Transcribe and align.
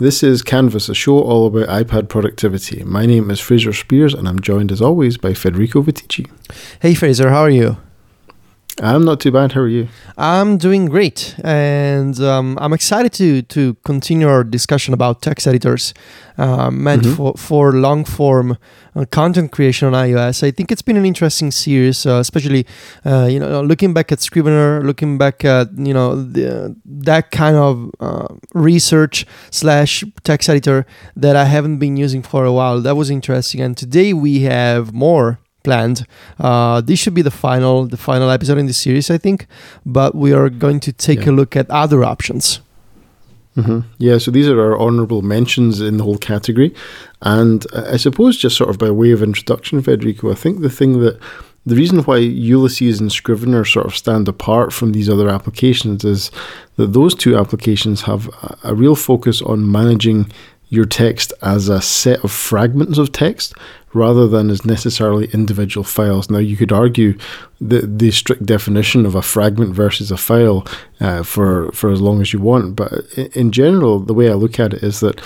This 0.00 0.22
is 0.22 0.40
Canvas, 0.40 0.88
a 0.88 0.94
show 0.94 1.18
all 1.18 1.46
about 1.46 1.68
iPad 1.68 2.08
productivity. 2.08 2.82
My 2.84 3.04
name 3.04 3.30
is 3.30 3.38
Fraser 3.38 3.72
Speirs, 3.72 4.14
and 4.14 4.26
I'm 4.26 4.40
joined 4.40 4.72
as 4.72 4.80
always 4.80 5.18
by 5.18 5.34
Federico 5.34 5.82
Viticci. 5.82 6.26
Hey, 6.80 6.94
Fraser, 6.94 7.28
how 7.28 7.40
are 7.40 7.50
you? 7.50 7.76
I'm 8.82 9.04
not 9.04 9.20
too 9.20 9.30
bad. 9.30 9.52
How 9.52 9.60
are 9.60 9.68
you? 9.68 9.88
I'm 10.16 10.56
doing 10.56 10.86
great, 10.86 11.34
and 11.44 12.18
um, 12.20 12.56
I'm 12.60 12.72
excited 12.72 13.12
to 13.14 13.42
to 13.42 13.74
continue 13.84 14.26
our 14.26 14.42
discussion 14.42 14.94
about 14.94 15.20
text 15.20 15.46
editors 15.46 15.92
uh, 16.38 16.70
meant 16.70 17.02
mm-hmm. 17.02 17.14
for 17.14 17.34
for 17.36 17.72
long 17.72 18.04
form 18.06 18.56
uh, 18.96 19.04
content 19.10 19.52
creation 19.52 19.86
on 19.88 19.92
iOS. 19.92 20.42
I 20.42 20.50
think 20.50 20.72
it's 20.72 20.80
been 20.80 20.96
an 20.96 21.04
interesting 21.04 21.50
series, 21.50 22.06
uh, 22.06 22.20
especially 22.20 22.66
uh, 23.04 23.28
you 23.30 23.38
know 23.38 23.60
looking 23.60 23.92
back 23.92 24.12
at 24.12 24.20
Scrivener, 24.20 24.82
looking 24.82 25.18
back 25.18 25.44
at 25.44 25.68
you 25.76 25.92
know 25.92 26.22
the, 26.22 26.74
that 26.84 27.30
kind 27.30 27.56
of 27.56 27.90
uh, 28.00 28.34
research 28.54 29.26
slash 29.50 30.04
text 30.24 30.48
editor 30.48 30.86
that 31.16 31.36
I 31.36 31.44
haven't 31.44 31.78
been 31.78 31.98
using 31.98 32.22
for 32.22 32.46
a 32.46 32.52
while. 32.52 32.80
That 32.80 32.96
was 32.96 33.10
interesting, 33.10 33.60
and 33.60 33.76
today 33.76 34.14
we 34.14 34.40
have 34.40 34.94
more 34.94 35.38
planned. 35.62 36.06
Uh, 36.38 36.80
this 36.80 36.98
should 36.98 37.14
be 37.14 37.22
the 37.22 37.30
final 37.30 37.86
the 37.86 37.96
final 37.96 38.30
episode 38.30 38.58
in 38.58 38.66
the 38.66 38.72
series, 38.72 39.10
I 39.10 39.18
think. 39.18 39.46
But 39.84 40.14
we 40.14 40.32
are 40.32 40.48
going 40.50 40.80
to 40.80 40.92
take 40.92 41.20
yeah. 41.20 41.30
a 41.30 41.32
look 41.32 41.56
at 41.56 41.70
other 41.70 42.04
options. 42.04 42.60
Mm-hmm. 43.56 43.80
Yeah, 43.98 44.18
so 44.18 44.30
these 44.30 44.48
are 44.48 44.60
our 44.60 44.78
honourable 44.78 45.22
mentions 45.22 45.80
in 45.80 45.96
the 45.96 46.04
whole 46.04 46.18
category, 46.18 46.72
and 47.22 47.66
I 47.74 47.96
suppose 47.96 48.38
just 48.38 48.56
sort 48.56 48.70
of 48.70 48.78
by 48.78 48.90
way 48.90 49.10
of 49.10 49.22
introduction, 49.22 49.82
Federico, 49.82 50.30
I 50.30 50.36
think 50.36 50.60
the 50.60 50.70
thing 50.70 51.00
that 51.00 51.20
the 51.66 51.74
reason 51.74 51.98
why 52.00 52.16
Ulysses 52.16 53.00
and 53.00 53.12
Scrivener 53.12 53.64
sort 53.64 53.86
of 53.86 53.96
stand 53.96 54.28
apart 54.28 54.72
from 54.72 54.92
these 54.92 55.10
other 55.10 55.28
applications 55.28 56.04
is 56.04 56.30
that 56.76 56.92
those 56.92 57.14
two 57.14 57.36
applications 57.36 58.02
have 58.02 58.30
a 58.64 58.74
real 58.74 58.96
focus 58.96 59.42
on 59.42 59.70
managing 59.70 60.30
your 60.68 60.86
text 60.86 61.32
as 61.42 61.68
a 61.68 61.82
set 61.82 62.24
of 62.24 62.30
fragments 62.30 62.96
of 62.96 63.12
text 63.12 63.52
rather 63.92 64.28
than 64.28 64.50
as 64.50 64.64
necessarily 64.64 65.28
individual 65.32 65.84
files. 65.84 66.30
Now, 66.30 66.38
you 66.38 66.56
could 66.56 66.72
argue 66.72 67.18
the 67.60 67.82
the 67.82 68.10
strict 68.10 68.46
definition 68.46 69.06
of 69.06 69.14
a 69.14 69.22
fragment 69.22 69.74
versus 69.74 70.10
a 70.10 70.16
file 70.16 70.66
uh, 71.00 71.22
for 71.22 71.70
for 71.72 71.90
as 71.90 72.00
long 72.00 72.20
as 72.20 72.32
you 72.32 72.40
want, 72.40 72.76
but 72.76 72.92
in 73.34 73.52
general, 73.52 73.98
the 73.98 74.14
way 74.14 74.30
I 74.30 74.34
look 74.34 74.58
at 74.60 74.74
it 74.74 74.82
is 74.82 75.00
that 75.00 75.20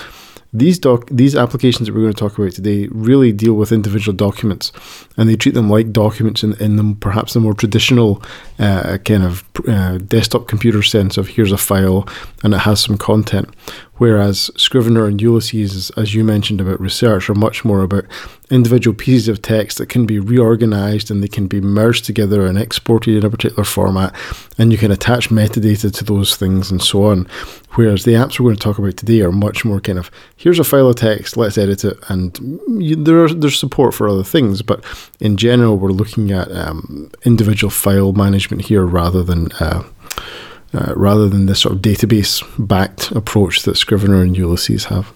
these 0.57 0.79
doc 0.79 1.07
these 1.11 1.35
applications 1.35 1.87
that 1.87 1.93
we're 1.93 2.01
going 2.01 2.13
to 2.13 2.19
talk 2.19 2.37
about 2.37 2.51
today 2.51 2.87
really 2.91 3.33
deal 3.33 3.55
with 3.55 3.73
individual 3.73 4.15
documents 4.15 4.71
and 5.17 5.27
they 5.27 5.35
treat 5.35 5.53
them 5.53 5.69
like 5.69 5.91
documents 5.91 6.43
in, 6.43 6.53
in 6.61 6.77
the 6.77 6.95
perhaps 7.01 7.33
the 7.33 7.41
more 7.41 7.53
traditional 7.53 8.23
uh, 8.59 8.97
kind 9.03 9.23
of 9.23 9.43
uh, 9.67 9.97
desktop 9.97 10.47
computer 10.47 10.81
sense 10.81 11.17
of 11.17 11.27
here's 11.27 11.51
a 11.51 11.57
file 11.57 12.07
and 12.43 12.53
it 12.53 12.59
has 12.59 12.79
some 12.79 12.97
content 12.97 13.49
whereas 13.97 14.51
Scrivener 14.57 15.05
and 15.05 15.21
Ulysses, 15.21 15.89
as 15.91 16.13
you 16.13 16.23
mentioned 16.23 16.61
about 16.61 16.79
research, 16.79 17.29
are 17.29 17.35
much 17.35 17.63
more 17.65 17.81
about 17.81 18.05
individual 18.51 18.95
pieces 18.95 19.27
of 19.27 19.41
text 19.41 19.77
that 19.77 19.89
can 19.89 20.05
be 20.05 20.19
reorganized 20.19 21.09
and 21.09 21.23
they 21.23 21.27
can 21.27 21.47
be 21.47 21.61
merged 21.61 22.05
together 22.05 22.45
and 22.45 22.57
exported 22.57 23.15
in 23.15 23.25
a 23.25 23.29
particular 23.29 23.63
format, 23.63 24.15
and 24.57 24.71
you 24.71 24.77
can 24.77 24.91
attach 24.91 25.29
metadata 25.29 25.93
to 25.93 26.03
those 26.03 26.35
things 26.35 26.69
and 26.71 26.81
so 26.81 27.05
on. 27.05 27.27
Whereas 27.71 28.05
the 28.05 28.13
apps 28.13 28.39
we're 28.39 28.45
going 28.45 28.55
to 28.55 28.61
talk 28.61 28.77
about 28.77 28.97
today 28.97 29.21
are 29.21 29.31
much 29.31 29.65
more 29.65 29.81
kind 29.81 29.99
of 29.99 30.09
here's 30.37 30.59
a 30.59 30.63
file 30.63 30.89
of 30.89 30.95
text, 30.95 31.35
let's 31.35 31.57
edit 31.57 31.83
it, 31.83 31.97
and 32.09 32.59
you, 32.77 32.95
there 32.95 33.27
there's 33.27 33.59
support 33.59 33.93
for 33.93 34.07
other 34.07 34.23
things, 34.23 34.61
but 34.61 34.83
in 35.19 35.37
general, 35.37 35.77
we're 35.77 35.89
looking 35.89 36.31
at 36.31 36.51
um, 36.51 37.11
individual 37.23 37.71
file 37.71 38.13
management 38.13 38.63
here 38.65 38.85
rather 38.85 39.23
than. 39.23 39.51
Uh, 39.53 39.83
uh, 40.75 40.93
rather 40.95 41.29
than 41.29 41.45
this 41.45 41.61
sort 41.61 41.75
of 41.75 41.81
database 41.81 42.43
backed 42.57 43.11
approach 43.11 43.63
that 43.63 43.77
Scrivener 43.77 44.21
and 44.21 44.37
Ulysses 44.37 44.85
have. 44.85 45.13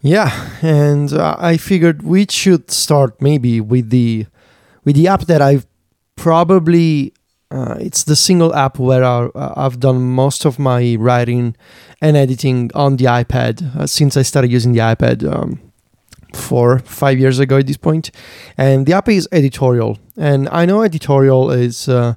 Yeah, 0.00 0.50
and 0.62 1.12
uh, 1.12 1.36
I 1.38 1.56
figured 1.56 2.02
we 2.02 2.26
should 2.28 2.70
start 2.70 3.20
maybe 3.22 3.60
with 3.60 3.90
the 3.90 4.26
with 4.84 4.96
the 4.96 5.06
app 5.06 5.22
that 5.22 5.40
I've 5.40 5.66
probably 6.16 7.12
uh, 7.52 7.76
it's 7.78 8.04
the 8.04 8.16
single 8.16 8.54
app 8.54 8.78
where 8.78 9.04
I, 9.04 9.28
have 9.56 9.74
uh, 9.74 9.78
done 9.78 10.02
most 10.02 10.44
of 10.44 10.58
my 10.58 10.96
writing 10.98 11.54
and 12.00 12.16
editing 12.16 12.70
on 12.74 12.96
the 12.96 13.04
iPad 13.04 13.76
uh, 13.76 13.86
since 13.86 14.16
I 14.16 14.22
started 14.22 14.50
using 14.50 14.72
the 14.72 14.80
iPad 14.80 15.30
um, 15.30 15.60
four 16.34 16.78
five 16.78 17.18
years 17.18 17.38
ago 17.38 17.58
at 17.58 17.66
this 17.66 17.76
point, 17.76 18.10
and 18.56 18.86
the 18.86 18.94
app 18.94 19.08
is 19.08 19.28
Editorial, 19.30 19.98
and 20.16 20.48
I 20.48 20.66
know 20.66 20.82
Editorial 20.82 21.50
is 21.50 21.88
uh, 21.88 22.14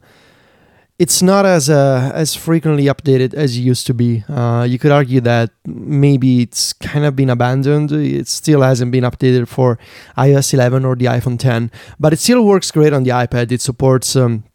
it's 0.98 1.22
not 1.22 1.46
as 1.46 1.70
uh, 1.70 2.12
as 2.14 2.36
frequently 2.36 2.86
updated 2.86 3.34
as 3.34 3.58
it 3.58 3.62
used 3.62 3.86
to 3.88 3.94
be. 3.94 4.24
Uh, 4.30 4.66
you 4.68 4.80
could 4.80 4.92
argue 4.92 5.20
that 5.22 5.52
maybe 5.66 6.42
it's 6.42 6.72
kind 6.74 7.06
of 7.06 7.16
been 7.16 7.30
abandoned. 7.30 7.92
It 7.92 8.28
still 8.28 8.62
hasn't 8.62 8.92
been 8.92 9.04
updated 9.04 9.48
for 9.48 9.78
iOS 10.18 10.54
11 10.54 10.86
or 10.86 10.96
the 10.96 11.06
iPhone 11.06 11.38
10, 11.38 11.70
but 12.00 12.14
it 12.14 12.20
still 12.20 12.46
works 12.46 12.72
great 12.72 12.94
on 12.94 13.04
the 13.04 13.12
iPad. 13.12 13.52
It 13.52 13.62
supports 13.62 14.16
um, 14.16 14.46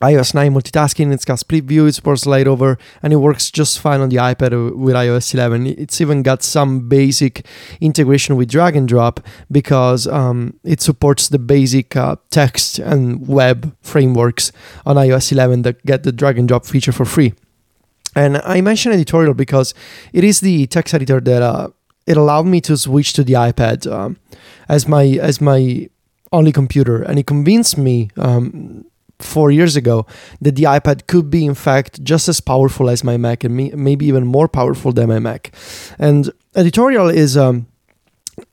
iOS 0.00 0.34
9 0.34 0.52
multitasking, 0.52 1.12
it's 1.12 1.24
got 1.24 1.38
split 1.38 1.64
view, 1.64 1.86
it 1.86 1.94
supports 1.94 2.22
slide 2.22 2.48
over, 2.48 2.78
and 3.02 3.12
it 3.12 3.16
works 3.16 3.50
just 3.50 3.78
fine 3.78 4.00
on 4.00 4.08
the 4.08 4.16
iPad 4.16 4.76
with 4.76 4.94
iOS 4.94 5.32
11. 5.34 5.66
It's 5.66 6.00
even 6.00 6.22
got 6.22 6.42
some 6.42 6.88
basic 6.88 7.46
integration 7.80 8.36
with 8.36 8.50
drag 8.50 8.76
and 8.76 8.88
drop 8.88 9.20
because 9.50 10.06
um, 10.06 10.58
it 10.64 10.80
supports 10.80 11.28
the 11.28 11.38
basic 11.38 11.96
uh, 11.96 12.16
text 12.30 12.78
and 12.78 13.26
web 13.26 13.74
frameworks 13.82 14.52
on 14.84 14.96
iOS 14.96 15.32
11 15.32 15.62
that 15.62 15.84
get 15.86 16.02
the 16.02 16.12
drag 16.12 16.38
and 16.38 16.48
drop 16.48 16.66
feature 16.66 16.92
for 16.92 17.04
free. 17.04 17.32
And 18.16 18.38
I 18.38 18.60
mentioned 18.60 18.94
editorial 18.94 19.34
because 19.34 19.74
it 20.12 20.24
is 20.24 20.40
the 20.40 20.66
text 20.66 20.94
editor 20.94 21.20
that 21.20 21.42
uh, 21.42 21.68
it 22.06 22.16
allowed 22.16 22.46
me 22.46 22.60
to 22.62 22.76
switch 22.76 23.12
to 23.14 23.24
the 23.24 23.32
iPad 23.34 23.90
um, 23.90 24.18
as 24.68 24.86
my 24.86 25.04
as 25.04 25.40
my 25.40 25.88
only 26.32 26.52
computer, 26.52 27.02
and 27.02 27.18
it 27.18 27.26
convinced 27.26 27.78
me 27.78 28.10
um, 28.16 28.84
four 29.18 29.50
years 29.50 29.76
ago 29.76 30.06
that 30.40 30.56
the 30.56 30.64
iPad 30.64 31.06
could 31.06 31.30
be, 31.30 31.44
in 31.44 31.54
fact, 31.54 32.02
just 32.02 32.28
as 32.28 32.40
powerful 32.40 32.90
as 32.90 33.04
my 33.04 33.16
Mac 33.16 33.44
and 33.44 33.54
maybe 33.56 34.06
even 34.06 34.26
more 34.26 34.48
powerful 34.48 34.92
than 34.92 35.08
my 35.08 35.18
Mac. 35.18 35.54
And 35.98 36.30
editorial 36.54 37.08
is 37.08 37.36
um, 37.36 37.66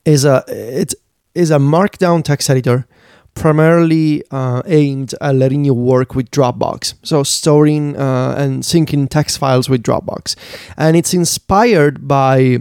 is 0.04 0.24
a 0.24 0.44
it 0.48 0.94
is 1.34 1.50
a 1.50 1.58
markdown 1.58 2.22
text 2.22 2.50
editor 2.50 2.86
primarily 3.34 4.22
uh, 4.30 4.62
aimed 4.66 5.14
at 5.20 5.34
letting 5.34 5.64
you 5.64 5.72
work 5.72 6.14
with 6.14 6.30
Dropbox, 6.30 6.94
so 7.02 7.22
storing 7.22 7.96
uh, 7.96 8.34
and 8.36 8.62
syncing 8.62 9.08
text 9.08 9.38
files 9.38 9.68
with 9.70 9.82
Dropbox, 9.82 10.36
and 10.76 10.96
it's 10.96 11.14
inspired 11.14 12.06
by 12.06 12.58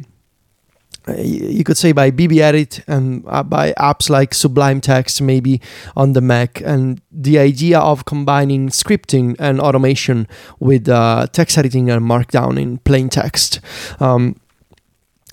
you 1.07 1.63
could 1.63 1.77
say 1.77 1.91
by 1.91 2.11
BBEdit 2.11 2.83
and 2.87 3.23
uh, 3.27 3.43
by 3.43 3.73
apps 3.73 4.09
like 4.09 4.33
Sublime 4.33 4.81
Text, 4.81 5.21
maybe 5.21 5.61
on 5.95 6.13
the 6.13 6.21
Mac, 6.21 6.61
and 6.61 7.01
the 7.11 7.39
idea 7.39 7.79
of 7.79 8.05
combining 8.05 8.69
scripting 8.69 9.35
and 9.39 9.59
automation 9.59 10.27
with 10.59 10.87
uh, 10.87 11.27
text 11.31 11.57
editing 11.57 11.89
and 11.89 12.05
markdown 12.05 12.59
in 12.59 12.77
plain 12.79 13.09
text. 13.09 13.59
Um, 13.99 14.39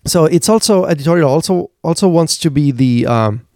so 0.07 0.25
it's 0.25 0.49
also 0.49 0.85
editorial. 0.87 1.29
Also, 1.29 1.71
also 1.83 2.09
wants 2.09 2.39
to 2.39 2.51
be 2.51 2.71
the 2.71 3.07
um, 3.07 3.47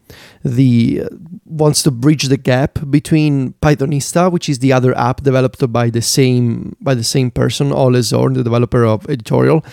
the 0.45 1.03
wants 1.45 1.83
to 1.83 1.91
bridge 1.91 2.25
the 2.25 2.37
gap 2.37 2.79
between 2.91 3.53
Pythonista, 3.63 4.31
which 4.31 4.49
is 4.49 4.59
the 4.59 4.73
other 4.73 4.97
app 4.97 5.23
developed 5.23 5.73
by 5.73 5.91
the 5.91 6.03
same 6.03 6.77
by 6.81 6.95
the 6.95 7.05
same 7.05 7.31
person, 7.31 7.73
Ole 7.73 8.03
Zorn, 8.03 8.35
the 8.35 8.45
developer 8.45 8.85
of 8.85 9.09
Editorial. 9.09 9.65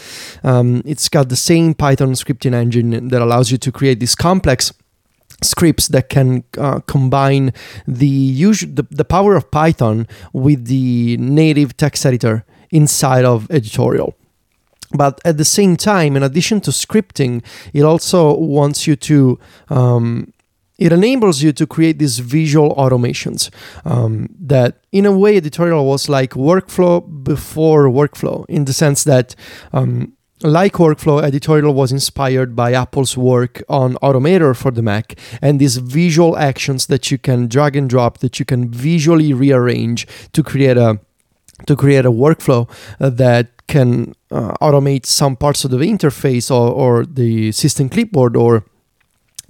Um, 0.43 0.81
it's 0.85 1.09
got 1.09 1.29
the 1.29 1.35
same 1.35 1.73
Python 1.73 2.11
scripting 2.13 2.53
engine 2.53 3.09
that 3.09 3.21
allows 3.21 3.51
you 3.51 3.57
to 3.57 3.71
create 3.71 3.99
these 3.99 4.15
complex 4.15 4.73
scripts 5.41 5.87
that 5.87 6.09
can 6.09 6.43
uh, 6.57 6.79
combine 6.81 7.53
the, 7.87 8.07
usual, 8.07 8.71
the 8.73 8.83
the 8.91 9.05
power 9.05 9.35
of 9.35 9.49
Python 9.51 10.07
with 10.33 10.65
the 10.65 11.17
native 11.17 11.77
text 11.77 12.05
editor 12.05 12.45
inside 12.71 13.25
of 13.25 13.49
Editorial. 13.49 14.15
But 14.91 15.21
at 15.23 15.37
the 15.37 15.45
same 15.45 15.77
time, 15.77 16.15
in 16.15 16.23
addition 16.23 16.61
to 16.61 16.71
scripting, 16.71 17.43
it 17.73 17.83
also 17.83 18.35
wants 18.35 18.87
you 18.87 18.95
to 18.95 19.39
um, 19.69 20.33
it 20.79 20.93
enables 20.93 21.43
you 21.43 21.51
to 21.51 21.67
create 21.67 21.99
these 21.99 22.19
visual 22.19 22.73
automations 22.75 23.51
um, 23.85 24.29
that 24.39 24.79
in 24.91 25.05
a 25.05 25.15
way 25.15 25.37
editorial 25.37 25.85
was 25.85 26.09
like 26.09 26.31
workflow 26.31 27.03
before 27.23 27.87
workflow 27.89 28.45
in 28.47 28.65
the 28.65 28.73
sense 28.73 29.03
that 29.03 29.35
um, 29.73 30.13
like 30.41 30.73
workflow 30.73 31.21
editorial 31.21 31.73
was 31.73 31.91
inspired 31.91 32.55
by 32.55 32.73
apple's 32.73 33.17
work 33.17 33.61
on 33.67 33.95
automator 33.95 34.55
for 34.55 34.71
the 34.71 34.81
mac 34.81 35.19
and 35.41 35.59
these 35.59 35.77
visual 35.77 36.37
actions 36.37 36.87
that 36.87 37.11
you 37.11 37.17
can 37.17 37.47
drag 37.47 37.75
and 37.75 37.89
drop 37.89 38.19
that 38.19 38.39
you 38.39 38.45
can 38.45 38.69
visually 38.71 39.33
rearrange 39.33 40.07
to 40.31 40.41
create 40.41 40.77
a 40.77 40.99
to 41.67 41.75
create 41.75 42.05
a 42.05 42.11
workflow 42.11 42.69
uh, 43.01 43.09
that 43.09 43.67
can 43.67 44.13
uh, 44.31 44.53
automate 44.61 45.05
some 45.05 45.35
parts 45.35 45.65
of 45.65 45.71
the 45.71 45.77
interface 45.77 46.49
or, 46.49 46.71
or 46.71 47.05
the 47.05 47.51
system 47.51 47.89
clipboard 47.89 48.37
or 48.37 48.63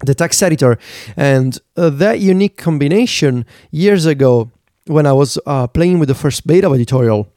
the 0.06 0.16
text 0.16 0.42
editor. 0.44 0.78
And 1.16 1.58
uh, 1.76 1.90
that 1.90 2.20
unique 2.20 2.58
combination 2.58 3.46
years 3.72 4.06
ago, 4.06 4.52
when 4.86 5.06
I 5.06 5.14
was 5.14 5.38
uh, 5.46 5.68
playing 5.68 6.00
with 6.00 6.10
the 6.10 6.16
first 6.16 6.48
beta 6.48 6.68
of 6.68 6.74
editorial, 6.74 7.28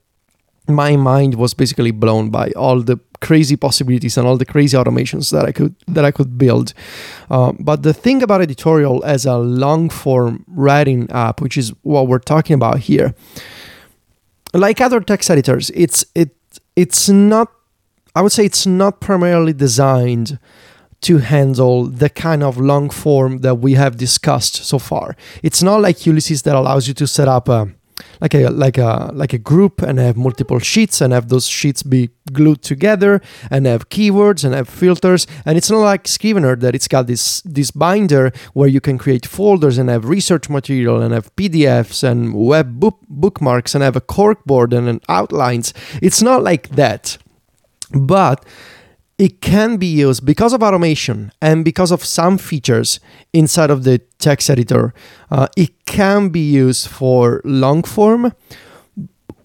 my 0.68 0.96
mind 0.96 1.34
was 1.34 1.54
basically 1.54 1.90
blown 1.90 2.30
by 2.30 2.50
all 2.52 2.80
the 2.82 2.98
crazy 3.20 3.56
possibilities 3.56 4.16
and 4.16 4.26
all 4.26 4.36
the 4.36 4.44
crazy 4.44 4.76
automations 4.76 5.30
that 5.30 5.44
I 5.44 5.52
could 5.52 5.74
that 5.86 6.04
I 6.04 6.10
could 6.10 6.38
build. 6.38 6.74
Uh, 7.30 7.52
but 7.58 7.82
the 7.82 7.94
thing 7.94 8.22
about 8.22 8.42
editorial 8.42 9.04
as 9.04 9.26
a 9.26 9.36
long 9.36 9.90
form 9.90 10.44
writing 10.48 11.10
app, 11.10 11.40
which 11.40 11.56
is 11.56 11.72
what 11.82 12.08
we're 12.08 12.18
talking 12.18 12.54
about 12.54 12.80
here, 12.80 13.14
like 14.52 14.80
other 14.80 15.00
text 15.00 15.30
editors, 15.30 15.70
it's 15.74 16.04
it 16.14 16.30
it's 16.76 17.08
not. 17.08 17.50
I 18.14 18.20
would 18.20 18.32
say 18.32 18.44
it's 18.44 18.66
not 18.66 19.00
primarily 19.00 19.54
designed 19.54 20.38
to 21.02 21.18
handle 21.18 21.86
the 21.86 22.08
kind 22.08 22.42
of 22.42 22.58
long 22.58 22.90
form 22.90 23.38
that 23.38 23.56
we 23.56 23.74
have 23.74 23.96
discussed 23.96 24.64
so 24.64 24.78
far. 24.78 25.16
It's 25.42 25.62
not 25.62 25.80
like 25.80 26.06
Ulysses 26.06 26.42
that 26.42 26.56
allows 26.56 26.88
you 26.88 26.94
to 26.94 27.06
set 27.06 27.28
up 27.28 27.48
a 27.48 27.68
like 28.20 28.34
a 28.34 28.48
like 28.48 28.78
a 28.78 29.10
like 29.12 29.32
a 29.32 29.38
group 29.38 29.82
and 29.82 29.98
have 29.98 30.16
multiple 30.16 30.58
sheets 30.58 31.00
and 31.00 31.12
have 31.12 31.28
those 31.28 31.46
sheets 31.46 31.82
be 31.82 32.10
glued 32.32 32.62
together 32.62 33.20
and 33.50 33.66
have 33.66 33.88
keywords 33.88 34.44
and 34.44 34.54
have 34.54 34.68
filters. 34.68 35.26
And 35.44 35.58
it's 35.58 35.70
not 35.70 35.80
like 35.80 36.08
Scrivener 36.08 36.56
that 36.56 36.74
it's 36.74 36.88
got 36.88 37.06
this 37.06 37.42
this 37.42 37.70
binder 37.70 38.32
where 38.54 38.68
you 38.68 38.80
can 38.80 38.98
create 38.98 39.26
folders 39.26 39.78
and 39.78 39.88
have 39.88 40.08
research 40.08 40.48
material 40.48 41.02
and 41.02 41.12
have 41.12 41.34
PDFs 41.36 42.02
and 42.02 42.34
web 42.34 42.80
book, 42.80 42.98
bookmarks 43.08 43.74
and 43.74 43.82
have 43.82 43.96
a 43.96 44.00
corkboard 44.00 44.72
and 44.72 44.88
an 44.88 45.00
outlines. 45.08 45.74
It's 46.00 46.22
not 46.22 46.42
like 46.42 46.70
that. 46.70 47.18
But 47.94 48.44
it 49.18 49.40
can 49.40 49.76
be 49.76 49.86
used 49.86 50.24
because 50.24 50.52
of 50.52 50.62
automation 50.62 51.32
and 51.40 51.64
because 51.64 51.90
of 51.90 52.04
some 52.04 52.38
features 52.38 52.98
inside 53.32 53.70
of 53.70 53.84
the 53.84 53.98
text 54.18 54.50
editor. 54.50 54.94
Uh, 55.30 55.46
it 55.56 55.84
can 55.84 56.28
be 56.30 56.40
used 56.40 56.88
for 56.88 57.40
long 57.44 57.82
form 57.82 58.32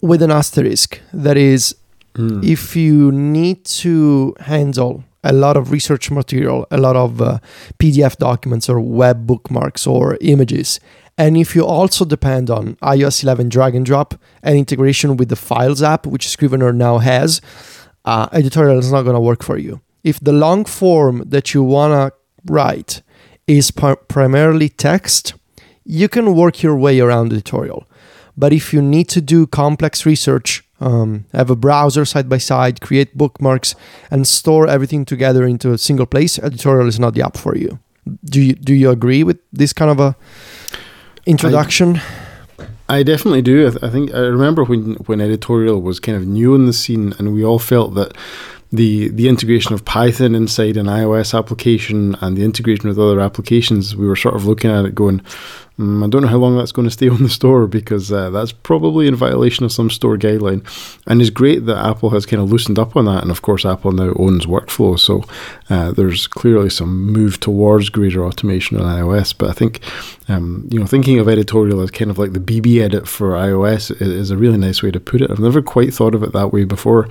with 0.00 0.22
an 0.22 0.30
asterisk. 0.30 1.00
That 1.12 1.36
is, 1.36 1.76
mm. 2.14 2.42
if 2.44 2.74
you 2.76 3.12
need 3.12 3.64
to 3.64 4.34
handle 4.40 5.04
a 5.24 5.32
lot 5.32 5.56
of 5.56 5.70
research 5.72 6.10
material, 6.10 6.66
a 6.70 6.78
lot 6.78 6.96
of 6.96 7.20
uh, 7.20 7.38
PDF 7.78 8.16
documents 8.16 8.68
or 8.68 8.80
web 8.80 9.26
bookmarks 9.26 9.86
or 9.86 10.16
images. 10.20 10.80
And 11.18 11.36
if 11.36 11.56
you 11.56 11.66
also 11.66 12.04
depend 12.04 12.48
on 12.48 12.76
iOS 12.76 13.24
11 13.24 13.48
drag 13.48 13.74
and 13.74 13.84
drop 13.84 14.14
and 14.42 14.56
integration 14.56 15.16
with 15.16 15.28
the 15.28 15.36
Files 15.36 15.82
app, 15.82 16.06
which 16.06 16.28
Scrivener 16.28 16.72
now 16.72 16.98
has, 16.98 17.40
uh, 18.08 18.28
editorial 18.32 18.78
is 18.78 18.90
not 18.90 19.02
going 19.02 19.18
to 19.20 19.20
work 19.30 19.42
for 19.42 19.58
you. 19.58 19.80
If 20.02 20.18
the 20.20 20.32
long 20.32 20.64
form 20.64 21.16
that 21.26 21.52
you 21.52 21.62
want 21.62 21.92
to 21.92 22.52
write 22.52 23.02
is 23.46 23.70
par- 23.70 24.00
primarily 24.08 24.68
text, 24.68 25.34
you 25.84 26.08
can 26.08 26.34
work 26.34 26.62
your 26.62 26.76
way 26.76 27.00
around 27.00 27.32
editorial. 27.32 27.80
But 28.36 28.52
if 28.52 28.72
you 28.72 28.80
need 28.80 29.08
to 29.08 29.20
do 29.20 29.46
complex 29.46 30.06
research, 30.06 30.62
um, 30.80 31.24
have 31.32 31.50
a 31.50 31.56
browser 31.56 32.04
side 32.04 32.28
by 32.28 32.38
side, 32.38 32.80
create 32.80 33.16
bookmarks, 33.16 33.74
and 34.10 34.26
store 34.26 34.66
everything 34.68 35.04
together 35.04 35.44
into 35.44 35.72
a 35.72 35.78
single 35.78 36.06
place, 36.06 36.38
editorial 36.38 36.88
is 36.88 36.98
not 36.98 37.14
the 37.14 37.22
app 37.22 37.36
for 37.36 37.56
you. 37.56 37.78
Do 38.24 38.40
you 38.40 38.54
do 38.54 38.72
you 38.72 38.90
agree 38.90 39.22
with 39.24 39.38
this 39.52 39.72
kind 39.74 39.90
of 39.90 40.00
a 40.00 40.16
introduction? 41.26 41.96
I- 41.96 42.27
I 42.88 43.02
definitely 43.02 43.42
do. 43.42 43.66
I, 43.66 43.70
th- 43.70 43.82
I, 43.82 43.90
think 43.90 44.14
I 44.14 44.20
remember 44.20 44.64
when 44.64 44.94
when 45.06 45.20
editorial 45.20 45.82
was 45.82 46.00
kind 46.00 46.16
of 46.16 46.26
new 46.26 46.54
in 46.54 46.66
the 46.66 46.72
scene, 46.72 47.14
and 47.18 47.34
we 47.34 47.44
all 47.44 47.58
felt 47.58 47.94
that 47.94 48.16
the 48.72 49.08
the 49.08 49.28
integration 49.28 49.74
of 49.74 49.84
Python 49.84 50.34
inside 50.34 50.76
an 50.76 50.86
iOS 50.86 51.38
application 51.38 52.16
and 52.20 52.36
the 52.36 52.44
integration 52.44 52.88
with 52.88 52.98
other 52.98 53.20
applications, 53.20 53.96
we 53.96 54.06
were 54.06 54.16
sort 54.16 54.36
of 54.36 54.46
looking 54.46 54.70
at 54.70 54.84
it 54.84 54.94
going, 54.94 55.22
Mm, 55.78 56.04
I 56.04 56.08
don't 56.08 56.22
know 56.22 56.28
how 56.28 56.38
long 56.38 56.56
that's 56.56 56.72
going 56.72 56.88
to 56.88 56.92
stay 56.92 57.08
on 57.08 57.22
the 57.22 57.28
store 57.28 57.68
because 57.68 58.10
uh, 58.10 58.30
that's 58.30 58.50
probably 58.50 59.06
in 59.06 59.14
violation 59.14 59.64
of 59.64 59.70
some 59.70 59.90
store 59.90 60.16
guideline. 60.16 60.66
And 61.06 61.20
it's 61.20 61.30
great 61.30 61.66
that 61.66 61.84
Apple 61.84 62.10
has 62.10 62.26
kind 62.26 62.42
of 62.42 62.50
loosened 62.50 62.80
up 62.80 62.96
on 62.96 63.04
that. 63.04 63.22
And 63.22 63.30
of 63.30 63.42
course, 63.42 63.64
Apple 63.64 63.92
now 63.92 64.12
owns 64.16 64.46
workflow. 64.46 64.98
So 64.98 65.24
uh, 65.70 65.92
there's 65.92 66.26
clearly 66.26 66.68
some 66.68 67.12
move 67.12 67.38
towards 67.38 67.90
greater 67.90 68.24
automation 68.24 68.80
on 68.80 68.98
iOS. 68.98 69.32
But 69.36 69.50
I 69.50 69.52
think, 69.52 69.80
um, 70.28 70.66
you 70.68 70.80
know, 70.80 70.86
thinking 70.86 71.20
of 71.20 71.28
editorial 71.28 71.80
as 71.80 71.92
kind 71.92 72.10
of 72.10 72.18
like 72.18 72.32
the 72.32 72.40
BBEdit 72.40 73.06
for 73.06 73.30
iOS 73.30 74.02
is 74.02 74.32
a 74.32 74.36
really 74.36 74.58
nice 74.58 74.82
way 74.82 74.90
to 74.90 74.98
put 74.98 75.20
it. 75.20 75.30
I've 75.30 75.38
never 75.38 75.62
quite 75.62 75.94
thought 75.94 76.16
of 76.16 76.24
it 76.24 76.32
that 76.32 76.52
way 76.52 76.64
before. 76.64 77.08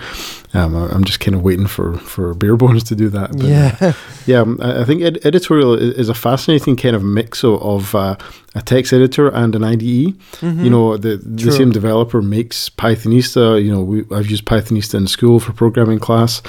Um, 0.54 0.76
I'm 0.76 1.06
just 1.06 1.20
kind 1.22 1.36
of 1.36 1.42
waiting 1.42 1.68
for, 1.68 1.98
for 2.00 2.34
Barebones 2.34 2.86
to 2.88 2.96
do 2.96 3.08
that. 3.10 3.32
But, 3.32 3.46
yeah. 3.46 3.78
Uh, 3.80 3.94
yeah, 4.26 4.40
um, 4.40 4.60
I 4.62 4.84
think 4.84 5.04
ed- 5.04 5.20
editorial 5.24 5.74
is 5.74 6.10
a 6.10 6.14
fascinating 6.14 6.76
kind 6.76 6.96
of 6.96 7.04
mix 7.04 7.44
of, 7.44 7.62
of 7.62 7.96
uh, 7.96 8.18
a 8.56 8.62
text 8.62 8.94
editor 8.94 9.28
and 9.30 9.56
an 9.56 9.64
IDE. 9.64 9.82
Mm-hmm. 9.82 10.64
You 10.64 10.70
know, 10.70 10.98
the 10.98 11.18
the 11.18 11.44
True. 11.44 11.52
same 11.52 11.72
developer 11.72 12.22
makes 12.22 12.70
Pythonista. 12.70 13.64
You 13.64 13.72
know, 13.72 13.82
we, 13.82 14.04
I've 14.12 14.30
used 14.30 14.46
Pythonista 14.46 14.96
in 14.96 15.08
school 15.08 15.40
for 15.40 15.54
programming 15.54 16.00
class. 16.00 16.42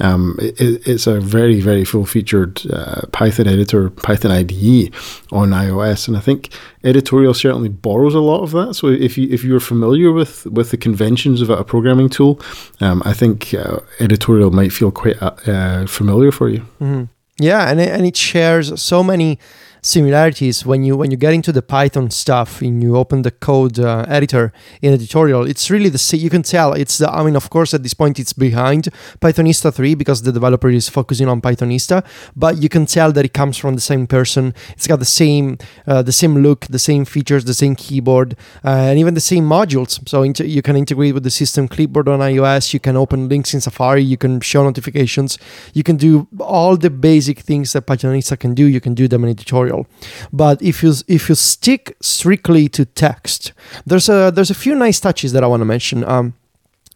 Um, 0.00 0.36
it, 0.40 0.86
it's 0.86 1.06
a 1.06 1.20
very 1.20 1.60
very 1.60 1.84
full 1.84 2.06
featured 2.06 2.62
uh, 2.70 3.02
Python 3.12 3.46
editor, 3.46 3.90
Python 3.90 4.30
IDE 4.30 4.92
on 5.32 5.50
iOS, 5.50 6.08
and 6.08 6.16
I 6.16 6.20
think 6.20 6.50
editorial 6.82 7.34
certainly 7.34 7.68
borrows 7.68 8.14
a 8.14 8.20
lot 8.20 8.42
of 8.42 8.50
that. 8.52 8.74
So 8.74 8.88
if 8.88 9.16
you 9.16 9.28
if 9.30 9.44
you're 9.44 9.60
familiar 9.60 10.12
with 10.12 10.46
with 10.46 10.70
the 10.70 10.76
conventions 10.76 11.40
of 11.40 11.50
a 11.50 11.64
programming 11.64 12.08
tool, 12.08 12.40
um, 12.80 13.02
I 13.04 13.12
think 13.12 13.54
uh, 13.54 13.78
editorial 14.00 14.50
might 14.50 14.72
feel 14.72 14.90
quite 14.90 15.22
uh, 15.22 15.34
uh 15.46 15.86
familiar 15.86 16.32
for 16.32 16.48
you. 16.48 16.60
Mm-hmm. 16.80 17.04
Yeah, 17.38 17.68
and 17.68 17.80
it, 17.80 17.88
and 17.88 18.06
it 18.06 18.16
shares 18.16 18.80
so 18.80 19.02
many 19.02 19.38
similarities 19.84 20.64
when 20.64 20.82
you 20.82 20.96
when 20.96 21.10
you 21.10 21.16
get 21.16 21.34
into 21.34 21.52
the 21.52 21.60
Python 21.60 22.10
stuff 22.10 22.62
and 22.62 22.82
you 22.82 22.96
open 22.96 23.20
the 23.20 23.30
code 23.30 23.78
uh, 23.78 24.06
editor 24.08 24.50
in 24.80 24.94
editorial. 24.94 25.46
It's 25.46 25.70
really 25.70 25.90
the 25.90 25.98
same. 25.98 26.20
You 26.20 26.30
can 26.30 26.42
tell 26.42 26.72
it's 26.72 26.98
the. 26.98 27.10
I 27.10 27.22
mean, 27.22 27.36
of 27.36 27.50
course, 27.50 27.74
at 27.74 27.82
this 27.82 27.92
point 27.92 28.18
it's 28.18 28.32
behind 28.32 28.88
Pythonista 29.20 29.72
three 29.72 29.94
because 29.94 30.22
the 30.22 30.32
developer 30.32 30.70
is 30.70 30.88
focusing 30.88 31.28
on 31.28 31.42
Pythonista, 31.42 32.04
but 32.34 32.62
you 32.62 32.68
can 32.70 32.86
tell 32.86 33.12
that 33.12 33.24
it 33.24 33.34
comes 33.34 33.58
from 33.58 33.74
the 33.74 33.80
same 33.80 34.06
person. 34.06 34.54
It's 34.70 34.86
got 34.86 35.00
the 35.00 35.04
same 35.04 35.58
uh, 35.86 36.02
the 36.02 36.12
same 36.12 36.38
look, 36.38 36.66
the 36.66 36.78
same 36.78 37.04
features, 37.04 37.44
the 37.44 37.54
same 37.54 37.76
keyboard, 37.76 38.36
uh, 38.64 38.88
and 38.88 38.98
even 38.98 39.12
the 39.12 39.20
same 39.20 39.44
modules. 39.44 40.08
So 40.08 40.22
inter- 40.22 40.44
you 40.44 40.62
can 40.62 40.76
integrate 40.76 41.12
with 41.12 41.24
the 41.24 41.30
system 41.30 41.68
clipboard 41.68 42.08
on 42.08 42.20
iOS. 42.20 42.72
You 42.72 42.80
can 42.80 42.96
open 42.96 43.28
links 43.28 43.52
in 43.52 43.60
Safari. 43.60 44.02
You 44.02 44.16
can 44.16 44.40
show 44.40 44.64
notifications. 44.64 45.38
You 45.74 45.82
can 45.82 45.96
do 45.96 46.26
all 46.40 46.78
the 46.78 46.90
basic 46.90 47.40
things 47.40 47.74
that 47.74 47.86
Pythonista 47.86 48.38
can 48.38 48.54
do. 48.54 48.64
You 48.64 48.80
can 48.80 48.94
do 48.94 49.08
them 49.08 49.24
in 49.24 49.30
editorial 49.30 49.73
tutorial. 49.74 49.86
But 50.32 50.62
if 50.62 50.82
you 50.82 50.94
if 51.08 51.28
you 51.28 51.34
stick 51.34 51.96
strictly 52.00 52.68
to 52.68 52.84
text, 52.84 53.52
there's 53.86 54.08
a 54.08 54.30
there's 54.30 54.50
a 54.50 54.54
few 54.54 54.74
nice 54.74 55.00
touches 55.00 55.32
that 55.32 55.42
I 55.42 55.46
want 55.46 55.60
to 55.60 55.66
mention. 55.66 56.04
Um, 56.04 56.34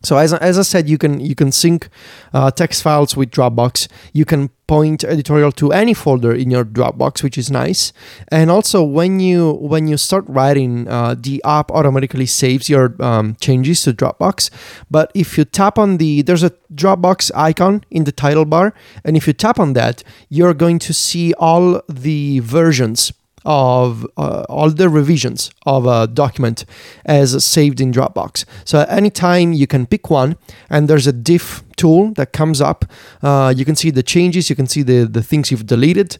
so 0.02 0.16
as, 0.16 0.32
as 0.32 0.58
I 0.58 0.62
said, 0.62 0.88
you 0.88 0.96
can 0.96 1.18
you 1.18 1.34
can 1.34 1.50
sync 1.50 1.88
uh, 2.32 2.50
text 2.50 2.82
files 2.82 3.16
with 3.16 3.30
Dropbox. 3.30 3.88
You 4.12 4.24
can 4.24 4.50
point 4.68 5.02
editorial 5.02 5.50
to 5.52 5.72
any 5.72 5.94
folder 5.94 6.32
in 6.32 6.50
your 6.50 6.64
Dropbox, 6.64 7.22
which 7.22 7.36
is 7.36 7.50
nice. 7.50 7.92
And 8.28 8.48
also, 8.48 8.84
when 8.84 9.18
you 9.18 9.54
when 9.54 9.88
you 9.88 9.96
start 9.96 10.24
writing, 10.28 10.86
uh, 10.86 11.16
the 11.18 11.42
app 11.44 11.72
automatically 11.72 12.26
saves 12.26 12.68
your 12.68 12.94
um, 13.02 13.36
changes 13.40 13.82
to 13.82 13.92
Dropbox. 13.92 14.50
But 14.88 15.10
if 15.14 15.36
you 15.36 15.44
tap 15.44 15.78
on 15.78 15.96
the 15.96 16.22
there's 16.22 16.44
a 16.44 16.50
Dropbox 16.72 17.32
icon 17.34 17.82
in 17.90 18.04
the 18.04 18.12
title 18.12 18.44
bar, 18.44 18.74
and 19.04 19.16
if 19.16 19.26
you 19.26 19.32
tap 19.32 19.58
on 19.58 19.72
that, 19.72 20.04
you're 20.28 20.54
going 20.54 20.78
to 20.80 20.94
see 20.94 21.34
all 21.34 21.82
the 21.88 22.38
versions 22.40 23.12
of 23.44 24.06
uh, 24.16 24.44
all 24.48 24.70
the 24.70 24.88
revisions 24.88 25.50
of 25.66 25.86
a 25.86 26.06
document 26.06 26.64
as 27.04 27.44
saved 27.44 27.80
in 27.80 27.92
Dropbox. 27.92 28.44
So 28.64 28.80
anytime 28.88 29.52
you 29.52 29.66
can 29.66 29.86
pick 29.86 30.10
one, 30.10 30.36
and 30.70 30.88
there's 30.88 31.06
a 31.06 31.12
diff 31.12 31.62
tool 31.76 32.12
that 32.14 32.32
comes 32.32 32.60
up. 32.60 32.84
Uh, 33.22 33.52
you 33.56 33.64
can 33.64 33.76
see 33.76 33.90
the 33.90 34.02
changes, 34.02 34.50
you 34.50 34.56
can 34.56 34.66
see 34.66 34.82
the, 34.82 35.04
the 35.04 35.22
things 35.22 35.50
you've 35.50 35.66
deleted, 35.66 36.18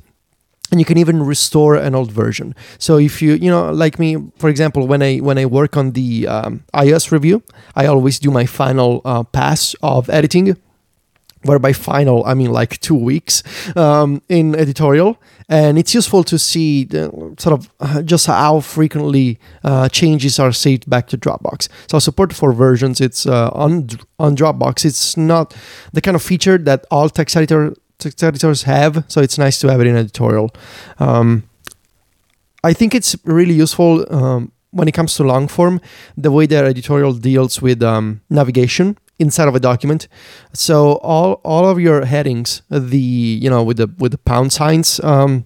and 0.71 0.81
you 0.81 0.85
can 0.85 0.99
even 0.99 1.23
restore 1.23 1.77
an 1.77 1.95
old 1.95 2.13
version 2.13 2.55
so 2.79 2.99
if 2.99 3.23
you 3.23 3.33
you 3.33 3.51
know 3.51 3.73
like 3.73 3.99
me 3.99 4.17
for 4.37 4.51
example 4.51 4.87
when 4.87 5.03
i 5.03 5.17
when 5.17 5.39
i 5.39 5.47
work 5.47 5.79
on 5.79 5.93
the 5.93 6.27
um, 6.29 6.63
ios 6.75 7.11
review 7.11 7.43
i 7.75 7.87
always 7.87 8.19
do 8.19 8.31
my 8.31 8.45
final 8.45 9.01
uh, 9.07 9.23
pass 9.23 9.75
of 9.83 10.11
editing 10.11 10.57
where 11.43 11.59
by 11.59 11.73
final 11.73 12.25
I 12.25 12.35
mean 12.35 12.51
like 12.51 12.79
two 12.81 12.95
weeks 12.95 13.43
um, 13.77 14.23
in 14.29 14.55
editorial, 14.55 15.21
and 15.49 15.79
it's 15.79 15.95
useful 15.95 16.25
to 16.25 16.39
see 16.39 16.85
the, 16.85 17.11
sort 17.39 17.53
of 17.59 17.71
uh, 17.81 18.03
just 18.03 18.27
how 18.27 18.61
frequently 18.61 19.39
uh, 19.65 19.89
changes 19.89 20.39
are 20.39 20.53
saved 20.53 20.89
back 20.89 21.07
to 21.09 21.19
Dropbox. 21.19 21.69
So 21.89 21.99
support 21.99 22.33
for 22.33 22.53
versions, 22.53 23.01
it's 23.01 23.27
uh, 23.27 23.51
on 23.53 23.89
on 24.19 24.37
Dropbox. 24.37 24.85
It's 24.85 25.17
not 25.17 25.55
the 25.93 26.01
kind 26.01 26.15
of 26.15 26.23
feature 26.23 26.59
that 26.59 26.87
all 26.91 27.09
text 27.09 27.37
editor 27.37 27.75
text 27.99 28.23
editors 28.23 28.63
have, 28.63 29.05
so 29.09 29.21
it's 29.21 29.39
nice 29.39 29.59
to 29.61 29.69
have 29.69 29.81
it 29.81 29.87
in 29.87 29.97
editorial. 29.97 30.51
Um, 30.99 31.45
I 32.65 32.73
think 32.73 32.95
it's 32.95 33.17
really 33.25 33.55
useful. 33.55 34.05
Um, 34.13 34.53
when 34.71 34.87
it 34.87 34.93
comes 34.93 35.15
to 35.15 35.25
long 35.25 35.49
form, 35.49 35.81
the 36.15 36.31
way 36.31 36.45
that 36.45 36.65
editorial 36.65 37.15
deals 37.15 37.63
with 37.63 37.83
um, 37.83 38.21
navigation 38.29 38.99
inside 39.19 39.49
of 39.49 39.55
a 39.55 39.61
document. 39.61 40.09
So 40.53 40.99
all 41.03 41.41
all 41.45 41.69
of 41.69 41.79
your 41.79 42.05
headings, 42.05 42.63
the 42.71 42.99
you 43.43 43.51
know 43.51 43.63
with 43.63 43.77
the 43.79 43.89
with 43.99 44.13
the 44.13 44.19
pound 44.19 44.53
signs. 44.53 45.01
Um, 45.01 45.45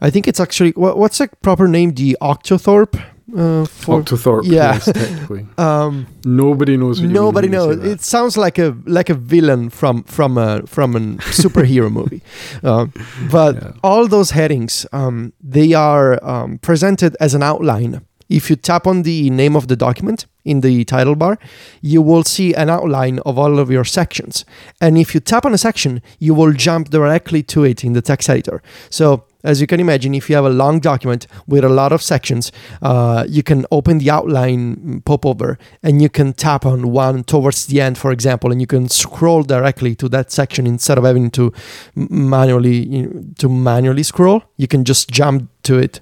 I 0.00 0.10
think 0.10 0.26
it's 0.26 0.40
actually 0.40 0.72
what, 0.76 0.96
what's 0.96 1.18
the 1.18 1.28
proper 1.42 1.68
name? 1.68 1.92
The 1.94 2.16
Octothorpe 2.20 2.96
Uh, 3.36 3.64
for 3.64 4.00
Octothorpe, 4.02 4.44
yeah. 4.44 4.72
yes, 4.74 4.84
technically. 4.86 5.46
um, 5.58 6.06
Nobody 6.24 6.76
knows. 6.76 6.98
What 7.00 7.08
you 7.08 7.14
nobody 7.14 7.48
knows. 7.48 7.78
It 7.84 8.00
sounds 8.02 8.36
like 8.36 8.58
a 8.58 8.74
like 8.86 9.12
a 9.12 9.14
villain 9.14 9.70
from 9.70 10.02
from 10.04 10.36
a 10.38 10.62
from 10.66 10.96
a 10.96 11.00
superhero 11.32 11.88
movie. 11.98 12.20
Um, 12.64 12.92
but 13.30 13.54
Yeah. 13.54 13.72
all 13.82 14.08
those 14.08 14.34
headings, 14.34 14.86
um, 14.92 15.32
they 15.52 15.74
are 15.74 16.18
um, 16.24 16.58
presented 16.58 17.16
as 17.20 17.34
an 17.34 17.42
outline. 17.42 18.00
If 18.30 18.48
you 18.48 18.56
tap 18.56 18.86
on 18.86 19.02
the 19.02 19.28
name 19.28 19.56
of 19.56 19.66
the 19.66 19.76
document 19.76 20.26
in 20.44 20.60
the 20.60 20.84
title 20.84 21.16
bar, 21.16 21.36
you 21.82 22.00
will 22.00 22.22
see 22.22 22.54
an 22.54 22.70
outline 22.70 23.18
of 23.26 23.38
all 23.38 23.58
of 23.58 23.70
your 23.70 23.84
sections. 23.84 24.44
And 24.80 24.96
if 24.96 25.14
you 25.14 25.20
tap 25.20 25.44
on 25.44 25.52
a 25.52 25.58
section, 25.58 26.00
you 26.20 26.32
will 26.32 26.52
jump 26.52 26.90
directly 26.90 27.42
to 27.44 27.64
it 27.64 27.84
in 27.84 27.92
the 27.92 28.00
text 28.00 28.30
editor. 28.30 28.62
So, 28.88 29.24
as 29.42 29.60
you 29.60 29.66
can 29.66 29.80
imagine, 29.80 30.14
if 30.14 30.28
you 30.28 30.36
have 30.36 30.44
a 30.44 30.50
long 30.50 30.80
document 30.80 31.26
with 31.46 31.64
a 31.64 31.68
lot 31.68 31.92
of 31.92 32.02
sections, 32.02 32.52
uh, 32.82 33.24
you 33.26 33.42
can 33.42 33.64
open 33.70 33.98
the 33.98 34.10
outline 34.10 34.76
mm, 34.76 35.04
popover 35.04 35.58
and 35.82 36.02
you 36.02 36.10
can 36.10 36.34
tap 36.34 36.66
on 36.66 36.92
one 36.92 37.24
towards 37.24 37.66
the 37.66 37.80
end, 37.80 37.96
for 37.96 38.12
example, 38.12 38.52
and 38.52 38.60
you 38.60 38.66
can 38.66 38.88
scroll 38.88 39.42
directly 39.42 39.94
to 39.94 40.08
that 40.10 40.30
section 40.30 40.66
instead 40.66 40.98
of 40.98 41.04
having 41.04 41.30
to 41.30 41.52
manually 41.94 43.08
to 43.38 43.48
manually 43.48 44.02
scroll. 44.02 44.44
You 44.58 44.68
can 44.68 44.84
just 44.84 45.10
jump 45.10 45.48
to 45.62 45.78
it. 45.78 46.00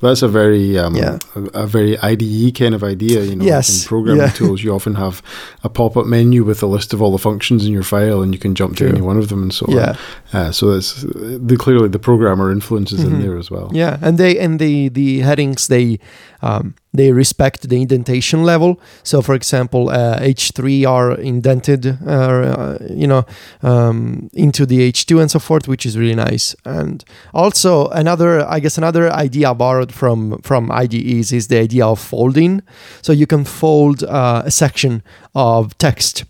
That's 0.00 0.22
a 0.22 0.28
very 0.28 0.78
um, 0.78 0.94
Yeah. 0.94 1.18
a, 1.34 1.62
a 1.64 1.66
very 1.66 1.98
IDE 1.98 2.54
kind 2.54 2.74
of 2.74 2.82
idea. 2.84 3.22
You 3.24 3.36
know, 3.36 3.44
Yes, 3.44 3.82
in 3.82 3.88
programming 3.88 4.22
yeah. 4.22 4.30
tools, 4.30 4.62
you 4.62 4.72
often 4.74 4.94
have 4.94 5.22
a 5.64 5.68
pop-up 5.68 6.06
menu 6.06 6.44
with 6.44 6.62
a 6.62 6.66
list 6.66 6.94
of 6.94 7.02
all 7.02 7.10
the 7.10 7.18
functions 7.18 7.66
in 7.66 7.72
your 7.72 7.82
file, 7.82 8.22
and 8.22 8.32
you 8.32 8.38
can 8.38 8.54
jump 8.54 8.76
to 8.76 8.84
True. 8.84 8.92
any 8.92 9.00
one 9.00 9.18
of 9.18 9.28
them, 9.28 9.42
and 9.42 9.52
so 9.52 9.66
Yeah. 9.68 9.96
on. 10.32 10.40
Uh, 10.40 10.52
so 10.52 10.72
that's 10.72 11.02
the 11.48 11.56
clearly 11.58 11.88
the 11.88 11.98
programmer 11.98 12.52
influences 12.52 13.00
Mhm. 13.00 13.06
in 13.06 13.20
there 13.22 13.36
as 13.38 13.50
well. 13.50 13.70
Yeah, 13.74 13.98
and 14.00 14.18
they 14.18 14.38
and 14.38 14.58
the 14.60 14.88
the 14.88 15.20
headings 15.20 15.66
they 15.68 15.98
um, 16.42 16.74
they 16.92 17.12
respect 17.12 17.68
the 17.68 17.80
indentation 17.80 18.42
level. 18.44 18.80
So, 19.02 19.22
for 19.22 19.34
example, 19.34 19.90
uh, 19.90 20.18
H3 20.20 20.86
are 20.88 21.12
indented, 21.12 21.86
uh, 21.86 22.10
uh, 22.10 22.78
you 22.90 23.06
know, 23.06 23.24
um, 23.62 24.30
into 24.32 24.66
the 24.66 24.90
H2 24.90 25.20
and 25.20 25.30
so 25.30 25.38
forth, 25.38 25.68
which 25.68 25.84
is 25.84 25.98
really 25.98 26.14
nice. 26.14 26.56
And 26.64 27.04
also 27.34 27.88
another, 27.88 28.46
I 28.46 28.60
guess, 28.60 28.78
another 28.78 29.12
idea 29.12 29.54
borrowed 29.54 29.92
from 29.92 30.40
from 30.42 30.70
IDEs 30.70 31.32
is 31.32 31.48
the 31.48 31.58
idea 31.58 31.86
of 31.86 31.98
folding. 31.98 32.62
So 33.02 33.12
you 33.12 33.26
can 33.26 33.44
fold 33.44 34.02
uh, 34.04 34.42
a 34.44 34.50
section 34.50 35.02
of 35.34 35.76
text 35.78 36.24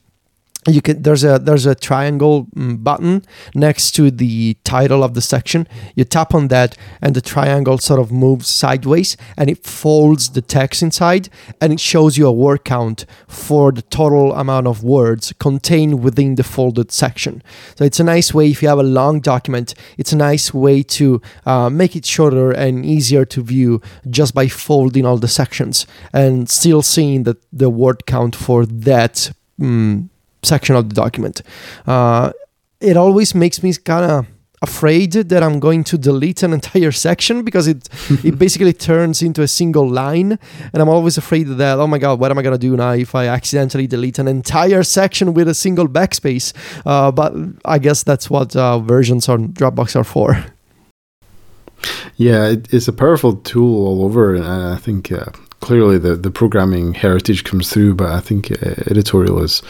you 0.74 0.82
can 0.82 1.02
there's 1.02 1.24
a 1.24 1.38
there's 1.38 1.66
a 1.66 1.74
triangle 1.74 2.46
mm, 2.54 2.82
button 2.82 3.24
next 3.54 3.92
to 3.92 4.10
the 4.10 4.56
title 4.64 5.02
of 5.02 5.14
the 5.14 5.20
section. 5.20 5.66
You 5.94 6.04
tap 6.04 6.34
on 6.34 6.48
that 6.48 6.76
and 7.00 7.14
the 7.14 7.20
triangle 7.20 7.78
sort 7.78 8.00
of 8.00 8.10
moves 8.12 8.48
sideways 8.48 9.16
and 9.36 9.48
it 9.50 9.66
folds 9.66 10.30
the 10.30 10.42
text 10.42 10.82
inside 10.82 11.28
and 11.60 11.72
it 11.72 11.80
shows 11.80 12.16
you 12.16 12.26
a 12.26 12.32
word 12.32 12.64
count 12.64 13.06
for 13.26 13.72
the 13.72 13.82
total 13.82 14.34
amount 14.34 14.66
of 14.66 14.82
words 14.82 15.32
contained 15.38 16.02
within 16.02 16.34
the 16.34 16.44
folded 16.44 16.92
section. 16.92 17.42
So 17.76 17.84
it's 17.84 18.00
a 18.00 18.04
nice 18.04 18.34
way 18.34 18.50
if 18.50 18.62
you 18.62 18.68
have 18.68 18.78
a 18.78 18.82
long 18.82 19.20
document 19.20 19.74
it's 19.96 20.12
a 20.12 20.16
nice 20.16 20.52
way 20.52 20.82
to 20.82 21.20
uh, 21.46 21.70
make 21.70 21.96
it 21.96 22.04
shorter 22.04 22.50
and 22.52 22.84
easier 22.84 23.24
to 23.26 23.42
view 23.42 23.80
just 24.08 24.34
by 24.34 24.48
folding 24.48 25.04
all 25.06 25.18
the 25.18 25.28
sections 25.28 25.86
and 26.12 26.48
still 26.48 26.82
seeing 26.82 27.22
the, 27.24 27.36
the 27.52 27.70
word 27.70 28.06
count 28.06 28.34
for 28.34 28.66
that 28.66 29.30
mm, 29.60 30.08
section 30.42 30.76
of 30.76 30.88
the 30.88 30.94
document. 30.94 31.42
Uh, 31.86 32.32
it 32.80 32.96
always 32.96 33.34
makes 33.34 33.62
me 33.62 33.72
kind 33.74 34.10
of 34.10 34.26
afraid 34.60 35.12
that 35.12 35.42
I'm 35.42 35.60
going 35.60 35.84
to 35.84 35.98
delete 35.98 36.42
an 36.42 36.52
entire 36.58 36.92
section 36.92 37.44
because 37.44 37.68
it 37.68 37.88
it 38.24 38.38
basically 38.38 38.72
turns 38.72 39.22
into 39.22 39.42
a 39.42 39.48
single 39.48 39.88
line, 39.88 40.38
and 40.72 40.82
I'm 40.82 40.88
always 40.88 41.18
afraid 41.18 41.44
that 41.44 41.78
oh 41.78 41.86
my 41.86 41.98
god, 41.98 42.20
what 42.20 42.30
am 42.30 42.38
I 42.38 42.42
gonna 42.42 42.58
do 42.58 42.76
now 42.76 42.92
if 42.92 43.14
I 43.14 43.26
accidentally 43.26 43.86
delete 43.86 44.18
an 44.18 44.28
entire 44.28 44.82
section 44.82 45.34
with 45.34 45.48
a 45.48 45.54
single 45.54 45.88
backspace? 45.88 46.52
Uh, 46.84 47.10
but 47.12 47.32
I 47.64 47.78
guess 47.78 48.02
that's 48.02 48.30
what 48.30 48.56
uh, 48.56 48.78
versions 48.78 49.28
on 49.28 49.48
Dropbox 49.48 49.96
are 49.96 50.04
for. 50.04 50.44
Yeah, 52.16 52.48
it, 52.48 52.72
it's 52.74 52.88
a 52.88 52.92
powerful 52.92 53.36
tool 53.36 53.86
all 53.86 54.04
over, 54.04 54.34
and 54.34 54.44
I 54.44 54.76
think 54.76 55.12
uh, 55.12 55.26
clearly 55.60 55.98
the, 55.98 56.16
the 56.16 56.30
programming 56.30 56.94
heritage 56.94 57.44
comes 57.44 57.70
through. 57.72 57.94
But 57.94 58.10
I 58.10 58.20
think 58.20 58.50
uh, 58.52 58.74
editorial 58.90 59.42
is, 59.42 59.62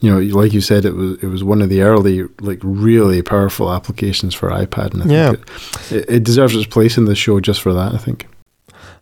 you 0.00 0.10
know, 0.10 0.18
like 0.38 0.52
you 0.52 0.60
said, 0.60 0.84
it 0.84 0.94
was 0.94 1.22
it 1.22 1.26
was 1.28 1.42
one 1.44 1.62
of 1.62 1.68
the 1.68 1.82
early 1.82 2.24
like 2.40 2.60
really 2.62 3.22
powerful 3.22 3.72
applications 3.72 4.34
for 4.34 4.50
iPad, 4.50 4.94
and 4.94 5.02
I 5.02 5.06
Yeah. 5.06 5.32
think 5.32 5.46
it, 5.90 5.96
it, 5.96 6.10
it 6.16 6.24
deserves 6.24 6.54
its 6.56 6.66
place 6.66 6.96
in 6.98 7.04
the 7.06 7.14
show 7.14 7.40
just 7.40 7.60
for 7.60 7.72
that. 7.72 7.94
I 7.94 7.98
think. 7.98 8.26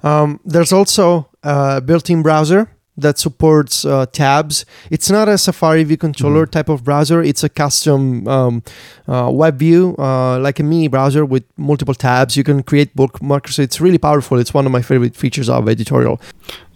Um, 0.03 0.39
there's 0.45 0.73
also 0.73 1.29
a 1.43 1.81
built-in 1.81 2.23
browser 2.23 2.69
that 2.97 3.19
supports 3.19 3.85
uh, 3.85 4.07
tabs. 4.07 4.65
It's 4.91 5.11
not 5.11 5.29
a 5.29 5.37
Safari 5.37 5.83
view 5.85 5.97
controller 5.97 6.47
Mhm. 6.47 6.51
type 6.53 6.69
of 6.69 6.85
browser. 6.85 7.23
It's 7.23 7.43
a 7.43 7.49
custom 7.49 8.27
um, 8.29 8.63
uh, 9.09 9.31
web 9.33 9.59
view, 9.59 9.95
uh, 9.99 10.39
like 10.39 10.61
a 10.61 10.63
mini 10.63 10.89
browser 10.89 11.25
with 11.25 11.43
multiple 11.57 11.95
tabs. 11.95 12.37
You 12.37 12.45
can 12.45 12.63
create 12.63 12.95
bookmarks. 12.95 13.59
It's 13.59 13.81
really 13.81 13.99
powerful. 13.99 14.39
It's 14.39 14.55
one 14.55 14.67
of 14.67 14.73
my 14.73 14.83
favorite 14.83 15.17
features 15.17 15.49
of 15.49 15.69
editorial. 15.69 16.21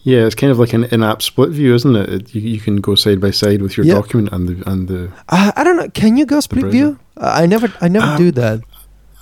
Yeah, 0.03 0.27
it's 0.27 0.35
kind 0.35 0.51
of 0.51 0.59
like 0.59 0.73
an 0.73 0.85
in-app 0.85 1.23
split 1.23 1.51
view, 1.51 1.75
isn't 1.75 1.95
it? 1.95 2.09
it 2.09 2.35
you, 2.35 2.41
you 2.41 2.61
can 2.61 2.77
go 2.81 2.95
side 2.95 3.21
by 3.21 3.31
side 3.31 3.61
with 3.63 3.77
your 3.77 3.85
Yeah. 3.87 3.95
document 3.95 4.31
and 4.33 4.49
the 4.49 4.71
and 4.71 4.89
the. 4.89 5.11
Uh, 5.29 5.53
I 5.55 5.63
don't 5.65 5.77
know. 5.77 5.89
Can 5.93 6.17
you 6.17 6.25
go 6.27 6.41
split 6.41 6.67
view? 6.67 6.99
Uh, 7.17 7.33
I 7.43 7.47
never, 7.47 7.69
I 7.81 7.89
never 7.89 8.07
Um, 8.07 8.17
do 8.17 8.31
that. 8.33 8.61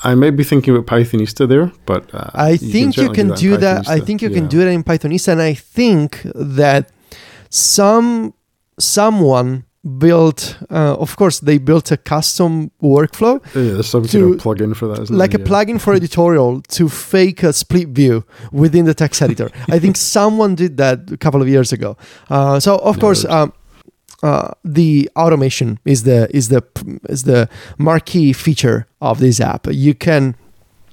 I 0.05 0.15
may 0.15 0.31
be 0.31 0.45
thinking 0.45 0.75
about 0.77 0.87
Pythonista 0.87 1.49
there, 1.49 1.73
but 1.87 2.15
uh, 2.15 2.31
I 2.35 2.57
think 2.57 2.97
you 2.97 3.11
can 3.11 3.31
in 3.31 3.37
do 3.37 3.57
that. 3.57 3.89
I 3.89 3.99
think 4.01 4.23
you 4.23 4.31
can 4.31 4.47
do 4.47 4.61
it 4.61 4.69
in 4.69 4.85
Pythonista, 4.85 5.29
and 5.33 5.43
I 5.43 5.55
think 5.55 6.21
that 6.35 6.91
some 7.51 8.35
someone 8.79 9.65
built. 9.99 10.59
Uh, 10.71 10.95
of 10.97 11.17
course, 11.17 11.41
they 11.41 11.59
built 11.59 11.91
a 11.93 11.97
custom 11.97 12.71
workflow, 12.83 13.41
Yeah, 13.55 13.75
there's 13.75 13.87
some 13.89 14.05
to- 14.05 14.21
kind 14.21 14.35
of 14.35 14.41
plug-in 14.41 14.75
for 14.75 14.89
that, 14.89 14.99
isn't 15.03 15.17
like 15.17 15.31
there? 15.33 15.41
a 15.41 15.45
plugin 15.45 15.81
for 15.81 15.95
editorial, 16.01 16.61
to 16.63 16.89
fake 16.89 17.43
a 17.43 17.53
split 17.53 17.89
view 17.89 18.25
within 18.53 18.85
the 18.85 18.95
text 18.95 19.23
editor. 19.23 19.51
I 19.69 19.79
think 19.79 19.97
someone 20.17 20.55
did 20.57 20.77
that 20.79 21.11
a 21.13 21.17
couple 21.17 21.41
of 21.41 21.49
years 21.49 21.73
ago. 21.73 21.97
Uh, 22.29 22.59
so 22.61 22.77
of 22.79 22.97
Yeah, 22.97 23.01
course. 23.01 23.25
Um, 23.25 23.53
uh, 24.23 24.51
the 24.65 25.11
automation 25.17 25.79
is 25.85 26.03
the 26.05 26.29
is 26.37 26.49
the 26.49 26.63
is 27.09 27.25
the 27.25 27.49
marquee 27.79 28.33
feature 28.33 28.87
of 29.01 29.19
this 29.21 29.41
app. 29.41 29.67
You 29.71 29.95
can 29.95 30.35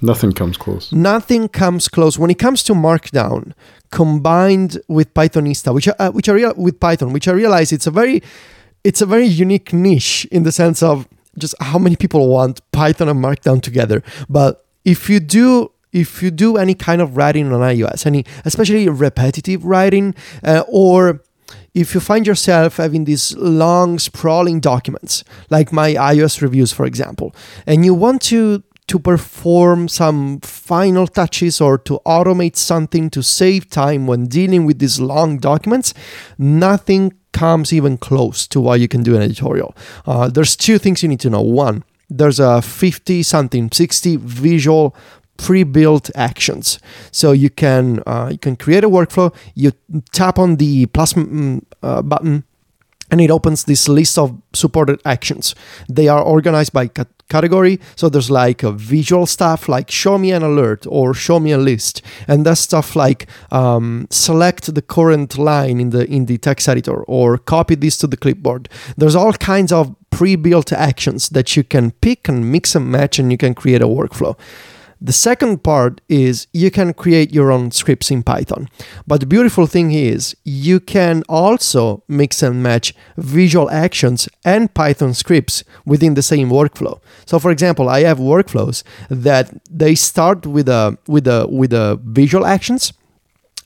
Nothing 0.01 0.34
comes 0.34 0.58
close. 0.58 0.92
nothing 0.92 1.48
comes 1.48 1.88
close 1.88 2.20
when 2.20 2.30
it 2.30 2.38
comes 2.38 2.62
to 2.63 2.74
markdown 2.74 3.53
combined 3.89 4.77
with 4.89 5.13
pythonista 5.13 5.74
which 5.74 5.88
I- 5.88 5.96
uh, 6.00 6.12
which 6.12 6.27
I 6.27 6.34
real 6.34 6.53
with 6.58 6.80
python 6.80 7.13
which 7.13 7.27
i 7.27 7.32
realize 7.32 7.72
it's 7.72 7.88
a 7.88 7.92
very 7.92 8.22
it's 8.84 9.01
a 9.01 9.06
very 9.06 9.25
unique 9.46 9.72
niche 9.72 10.25
in 10.32 10.44
the 10.44 10.51
sense 10.51 10.84
of 10.84 11.08
just 11.38 11.56
how 11.62 11.77
many 11.80 11.96
people 11.96 12.27
want 12.27 12.60
python 12.72 13.08
and 13.08 13.24
markdown 13.24 13.62
together 13.62 14.03
but 14.27 14.65
if 14.84 15.10
you 15.10 15.20
do 15.22 15.72
if 15.94 16.22
you 16.24 16.32
do 16.32 16.58
any 16.58 16.74
kind 16.88 17.01
of 17.01 17.15
writing 17.15 17.53
on 17.53 17.62
ios 17.62 18.06
any 18.06 18.25
especially 18.44 18.89
repetitive 18.89 19.63
writing 19.63 20.13
uh, 20.44 20.63
or 20.68 21.22
if 21.74 21.94
you 21.94 22.00
find 22.00 22.27
yourself 22.27 22.77
having 22.77 23.06
these 23.06 23.36
long 23.38 24.00
sprawling 24.00 24.60
documents 24.60 25.24
like 25.50 25.72
my 25.72 25.94
ios 25.94 26.42
reviews 26.42 26.72
for 26.72 26.86
example 26.86 27.36
and 27.65 27.84
you 27.86 27.94
want 27.94 28.22
to 28.22 28.63
to 28.86 29.00
perform 29.00 29.88
some 29.88 30.39
final 30.42 31.08
touches 31.08 31.62
or 31.62 31.77
to 31.77 32.00
automate 32.06 32.58
something 32.58 33.10
to 33.10 33.24
save 33.24 33.70
time 33.70 34.06
when 34.08 34.25
dealing 34.25 34.65
with 34.65 34.80
these 34.80 35.00
long 35.00 35.38
documents 35.38 35.94
nothing 36.38 37.13
comes 37.34 37.74
even 37.74 37.98
close 37.98 38.48
to 38.48 38.62
what 38.62 38.80
you 38.80 38.88
can 38.88 39.03
do 39.03 39.15
in 39.15 39.22
editorial. 39.22 39.75
Uh, 40.06 40.30
there's 40.30 40.56
two 40.56 40.77
things 40.77 41.03
you 41.03 41.10
need 41.10 41.20
to 41.20 41.30
know. 41.30 41.42
One 41.42 41.84
there's 42.10 42.39
a 42.39 42.62
50 42.62 43.24
something 43.24 43.72
60 43.72 44.18
visual 44.18 44.96
pre-built 45.38 46.10
actions. 46.16 46.80
So 47.12 47.32
you 47.32 47.50
can 47.50 48.02
uh, 48.06 48.30
you 48.32 48.38
can 48.38 48.56
create 48.56 48.84
a 48.84 48.90
workflow 48.90 49.34
you 49.56 49.72
tap 50.12 50.40
on 50.40 50.58
the 50.58 50.86
plus 50.88 51.13
mm, 51.13 51.63
uh, 51.82 52.02
button 52.02 52.44
and 53.13 53.22
it 53.22 53.30
opens 53.30 53.66
this 53.66 53.88
list 53.88 54.18
of 54.18 54.36
supported 54.54 55.00
actions. 55.06 55.54
They 55.88 56.08
are 56.08 56.24
organized 56.24 56.74
by 56.74 56.88
cat- 56.88 57.10
category. 57.30 57.80
So 57.96 58.10
there's 58.10 58.32
like 58.32 58.62
visual 58.62 59.28
stuff 59.28 59.70
like 59.70 59.92
show 59.92 60.18
me 60.18 60.32
an 60.32 60.42
alert 60.42 60.88
or 60.88 61.13
show 61.13 61.40
me 61.40 61.52
a 61.52 61.60
list. 61.60 62.02
And 62.28 62.44
that's 62.44 62.62
stuff 62.62 62.96
like 62.96 63.28
um, 63.52 64.08
select 64.10 64.74
the 64.74 64.82
current 64.82 65.38
line 65.38 65.80
in 65.80 65.90
the 65.92 66.06
in 66.06 66.25
the 66.25 66.40
text 66.40 66.68
editor 66.68 67.04
or 67.04 67.38
copy 67.38 67.75
this 67.75 67.98
to 67.98 68.08
the 68.08 68.18
clipboard. 68.18 68.68
There's 68.98 69.16
all 69.16 69.34
kinds 69.34 69.72
of 69.72 69.96
pre-built 70.10 70.72
actions 70.74 71.30
that 71.30 71.56
you 71.56 71.63
can 71.63 71.92
pick 71.92 72.28
and 72.28 72.52
mix 72.52 72.75
and 72.75 72.92
match 72.92 73.20
and 73.20 73.32
you 73.32 73.38
can 73.38 73.54
create 73.54 73.82
a 73.82 73.88
workflow 73.88 74.36
the 75.03 75.12
second 75.12 75.63
part 75.63 76.00
is 76.07 76.48
you 76.53 76.72
can 76.72 76.93
create 76.93 77.33
your 77.33 77.51
own 77.51 77.72
scripts 77.72 78.10
in 78.10 78.24
Python. 78.24 78.69
But 79.05 79.19
the 79.19 79.25
beautiful 79.25 79.67
thing 79.67 79.91
is 79.91 80.33
you 80.45 80.79
can 80.79 81.24
also 81.27 82.03
mix 82.07 82.41
and 82.41 82.63
match 82.63 82.95
visual 83.17 83.69
actions 83.69 84.29
and 84.45 84.74
Python 84.74 85.13
scripts 85.13 85.65
within 85.86 86.13
the 86.13 86.22
same 86.22 86.50
workflow. 86.50 87.01
So 87.25 87.38
for 87.38 87.51
example, 87.51 87.89
I 87.89 88.03
have 88.03 88.17
workflows 88.17 88.83
that 89.10 89.53
they 89.69 89.93
start 89.93 90.45
with 90.45 90.69
a 90.69 90.98
with 91.10 91.27
a 91.27 91.48
with 91.50 91.74
a 91.74 92.00
visual 92.01 92.45
actions 92.45 92.93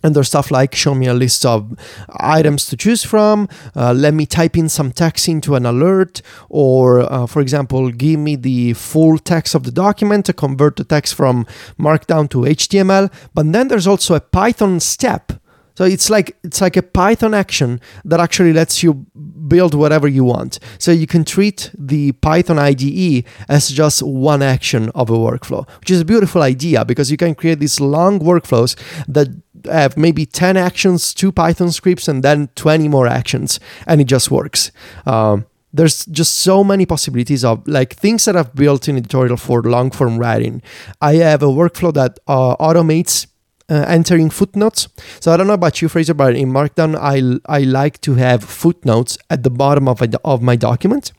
and 0.08 0.16
there's 0.16 0.30
stuff 0.30 0.50
like 0.50 0.74
show 0.74 0.96
me 0.96 1.06
a 1.06 1.14
list 1.14 1.46
of 1.46 1.78
items 2.20 2.66
to 2.66 2.76
choose 2.76 3.04
from 3.04 3.48
uh, 3.76 3.94
let 3.94 4.14
me 4.14 4.26
type 4.26 4.58
in 4.58 4.70
some 4.70 4.92
text 4.92 5.28
into 5.28 5.54
an 5.54 5.66
alert 5.66 6.22
or 6.50 7.02
uh, 7.02 7.28
for 7.28 7.42
example 7.42 7.92
give 7.92 8.20
me 8.20 8.36
the 8.36 8.74
full 8.74 9.18
text 9.20 9.54
of 9.54 9.64
the 9.64 9.72
document 9.72 10.26
to 10.26 10.34
convert 10.34 10.78
the 10.78 10.84
text 10.84 11.14
from 11.14 11.46
markdown 11.78 12.30
to 12.30 12.40
html 12.40 13.12
but 13.34 13.52
then 13.52 13.68
there's 13.68 13.86
also 13.86 14.16
a 14.16 14.22
python 14.22 14.80
step 14.80 15.34
so 15.78 15.84
it's 15.84 16.10
like 16.10 16.36
it's 16.44 16.60
like 16.60 16.76
a 16.76 16.82
Python 16.82 17.36
action 17.36 17.80
that 18.04 18.20
actually 18.20 18.52
lets 18.52 18.82
you 18.82 19.06
build 19.48 19.76
whatever 19.76 20.08
you 20.08 20.24
want. 20.24 20.58
So 20.80 20.92
you 20.92 21.06
can 21.06 21.24
treat 21.24 21.70
the 21.78 22.14
Python 22.14 22.58
IDE 22.58 23.26
as 23.48 23.70
just 23.70 24.02
one 24.02 24.42
action 24.42 24.90
of 24.96 25.12
a 25.12 25.14
workflow, 25.14 25.70
which 25.80 25.92
is 25.92 26.02
a 26.02 26.06
beautiful 26.06 26.42
idea 26.42 26.84
because 26.84 27.12
you 27.12 27.18
can 27.18 27.36
create 27.36 27.60
these 27.60 27.80
long 27.80 28.20
workflows 28.20 28.76
that 29.08 29.28
have 29.68 29.98
maybe 29.98 30.26
10 30.26 30.58
actions, 30.58 31.14
two 31.14 31.32
Python 31.32 31.72
scripts, 31.72 32.08
and 32.08 32.24
then 32.24 32.50
20 32.56 32.88
more 32.88 33.08
actions, 33.08 33.60
and 33.86 34.02
it 34.02 34.06
just 34.08 34.32
works. 34.32 34.72
Um, 35.06 35.46
there's 35.74 36.06
just 36.06 36.36
so 36.40 36.64
many 36.64 36.86
possibilities 36.86 37.44
of 37.44 37.68
like 37.68 37.94
things 37.96 38.26
that 38.26 38.36
I've 38.36 38.56
built 38.56 38.88
in 38.88 38.98
editorial 38.98 39.38
for 39.38 39.62
long 39.62 39.92
form 39.92 40.18
writing. 40.18 40.62
I 41.02 41.16
have 41.16 41.44
a 41.44 41.48
workflow 41.48 41.94
that 41.94 42.20
uh, 42.28 42.56
automates 42.58 43.28
uh, 43.70 43.86
entering 43.88 44.30
footnotes. 44.30 44.88
So 45.20 45.32
I 45.32 45.38
don't 45.38 45.48
know 45.48 45.54
about 45.54 45.82
you, 45.82 45.90
Fraser, 45.90 46.14
but 46.14 46.36
in 46.36 46.50
Markdown, 46.50 46.96
I, 46.96 47.40
I 47.52 47.64
like 47.64 48.00
to 48.02 48.16
have 48.16 48.44
footnotes 48.44 49.18
at 49.30 49.44
the 49.44 49.50
bottom 49.50 49.88
of, 49.88 50.02
a, 50.02 50.10
of 50.24 50.42
my 50.42 50.56
document. 50.56 51.12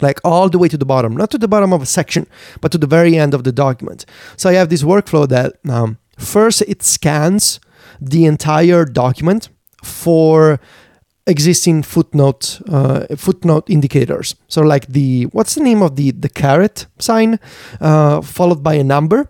Like 0.00 0.20
all 0.24 0.48
the 0.48 0.58
way 0.58 0.68
to 0.68 0.76
the 0.76 0.84
bottom, 0.84 1.16
not 1.16 1.30
to 1.30 1.38
the 1.38 1.48
bottom 1.48 1.72
of 1.72 1.82
a 1.82 1.86
section, 1.86 2.26
but 2.60 2.72
to 2.72 2.78
the 2.78 2.86
very 2.86 3.16
end 3.16 3.34
of 3.34 3.44
the 3.44 3.52
document. 3.52 4.04
So 4.36 4.50
I 4.50 4.54
have 4.54 4.68
this 4.68 4.82
workflow 4.82 5.28
that 5.28 5.54
um, 5.68 5.98
first 6.22 6.62
it 6.62 6.82
scans 6.82 7.60
the 8.00 8.24
entire 8.24 8.84
document 8.84 9.48
for 9.82 10.58
existing 11.26 11.82
footnote 11.82 12.60
uh, 12.68 13.06
footnote 13.16 13.70
indicators. 13.70 14.34
So 14.48 14.62
like 14.62 14.86
the 14.88 15.24
what's 15.32 15.54
the 15.54 15.62
name 15.62 15.82
of 15.82 15.96
the 15.96 16.10
the 16.10 16.28
caret 16.28 16.86
sign 16.98 17.38
uh, 17.80 18.20
followed 18.22 18.62
by 18.62 18.74
a 18.74 18.84
number 18.84 19.28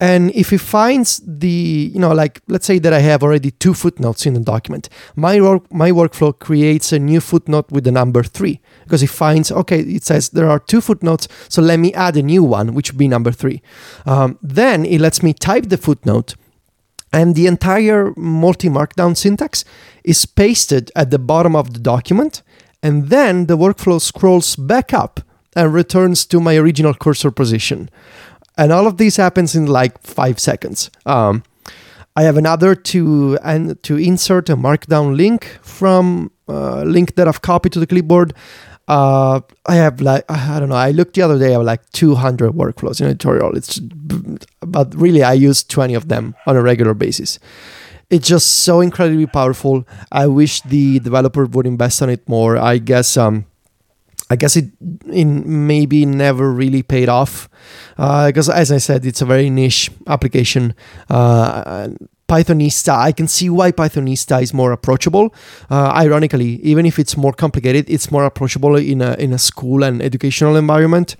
and 0.00 0.32
if 0.32 0.50
he 0.50 0.56
finds 0.56 1.22
the, 1.24 1.90
you 1.94 2.00
know, 2.00 2.12
like 2.12 2.40
let's 2.48 2.66
say 2.66 2.78
that 2.80 2.92
I 2.92 2.98
have 2.98 3.22
already 3.22 3.52
two 3.52 3.74
footnotes 3.74 4.26
in 4.26 4.34
the 4.34 4.40
document, 4.40 4.88
my 5.14 5.40
work, 5.40 5.72
my 5.72 5.92
workflow 5.92 6.36
creates 6.36 6.92
a 6.92 6.98
new 6.98 7.20
footnote 7.20 7.70
with 7.70 7.84
the 7.84 7.92
number 7.92 8.22
three 8.22 8.60
because 8.82 9.00
he 9.00 9.06
finds, 9.06 9.52
okay, 9.52 9.80
it 9.80 10.02
says 10.02 10.30
there 10.30 10.50
are 10.50 10.58
two 10.58 10.80
footnotes, 10.80 11.28
so 11.48 11.62
let 11.62 11.78
me 11.78 11.94
add 11.94 12.16
a 12.16 12.22
new 12.22 12.42
one, 12.42 12.74
which 12.74 12.90
would 12.90 12.98
be 12.98 13.06
number 13.06 13.30
three. 13.30 13.62
Um, 14.04 14.38
then 14.42 14.84
it 14.84 15.00
lets 15.00 15.22
me 15.22 15.32
type 15.32 15.68
the 15.68 15.76
footnote 15.76 16.34
and 17.12 17.36
the 17.36 17.46
entire 17.46 18.12
multi 18.16 18.68
markdown 18.68 19.16
syntax 19.16 19.64
is 20.02 20.26
pasted 20.26 20.90
at 20.96 21.10
the 21.10 21.18
bottom 21.20 21.54
of 21.54 21.72
the 21.72 21.78
document. 21.78 22.42
And 22.82 23.08
then 23.08 23.46
the 23.46 23.56
workflow 23.56 24.00
scrolls 24.00 24.56
back 24.56 24.92
up 24.92 25.20
and 25.54 25.72
returns 25.72 26.26
to 26.26 26.40
my 26.40 26.56
original 26.56 26.94
cursor 26.94 27.30
position 27.30 27.88
and 28.56 28.72
all 28.72 28.86
of 28.86 28.96
this 28.96 29.16
happens 29.16 29.54
in 29.54 29.66
like 29.66 30.00
five 30.02 30.38
seconds. 30.38 30.90
Um, 31.06 31.42
I 32.16 32.22
have 32.22 32.36
another 32.36 32.74
to 32.74 33.38
and 33.42 33.82
to 33.82 33.96
insert 33.96 34.48
a 34.48 34.56
markdown 34.56 35.16
link 35.16 35.58
from 35.62 36.30
a 36.48 36.52
uh, 36.52 36.84
link 36.84 37.16
that 37.16 37.26
I've 37.26 37.42
copied 37.42 37.72
to 37.72 37.80
the 37.80 37.86
clipboard. 37.86 38.34
Uh, 38.86 39.40
I 39.66 39.74
have 39.76 40.00
like 40.00 40.24
I 40.30 40.60
don't 40.60 40.68
know. 40.68 40.76
I 40.76 40.92
looked 40.92 41.14
the 41.14 41.22
other 41.22 41.38
day. 41.38 41.48
I 41.48 41.52
have 41.52 41.62
like 41.62 41.90
200 41.90 42.52
workflows 42.52 43.00
in 43.00 43.06
editorial. 43.06 43.56
It's 43.56 43.80
but 44.60 44.94
really 44.94 45.22
I 45.22 45.32
use 45.32 45.64
20 45.64 45.94
of 45.94 46.08
them 46.08 46.36
on 46.46 46.56
a 46.56 46.62
regular 46.62 46.94
basis. 46.94 47.38
It's 48.10 48.28
just 48.28 48.62
so 48.62 48.80
incredibly 48.80 49.26
powerful. 49.26 49.84
I 50.12 50.26
wish 50.28 50.60
the 50.60 51.00
developer 51.00 51.46
would 51.46 51.66
invest 51.66 52.02
on 52.02 52.10
it 52.10 52.28
more. 52.28 52.56
I 52.58 52.78
guess 52.78 53.16
um, 53.16 53.46
I 54.30 54.36
guess 54.36 54.56
it 54.56 54.66
in 55.12 55.66
maybe 55.66 56.06
never 56.06 56.50
really 56.50 56.82
paid 56.82 57.08
off 57.08 57.48
because, 57.96 58.48
uh, 58.48 58.54
as 58.54 58.72
I 58.72 58.78
said, 58.78 59.04
it's 59.04 59.20
a 59.20 59.26
very 59.26 59.50
niche 59.50 59.90
application. 60.06 60.74
Uh, 61.10 61.88
Pythonista, 62.26 62.96
I 62.96 63.12
can 63.12 63.28
see 63.28 63.50
why 63.50 63.70
Pythonista 63.70 64.42
is 64.42 64.54
more 64.54 64.72
approachable. 64.72 65.34
Uh, 65.70 65.92
ironically, 65.94 66.58
even 66.62 66.86
if 66.86 66.98
it's 66.98 67.16
more 67.16 67.34
complicated, 67.34 67.84
it's 67.88 68.10
more 68.10 68.24
approachable 68.24 68.76
in 68.76 69.02
a 69.02 69.14
in 69.18 69.32
a 69.32 69.38
school 69.38 69.84
and 69.84 70.00
educational 70.00 70.56
environment. 70.56 71.16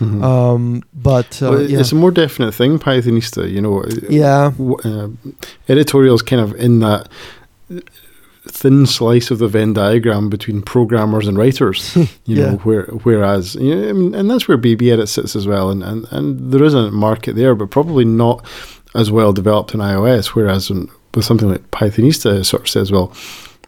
Mm-hmm. 0.00 0.24
Um, 0.24 0.82
but 0.94 1.42
uh, 1.42 1.50
well, 1.50 1.62
yeah. 1.62 1.80
it's 1.80 1.92
a 1.92 1.94
more 1.94 2.10
definite 2.10 2.52
thing, 2.52 2.78
Pythonista. 2.78 3.50
You 3.50 3.60
know, 3.60 3.84
yeah, 4.08 4.52
uh, 4.84 5.08
editorials 5.68 6.22
kind 6.22 6.40
of 6.40 6.54
in 6.54 6.80
that 6.80 7.08
thin 8.48 8.86
slice 8.86 9.30
of 9.30 9.38
the 9.38 9.48
Venn 9.48 9.72
diagram 9.72 10.28
between 10.28 10.62
programmers 10.62 11.26
and 11.26 11.38
writers. 11.38 11.96
You 12.26 12.36
yeah. 12.36 12.50
know, 12.50 12.56
where 12.58 12.84
whereas 13.04 13.54
you 13.54 13.74
know, 13.74 13.88
I 13.88 13.92
mean, 13.92 14.14
and 14.14 14.28
that's 14.28 14.48
where 14.48 14.58
BBEdit 14.58 15.08
sits 15.08 15.36
as 15.36 15.46
well, 15.46 15.70
and, 15.70 15.82
and 15.82 16.06
and 16.10 16.52
there 16.52 16.64
is 16.64 16.74
a 16.74 16.90
market 16.90 17.36
there, 17.36 17.54
but 17.54 17.70
probably 17.70 18.04
not 18.04 18.44
as 18.96 19.12
well 19.12 19.32
developed 19.32 19.74
in 19.74 19.80
iOS. 19.80 20.28
Whereas 20.28 20.70
in, 20.70 20.90
with 21.14 21.24
something 21.24 21.48
like 21.48 21.70
Pythonista, 21.70 22.40
it 22.40 22.44
sort 22.44 22.62
of 22.62 22.68
says, 22.68 22.90
well, 22.90 23.12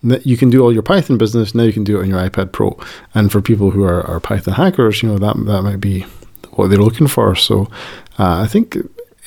you 0.02 0.36
can 0.36 0.50
do 0.50 0.62
all 0.62 0.72
your 0.72 0.82
Python 0.82 1.18
business 1.18 1.54
now. 1.54 1.62
You 1.62 1.72
can 1.72 1.84
do 1.84 1.98
it 1.98 2.02
on 2.02 2.10
your 2.10 2.18
iPad 2.18 2.50
Pro, 2.50 2.76
and 3.14 3.30
for 3.30 3.40
people 3.40 3.70
who 3.70 3.84
are, 3.84 4.04
are 4.04 4.18
Python 4.18 4.54
hackers, 4.54 5.02
you 5.02 5.08
know 5.08 5.18
that 5.18 5.36
that 5.36 5.62
might 5.62 5.80
be 5.80 6.00
what 6.52 6.68
they're 6.68 6.78
looking 6.78 7.06
for. 7.06 7.36
So, 7.36 7.70
uh, 8.18 8.42
I 8.42 8.46
think 8.48 8.76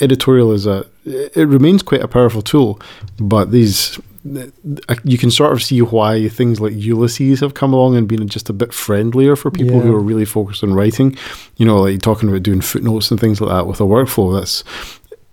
editorial 0.01 0.51
is 0.51 0.65
a 0.65 0.85
it 1.05 1.47
remains 1.47 1.83
quite 1.83 2.01
a 2.01 2.07
powerful 2.07 2.41
tool, 2.41 2.79
but 3.17 3.51
these 3.51 3.97
you 4.23 5.17
can 5.17 5.31
sort 5.31 5.51
of 5.51 5.63
see 5.63 5.81
why 5.81 6.29
things 6.29 6.61
like 6.61 6.73
Ulysses 6.75 7.39
have 7.39 7.55
come 7.55 7.73
along 7.73 7.95
and 7.95 8.07
been 8.07 8.27
just 8.27 8.49
a 8.49 8.53
bit 8.53 8.73
friendlier 8.73 9.35
for 9.35 9.49
people 9.49 9.77
yeah. 9.77 9.81
who 9.81 9.95
are 9.95 9.99
really 9.99 10.25
focused 10.25 10.63
on 10.63 10.73
writing. 10.73 11.17
You 11.57 11.65
know, 11.65 11.81
like 11.81 12.01
talking 12.01 12.29
about 12.29 12.43
doing 12.43 12.61
footnotes 12.61 13.09
and 13.09 13.19
things 13.19 13.41
like 13.41 13.49
that 13.49 13.67
with 13.67 13.79
a 13.81 13.83
workflow. 13.83 14.37
That's 14.37 14.63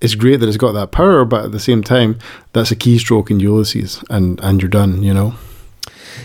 it's 0.00 0.14
great 0.14 0.40
that 0.40 0.48
it's 0.48 0.56
got 0.56 0.72
that 0.72 0.90
power, 0.90 1.24
but 1.24 1.44
at 1.44 1.52
the 1.52 1.60
same 1.60 1.82
time, 1.82 2.18
that's 2.52 2.70
a 2.70 2.76
keystroke 2.76 3.30
in 3.30 3.40
Ulysses, 3.40 4.02
and 4.08 4.40
and 4.40 4.62
you're 4.62 4.70
done. 4.70 5.02
You 5.02 5.12
know. 5.12 5.34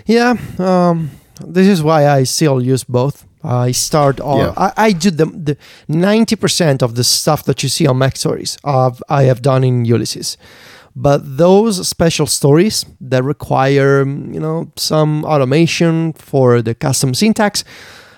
Yeah, 0.06 0.36
um, 0.58 1.12
this 1.46 1.68
is 1.68 1.84
why 1.84 2.08
I 2.08 2.24
still 2.24 2.62
use 2.62 2.84
both. 2.84 3.26
I 3.44 3.72
start 3.72 4.22
all. 4.22 4.38
Yeah. 4.38 4.54
I, 4.56 4.74
I 4.78 4.92
do 4.94 5.12
the 5.12 5.58
ninety 5.90 6.38
percent 6.38 6.82
of 6.82 6.96
the 6.96 7.04
stuff 7.04 7.44
that 7.44 7.62
you 7.62 7.68
see 7.68 7.88
on 7.88 7.98
MacStories. 7.98 8.58
Of 8.64 9.04
I 9.10 9.24
have 9.24 9.42
done 9.42 9.66
in 9.66 9.84
Ulysses. 9.84 10.38
But 10.96 11.38
those 11.38 11.88
special 11.88 12.28
stories 12.28 12.86
that 13.02 13.24
require, 13.24 14.06
you 14.06 14.40
know, 14.40 14.72
some 14.76 15.26
automation 15.26 16.14
for 16.14 16.62
the 16.62 16.76
custom 16.76 17.14
syntax, 17.14 17.64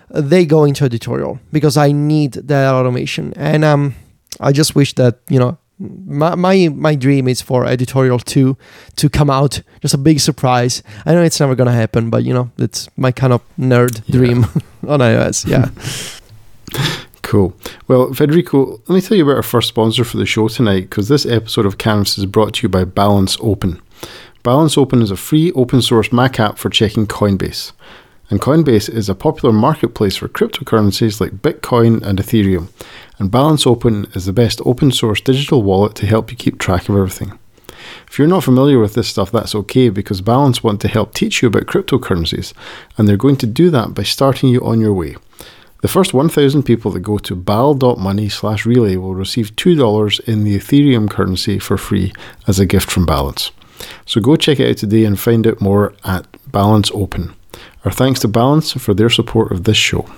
they 0.10 0.46
go 0.46 0.66
into 0.66 0.84
editorial 0.84 1.40
because 1.52 1.78
I 1.78 1.92
need 1.92 2.34
that 2.34 2.74
automation. 2.74 3.34
And 3.36 3.64
um, 3.64 3.96
I 4.40 4.52
just 4.52 4.76
wish 4.76 4.94
that, 4.96 5.20
you 5.30 5.40
know, 5.40 5.58
my, 5.80 6.36
my 6.36 6.70
my 6.70 6.96
dream 6.96 7.28
is 7.28 7.42
for 7.42 7.66
editorial 7.66 8.20
2 8.20 8.56
to 8.96 9.10
come 9.10 9.30
out 9.30 9.62
just 9.82 9.94
a 9.94 9.98
big 9.98 10.22
surprise 10.22 10.82
i 11.06 11.14
know 11.14 11.22
it's 11.22 11.40
never 11.40 11.54
gonna 11.54 11.72
happen 11.74 12.10
but 12.10 12.24
you 12.24 12.34
know 12.34 12.50
it's 12.58 12.88
my 12.96 13.12
kind 13.12 13.34
of 13.34 13.42
nerd 13.60 14.02
yeah. 14.06 14.16
dream 14.18 14.44
on 14.88 15.02
ios 15.02 15.46
yeah 15.46 15.70
Cool. 17.26 17.56
Well, 17.88 18.14
Federico, 18.14 18.80
let 18.86 18.90
me 18.90 19.02
tell 19.02 19.18
you 19.18 19.24
about 19.24 19.38
our 19.38 19.42
first 19.42 19.68
sponsor 19.70 20.04
for 20.04 20.18
the 20.18 20.28
show 20.28 20.48
tonight 20.48 20.82
because 20.82 21.08
this 21.08 21.26
episode 21.26 21.66
of 21.66 21.80
Canvas 21.80 22.20
is 22.20 22.28
brought 22.28 22.54
to 22.54 22.62
you 22.62 22.70
by 22.70 22.84
Balance 22.84 23.36
Open. 23.42 23.82
Balance 24.44 24.78
Open 24.78 25.02
is 25.02 25.10
a 25.10 25.18
free 25.18 25.52
open 25.54 25.82
source 25.82 26.14
Mac 26.14 26.40
app 26.40 26.60
for 26.60 26.70
checking 26.70 27.08
Coinbase. 27.08 27.72
And 28.30 28.40
Coinbase 28.40 28.94
is 28.94 29.10
a 29.10 29.16
popular 29.16 29.52
marketplace 29.52 30.16
for 30.16 30.28
cryptocurrencies 30.28 31.20
like 31.20 31.42
Bitcoin 31.42 32.04
and 32.04 32.20
Ethereum. 32.20 32.70
And 33.18 33.32
Balance 33.32 33.66
Open 33.66 34.06
is 34.14 34.28
the 34.28 34.32
best 34.32 34.62
open 34.64 34.92
source 34.92 35.20
digital 35.20 35.64
wallet 35.64 35.96
to 35.96 36.06
help 36.06 36.30
you 36.30 36.38
keep 36.38 36.60
track 36.60 36.90
of 36.90 36.96
everything. 36.96 37.40
If 38.08 38.20
you're 38.20 38.28
not 38.28 38.44
familiar 38.44 38.78
with 38.78 38.94
this 38.94 39.08
stuff, 39.08 39.32
that's 39.32 39.56
okay 39.56 39.90
because 39.90 40.22
Balance 40.22 40.64
want 40.64 40.80
to 40.82 40.88
help 40.88 41.16
teach 41.16 41.42
you 41.42 41.48
about 41.48 41.66
cryptocurrencies, 41.66 42.54
and 43.00 43.08
they're 43.08 43.18
going 43.18 43.38
to 43.38 43.48
do 43.48 43.72
that 43.72 43.96
by 43.96 44.04
starting 44.04 44.50
you 44.50 44.62
on 44.62 44.80
your 44.80 44.94
way. 44.94 45.16
The 45.86 45.92
first 45.92 46.16
1,000 46.16 46.64
people 46.64 46.90
that 46.94 47.02
go 47.02 47.20
to 47.20 47.36
bal.money 47.36 48.28
slash 48.30 48.66
relay 48.66 48.96
will 48.96 49.14
receive 49.14 49.56
$2 49.56 50.20
in 50.22 50.44
the 50.44 50.58
Ethereum 50.58 51.08
currency 51.08 51.60
for 51.60 51.78
free 51.78 52.12
as 52.48 52.58
a 52.58 52.66
gift 52.66 52.90
from 52.90 53.06
Balance. 53.06 53.52
So 54.08 54.20
go 54.20 54.36
check 54.36 54.60
it 54.60 54.68
out 54.68 54.78
today 54.78 55.06
and 55.06 55.20
find 55.20 55.46
out 55.46 55.62
more 55.62 55.94
at 56.04 56.26
Balance 56.52 56.90
Open. 56.96 57.36
Our 57.86 57.92
thanks 57.92 58.20
to 58.22 58.28
Balance 58.28 58.74
for 58.74 58.96
their 58.96 59.12
support 59.12 59.52
of 59.52 59.66
this 59.66 59.78
show. 59.78 60.10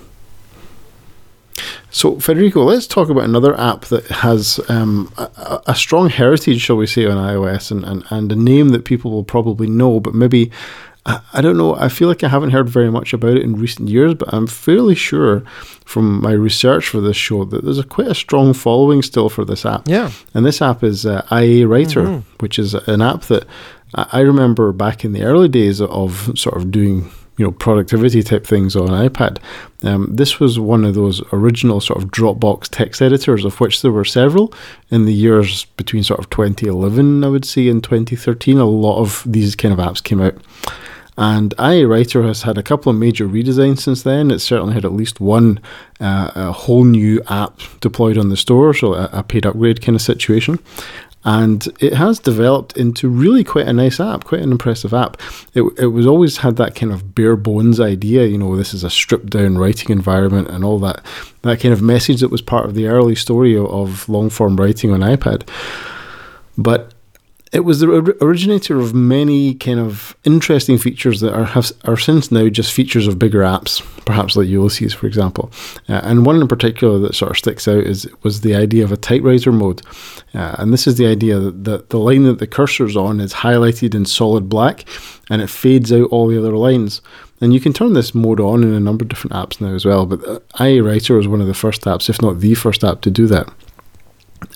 So, 1.89 2.17
Federico, 2.17 2.63
let's 2.63 2.87
talk 2.87 3.09
about 3.09 3.25
another 3.25 3.59
app 3.59 3.85
that 3.85 4.05
has 4.07 4.61
um, 4.69 5.11
a, 5.17 5.61
a, 5.67 5.75
strong 5.75 6.09
heritage, 6.09 6.61
shall 6.61 6.77
we 6.77 6.87
say, 6.87 7.05
on 7.05 7.17
iOS 7.17 7.71
and, 7.71 7.83
and, 7.83 8.05
and 8.09 8.31
a 8.31 8.35
name 8.35 8.69
that 8.69 8.85
people 8.85 9.11
will 9.11 9.23
probably 9.23 9.67
know, 9.67 9.99
but 9.99 10.13
maybe 10.13 10.49
I, 11.07 11.19
I 11.33 11.41
don't 11.41 11.57
know. 11.57 11.75
I 11.75 11.89
feel 11.89 12.07
like 12.07 12.23
I 12.23 12.27
haven't 12.27 12.51
heard 12.51 12.69
very 12.69 12.91
much 12.91 13.13
about 13.13 13.37
it 13.37 13.41
in 13.43 13.55
recent 13.55 13.89
years, 13.89 14.13
but 14.13 14.31
I'm 14.33 14.45
fairly 14.45 14.93
sure 14.95 15.39
from 15.85 16.21
my 16.21 16.33
research 16.33 16.89
for 16.89 17.01
this 17.01 17.17
show 17.17 17.45
that 17.45 17.63
there's 17.63 17.79
a 17.79 17.83
quite 17.83 18.07
a 18.07 18.15
strong 18.15 18.53
following 18.53 19.01
still 19.01 19.29
for 19.29 19.45
this 19.45 19.65
app. 19.65 19.87
Yeah. 19.87 20.11
And 20.33 20.45
this 20.45 20.61
app 20.61 20.83
is 20.83 21.05
uh, 21.05 21.25
IA 21.31 21.67
Writer, 21.67 22.03
Mm-hmm. 22.03 22.35
which 22.39 22.59
is 22.59 22.73
an 22.73 23.01
app 23.01 23.23
that 23.23 23.45
I 23.95 24.05
I 24.11 24.19
remember 24.19 24.71
back 24.73 25.05
in 25.05 25.13
the 25.13 25.23
early 25.23 25.47
days 25.47 25.79
of 25.81 26.31
sort 26.37 26.57
of 26.57 26.71
doing 26.71 27.09
you 27.37 27.45
know 27.45 27.51
productivity 27.51 28.21
type 28.23 28.45
things 28.45 28.75
on 28.75 28.87
iPad. 28.89 29.37
Um, 29.83 30.09
this 30.13 30.39
was 30.39 30.59
one 30.59 30.83
of 30.83 30.95
those 30.95 31.21
original 31.31 31.79
sort 31.79 32.01
of 32.03 32.09
Dropbox 32.11 32.67
text 32.69 32.99
editors, 33.01 33.45
of 33.45 33.59
which 33.61 33.81
there 33.81 33.91
were 33.91 34.03
several 34.05 34.51
in 34.89 35.05
the 35.05 35.13
years 35.13 35.65
between 35.77 36.03
sort 36.03 36.19
of 36.19 36.29
2011, 36.31 37.23
I 37.23 37.27
would 37.29 37.45
say, 37.45 37.69
and 37.69 37.81
2013. 37.83 38.57
A 38.57 38.65
lot 38.65 38.99
of 38.99 39.23
these 39.25 39.55
kind 39.55 39.71
of 39.71 39.79
apps 39.79 40.03
came 40.03 40.19
out. 40.19 40.35
And 41.17 41.53
IA 41.59 41.87
Writer 41.87 42.21
has 42.23 42.43
had 42.43 42.57
a 42.59 42.63
couple 42.63 42.91
of 42.91 42.97
major 42.97 43.27
redesigns 43.27 43.79
since 43.79 44.03
then. 44.03 44.29
It's 44.29 44.43
certainly 44.43 44.75
had 44.75 44.85
at 44.85 44.93
least 44.93 45.19
one 45.19 45.59
uh, 45.99 46.31
a 46.35 46.51
whole 46.51 46.83
new 46.83 47.21
app 47.27 47.59
deployed 47.81 48.19
on 48.19 48.29
the 48.29 48.37
store, 48.37 48.73
so 48.73 48.93
a, 48.93 49.09
a 49.11 49.23
paid 49.23 49.45
upgrade 49.45 49.81
kind 49.81 49.95
of 49.95 50.01
situation. 50.01 50.59
And 51.25 51.67
it 51.81 51.93
has 51.93 52.19
developed 52.19 52.77
into 52.77 53.09
really 53.09 53.43
quite 53.43 53.67
a 53.67 53.73
nice 53.73 53.99
app, 53.99 54.23
quite 54.23 54.41
an 54.41 54.51
impressive 54.51 54.93
app. 54.93 55.19
It, 55.53 55.63
it 55.77 55.87
was 55.87 56.05
always 56.05 56.37
had 56.37 56.55
that 56.57 56.75
kind 56.75 56.93
of 56.93 57.15
bare 57.15 57.35
bones 57.35 57.79
idea, 57.79 58.25
you 58.27 58.37
know, 58.37 58.55
this 58.55 58.73
is 58.73 58.83
a 58.83 58.89
stripped 58.89 59.31
down 59.31 59.57
writing 59.57 59.89
environment 59.89 60.47
and 60.49 60.63
all 60.63 60.79
that, 60.79 61.03
that 61.41 61.59
kind 61.59 61.73
of 61.73 61.81
message 61.81 62.21
that 62.21 62.31
was 62.31 62.41
part 62.41 62.65
of 62.65 62.75
the 62.75 62.87
early 62.87 63.15
story 63.15 63.57
of, 63.57 63.65
of 63.65 64.07
long 64.07 64.29
form 64.29 64.55
writing 64.55 64.93
on 64.93 65.01
iPad. 65.01 65.49
But 66.57 66.93
it 67.51 67.61
was 67.61 67.79
the 67.79 67.89
originator 68.21 68.79
of 68.79 68.93
many 68.93 69.53
kind 69.53 69.79
of 69.79 70.15
interesting 70.23 70.77
features 70.77 71.21
that 71.21 71.33
are 71.33 71.45
have, 71.45 71.71
are 71.85 71.97
since 71.97 72.31
now 72.31 72.49
just 72.49 72.73
features 72.73 73.07
of 73.07 73.19
bigger 73.19 73.41
apps, 73.41 73.81
perhaps 74.05 74.35
like 74.35 74.47
Ulysses, 74.47 74.93
for 74.93 75.07
example. 75.07 75.51
Uh, 75.87 76.01
and 76.03 76.25
one 76.25 76.41
in 76.41 76.47
particular 76.47 76.99
that 76.99 77.15
sort 77.15 77.31
of 77.31 77.37
sticks 77.37 77.67
out 77.67 77.83
is 77.83 78.09
was 78.23 78.41
the 78.41 78.55
idea 78.55 78.83
of 78.83 78.91
a 78.91 78.97
typewriter 78.97 79.51
mode, 79.51 79.81
uh, 80.33 80.55
and 80.59 80.73
this 80.73 80.87
is 80.87 80.97
the 80.97 81.07
idea 81.07 81.39
that 81.39 81.89
the, 81.89 81.97
line 81.97 82.23
that 82.23 82.39
the 82.39 82.47
cursor's 82.47 82.97
on 82.97 83.19
is 83.19 83.33
highlighted 83.33 83.95
in 83.95 84.05
solid 84.05 84.49
black, 84.49 84.85
and 85.29 85.41
it 85.41 85.49
fades 85.49 85.91
out 85.91 86.09
all 86.09 86.27
the 86.27 86.37
other 86.37 86.55
lines. 86.55 87.01
And 87.39 87.53
you 87.53 87.59
can 87.59 87.71
turn 87.71 87.93
this 87.93 88.15
mode 88.15 88.39
on 88.39 88.63
in 88.63 88.73
a 88.73 88.79
number 88.79 89.03
of 89.03 89.09
different 89.09 89.35
apps 89.35 89.61
now 89.61 89.75
as 89.75 89.85
well. 89.85 90.07
But 90.07 90.27
uh, 90.27 90.39
IA 90.63 90.83
Writer 90.83 91.15
was 91.15 91.27
one 91.27 91.39
of 91.39 91.45
the 91.45 91.53
first 91.53 91.83
apps, 91.83 92.09
if 92.09 92.19
not 92.19 92.39
the 92.39 92.55
first 92.55 92.83
app, 92.83 93.01
to 93.01 93.11
do 93.11 93.27
that. 93.27 93.47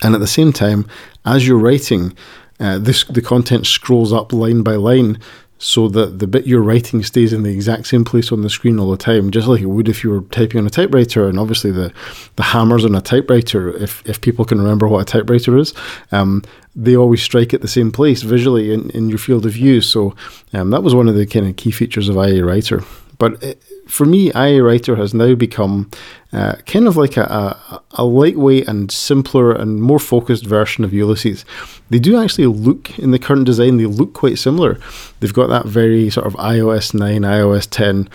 And 0.02 0.14
at 0.14 0.20
the 0.20 0.26
same 0.26 0.52
time, 0.52 0.86
as 1.24 1.46
you're 1.46 1.58
writing, 1.58 2.16
uh, 2.62 2.78
this 2.78 3.04
the 3.04 3.22
content 3.22 3.66
scrolls 3.66 4.12
up 4.12 4.32
line 4.32 4.62
by 4.62 4.76
line, 4.76 5.18
so 5.58 5.88
that 5.88 6.18
the 6.18 6.26
bit 6.26 6.46
you're 6.46 6.60
writing 6.60 7.04
stays 7.04 7.32
in 7.32 7.44
the 7.44 7.52
exact 7.52 7.86
same 7.86 8.04
place 8.04 8.32
on 8.32 8.42
the 8.42 8.50
screen 8.50 8.80
all 8.80 8.90
the 8.90 8.96
time, 8.96 9.30
just 9.30 9.46
like 9.46 9.60
it 9.60 9.66
would 9.66 9.88
if 9.88 10.02
you 10.02 10.10
were 10.10 10.22
typing 10.22 10.58
on 10.58 10.66
a 10.66 10.70
typewriter. 10.70 11.28
And 11.28 11.38
obviously, 11.38 11.70
the 11.70 11.92
the 12.36 12.42
hammers 12.42 12.84
on 12.84 12.94
a 12.94 13.00
typewriter, 13.00 13.70
if 13.76 14.02
if 14.04 14.20
people 14.20 14.44
can 14.44 14.60
remember 14.60 14.88
what 14.88 15.02
a 15.02 15.04
typewriter 15.04 15.56
is, 15.58 15.72
um, 16.10 16.42
they 16.74 16.96
always 16.96 17.22
strike 17.22 17.54
at 17.54 17.60
the 17.60 17.68
same 17.68 17.92
place 17.92 18.22
visually 18.22 18.72
in, 18.72 18.90
in 18.90 19.08
your 19.08 19.18
field 19.18 19.46
of 19.46 19.52
view. 19.52 19.80
So 19.80 20.14
um, 20.52 20.70
that 20.70 20.82
was 20.82 20.94
one 20.94 21.08
of 21.08 21.14
the 21.14 21.26
kind 21.26 21.46
of 21.46 21.56
key 21.56 21.70
features 21.70 22.08
of 22.08 22.16
IA 22.16 22.44
Writer. 22.44 22.82
But 23.22 23.40
it, 23.40 23.62
for 23.86 24.04
me, 24.04 24.32
IA 24.32 24.64
Writer 24.64 24.96
has 24.96 25.14
now 25.14 25.36
become 25.36 25.88
uh, 26.32 26.56
kind 26.66 26.88
of 26.88 26.96
like 26.96 27.16
a, 27.16 27.22
a, 27.22 27.82
a 27.92 28.04
lightweight 28.04 28.66
and 28.66 28.90
simpler 28.90 29.52
and 29.52 29.80
more 29.80 30.00
focused 30.00 30.44
version 30.44 30.82
of 30.82 30.92
Ulysses. 30.92 31.44
They 31.90 32.00
do 32.00 32.20
actually 32.20 32.48
look, 32.48 32.98
in 32.98 33.12
the 33.12 33.20
current 33.20 33.46
design, 33.46 33.76
they 33.76 33.86
look 33.86 34.12
quite 34.12 34.40
similar. 34.40 34.80
They've 35.20 35.32
got 35.32 35.50
that 35.50 35.66
very 35.66 36.10
sort 36.10 36.26
of 36.26 36.34
iOS 36.34 36.94
9, 36.94 37.22
iOS 37.22 37.68
10 37.70 38.06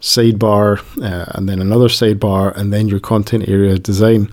sidebar, 0.00 0.80
uh, 1.00 1.30
and 1.36 1.48
then 1.48 1.60
another 1.60 1.86
sidebar, 1.86 2.52
and 2.56 2.72
then 2.72 2.88
your 2.88 2.98
content 2.98 3.48
area 3.48 3.78
design. 3.78 4.32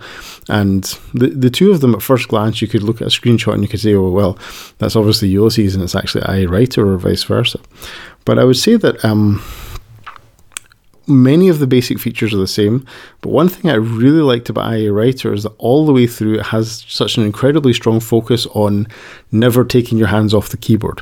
And 0.50 0.84
the, 1.14 1.28
the 1.28 1.52
two 1.52 1.70
of 1.70 1.82
them, 1.82 1.94
at 1.94 2.02
first 2.02 2.28
glance, 2.28 2.60
you 2.60 2.68
could 2.68 2.82
look 2.82 3.04
at 3.04 3.08
a 3.08 3.12
screenshot 3.12 3.54
and 3.54 3.62
you 3.62 3.70
could 3.70 3.82
say, 3.82 3.94
oh, 3.94 4.10
well, 4.10 4.40
that's 4.80 4.96
obviously 4.96 5.28
Ulysses 5.28 5.76
and 5.76 5.84
it's 5.84 5.94
actually 5.94 6.24
IA 6.28 6.50
Writer 6.50 6.92
or 6.92 6.98
vice 6.98 7.22
versa. 7.22 7.60
But 8.26 8.40
I 8.40 8.46
would 8.46 8.58
say 8.58 8.78
that. 8.78 9.06
Um, 9.06 9.44
many 11.08 11.50
of 11.50 11.60
the 11.60 11.68
basic 11.68 12.00
features 12.00 12.34
are 12.34 12.38
the 12.38 12.48
same, 12.48 12.86
but 13.22 13.30
one 13.30 13.50
thing 13.50 13.70
I 13.70 13.76
really 13.76 14.22
liked 14.22 14.50
about 14.50 14.74
IA 14.74 14.92
Writer 14.92 15.34
is 15.34 15.44
that 15.44 15.54
all 15.58 15.86
the 15.86 15.94
way 15.94 16.08
through 16.08 16.40
it 16.40 16.48
has 16.48 16.86
such 16.88 17.18
an 17.18 17.26
incredibly 17.26 17.74
strong 17.74 18.00
focus 18.00 18.46
on 18.48 18.88
never 19.32 19.66
taking 19.66 19.98
your 19.98 20.08
hands 20.08 20.34
off 20.34 20.50
the 20.50 20.58
keyboard. 20.58 21.02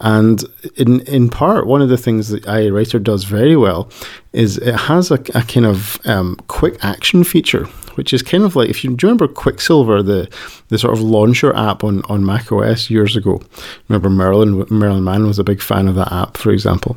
And 0.00 0.44
in 0.76 1.00
in 1.02 1.28
part, 1.28 1.66
one 1.66 1.80
of 1.80 1.88
the 1.88 1.96
things 1.96 2.28
that 2.28 2.46
IA 2.46 2.72
Writer 2.72 2.98
does 2.98 3.24
very 3.24 3.56
well 3.56 3.88
is 4.32 4.58
it 4.58 4.74
has 4.74 5.10
a, 5.10 5.14
a 5.34 5.42
kind 5.42 5.66
of 5.66 5.98
um, 6.04 6.36
quick 6.48 6.84
action 6.84 7.22
feature, 7.22 7.64
which 7.94 8.12
is 8.12 8.22
kind 8.22 8.42
of 8.42 8.56
like 8.56 8.68
if 8.68 8.82
you 8.82 8.90
do 8.90 9.06
you 9.06 9.08
remember 9.08 9.28
Quicksilver, 9.28 10.02
the 10.02 10.28
the 10.68 10.78
sort 10.78 10.94
of 10.94 11.00
launcher 11.00 11.54
app 11.54 11.84
on, 11.84 12.02
on 12.08 12.26
Mac 12.26 12.50
OS 12.50 12.90
years 12.90 13.14
ago. 13.16 13.40
Remember 13.88 14.10
Merlin 14.10 14.66
Merlin 14.70 15.04
Mann 15.04 15.26
was 15.26 15.38
a 15.38 15.44
big 15.44 15.62
fan 15.62 15.86
of 15.86 15.94
that 15.94 16.12
app, 16.12 16.36
for 16.36 16.50
example. 16.50 16.96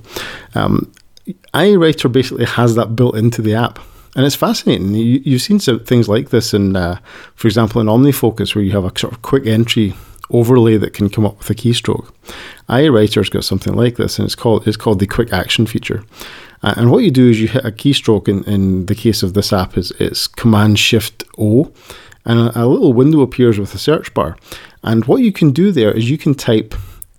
Um, 0.56 0.92
IA 1.56 1.78
Writer 1.78 2.10
basically 2.10 2.46
has 2.46 2.76
that 2.76 2.96
built 2.96 3.18
into 3.18 3.42
the 3.42 3.56
app. 3.56 3.80
And 4.16 4.26
it's 4.26 4.36
fascinating. 4.36 4.94
You, 4.94 5.22
you've 5.26 5.42
seen 5.42 5.60
some 5.60 5.80
things 5.80 6.08
like 6.08 6.30
this 6.30 6.54
in, 6.54 6.76
uh, 6.76 7.00
for 7.36 7.48
example, 7.48 7.82
in 7.82 7.88
OmniFocus, 7.88 8.56
where 8.56 8.64
you 8.64 8.72
have 8.72 8.86
a 8.86 8.98
sort 8.98 9.14
of 9.14 9.22
quick 9.22 9.46
entry 9.46 9.94
overlay 10.30 10.78
that 10.78 10.94
can 10.94 11.10
come 11.10 11.26
up 11.26 11.38
with 11.38 11.50
a 11.50 11.56
keystroke. 11.56 12.12
IA 12.70 12.92
Writer's 12.92 13.30
got 13.30 13.44
something 13.44 13.74
like 13.74 13.98
this, 13.98 14.18
and 14.18 14.26
it's 14.26 14.36
called 14.36 14.68
it's 14.68 14.78
called 14.78 15.00
the 15.00 15.08
Quick 15.08 15.34
Action 15.34 15.66
feature. 15.66 16.04
Uh, 16.64 16.74
and 16.78 16.90
what 16.90 17.04
you 17.04 17.12
do 17.12 17.30
is 17.30 17.42
you 17.42 17.48
hit 17.48 17.66
a 17.66 17.72
keystroke. 17.72 18.28
In, 18.28 18.44
in 18.46 18.86
the 18.86 18.96
case 18.96 19.22
of 19.22 19.34
this 19.34 19.52
app, 19.52 19.78
is 19.78 19.92
it's 20.00 20.28
Command 20.28 20.80
Shift 20.80 21.24
O, 21.38 21.72
and 22.24 22.40
a, 22.40 22.64
a 22.64 22.66
little 22.66 22.94
window 22.94 23.22
appears 23.22 23.60
with 23.60 23.76
a 23.76 23.78
search 23.78 24.14
bar. 24.14 24.38
And 24.82 25.06
what 25.06 25.22
you 25.22 25.32
can 25.32 25.52
do 25.52 25.72
there 25.72 25.92
is 25.92 26.10
you 26.10 26.18
can 26.18 26.36
type 26.36 26.74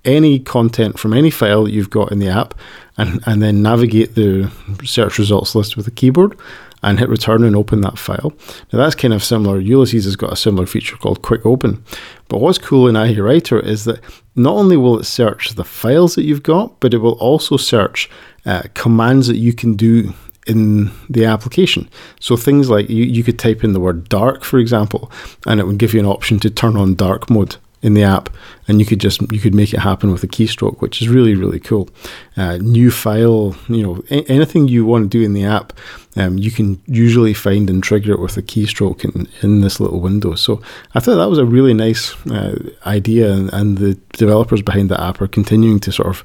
any 0.06 0.38
content 0.38 0.98
from 0.98 1.12
any 1.12 1.30
file 1.30 1.64
that 1.64 1.72
you've 1.72 1.90
got 1.90 2.12
in 2.12 2.18
the 2.18 2.28
app 2.28 2.54
and, 2.96 3.22
and 3.26 3.42
then 3.42 3.60
navigate 3.60 4.14
the 4.14 4.50
search 4.84 5.18
results 5.18 5.54
list 5.54 5.76
with 5.76 5.86
a 5.86 5.90
keyboard 5.90 6.38
and 6.82 6.98
hit 6.98 7.08
return 7.08 7.42
and 7.42 7.56
open 7.56 7.80
that 7.80 7.98
file. 7.98 8.32
Now 8.72 8.78
that's 8.78 8.94
kind 8.94 9.12
of 9.12 9.24
similar. 9.24 9.58
Ulysses 9.58 10.04
has 10.04 10.16
got 10.16 10.32
a 10.32 10.36
similar 10.36 10.66
feature 10.66 10.96
called 10.96 11.22
Quick 11.22 11.44
Open. 11.44 11.82
But 12.28 12.38
what's 12.38 12.58
cool 12.58 12.88
in 12.88 12.96
IA 12.96 13.22
Writer 13.22 13.58
is 13.58 13.84
that 13.84 14.00
not 14.34 14.54
only 14.54 14.76
will 14.76 14.98
it 14.98 15.04
search 15.04 15.50
the 15.50 15.64
files 15.64 16.14
that 16.14 16.24
you've 16.24 16.42
got, 16.42 16.78
but 16.80 16.94
it 16.94 16.98
will 16.98 17.14
also 17.14 17.56
search 17.56 18.08
uh, 18.44 18.62
commands 18.74 19.26
that 19.26 19.36
you 19.36 19.52
can 19.52 19.74
do 19.74 20.14
in 20.46 20.92
the 21.10 21.24
application. 21.24 21.88
So 22.20 22.36
things 22.36 22.70
like 22.70 22.88
you, 22.88 23.04
you 23.04 23.24
could 23.24 23.38
type 23.38 23.64
in 23.64 23.72
the 23.72 23.80
word 23.80 24.08
dark, 24.08 24.44
for 24.44 24.58
example, 24.58 25.10
and 25.46 25.58
it 25.58 25.66
would 25.66 25.78
give 25.78 25.92
you 25.92 26.00
an 26.00 26.06
option 26.06 26.38
to 26.40 26.50
turn 26.50 26.76
on 26.76 26.94
dark 26.94 27.28
mode 27.28 27.56
in 27.82 27.94
the 27.94 28.02
app 28.02 28.30
and 28.68 28.80
you 28.80 28.86
could 28.86 29.00
just 29.00 29.20
you 29.30 29.38
could 29.38 29.54
make 29.54 29.72
it 29.72 29.80
happen 29.80 30.10
with 30.10 30.24
a 30.24 30.26
keystroke 30.26 30.80
which 30.80 31.00
is 31.00 31.08
really 31.08 31.34
really 31.34 31.60
cool. 31.60 31.88
Uh, 32.36 32.56
new 32.56 32.90
file 32.90 33.54
you 33.68 33.82
know 33.82 34.02
a- 34.10 34.24
anything 34.30 34.66
you 34.68 34.84
want 34.84 35.04
to 35.04 35.08
do 35.18 35.24
in 35.24 35.34
the 35.34 35.44
app 35.44 35.72
um, 36.16 36.38
you 36.38 36.50
can 36.50 36.80
usually 36.86 37.34
find 37.34 37.68
and 37.68 37.82
trigger 37.82 38.12
it 38.12 38.20
with 38.20 38.36
a 38.36 38.42
keystroke 38.42 39.04
in, 39.04 39.28
in 39.42 39.60
this 39.60 39.78
little 39.78 40.00
window. 40.00 40.34
So 40.34 40.62
i 40.94 41.00
thought 41.00 41.16
that 41.16 41.28
was 41.28 41.38
a 41.38 41.44
really 41.44 41.74
nice 41.74 42.14
uh, 42.26 42.70
idea 42.86 43.32
and, 43.32 43.52
and 43.52 43.78
the 43.78 43.94
developers 44.12 44.62
behind 44.62 44.88
the 44.88 45.00
app 45.00 45.20
are 45.20 45.28
continuing 45.28 45.80
to 45.80 45.92
sort 45.92 46.08
of 46.08 46.24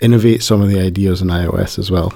innovate 0.00 0.42
some 0.42 0.62
of 0.62 0.68
the 0.68 0.80
ideas 0.80 1.20
in 1.20 1.28
ios 1.28 1.78
as 1.78 1.90
well. 1.90 2.12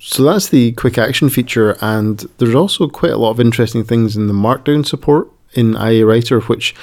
So 0.00 0.22
that's 0.22 0.48
the 0.48 0.72
quick 0.72 0.98
action 0.98 1.28
feature 1.28 1.76
and 1.80 2.20
there's 2.38 2.54
also 2.54 2.88
quite 2.88 3.12
a 3.12 3.18
lot 3.18 3.30
of 3.30 3.40
interesting 3.40 3.84
things 3.84 4.16
in 4.16 4.26
the 4.26 4.34
markdown 4.34 4.84
support 4.86 5.30
in 5.52 5.76
ia 5.76 6.04
writer 6.04 6.40
which 6.40 6.74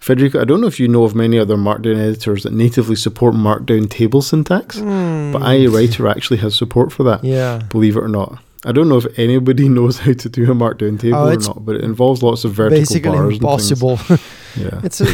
Federico, 0.00 0.40
I 0.40 0.44
don't 0.44 0.60
know 0.60 0.66
if 0.66 0.80
you 0.80 0.88
know 0.88 1.04
of 1.04 1.14
many 1.14 1.38
other 1.38 1.56
Markdown 1.56 1.98
editors 1.98 2.42
that 2.44 2.52
natively 2.54 2.96
support 2.96 3.34
Markdown 3.34 3.88
table 3.88 4.22
syntax, 4.22 4.78
Mm. 4.80 5.32
but 5.32 5.42
Writer 5.42 6.08
actually 6.08 6.38
has 6.38 6.54
support 6.54 6.90
for 6.90 7.02
that, 7.04 7.22
Yeah. 7.22 7.60
believe 7.68 7.96
it 7.96 8.00
or 8.02 8.08
not. 8.08 8.38
I 8.64 8.72
don't 8.72 8.88
know 8.88 8.96
if 8.98 9.06
anybody 9.18 9.68
knows 9.76 9.98
how 9.98 10.12
to 10.14 10.28
do 10.28 10.50
a 10.50 10.54
Markdown 10.54 10.98
table 10.98 11.18
Oh, 11.18 11.28
or 11.28 11.36
not, 11.36 11.64
but 11.66 11.76
it 11.76 11.84
involves 11.84 12.22
lots 12.22 12.44
of 12.44 12.52
vertical 12.52 12.80
Basically 12.80 13.10
bars 13.10 13.34
impossible. 13.34 13.98
Yeah. 14.56 14.80
it's 14.82 15.00
a, 15.00 15.06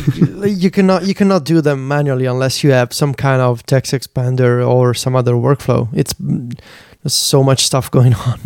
you 0.48 0.70
cannot 0.70 1.06
you 1.06 1.12
cannot 1.14 1.44
do 1.44 1.60
them 1.60 1.86
manually 1.86 2.24
unless 2.24 2.64
you 2.64 2.70
have 2.70 2.94
some 2.94 3.12
kind 3.12 3.42
of 3.42 3.66
text 3.66 3.92
expander 3.92 4.66
or 4.66 4.94
some 4.94 5.14
other 5.14 5.34
workflow. 5.34 5.88
It's 5.92 6.14
there's 6.18 7.12
so 7.12 7.42
much 7.42 7.66
stuff 7.66 7.90
going 7.90 8.14
on. 8.14 8.40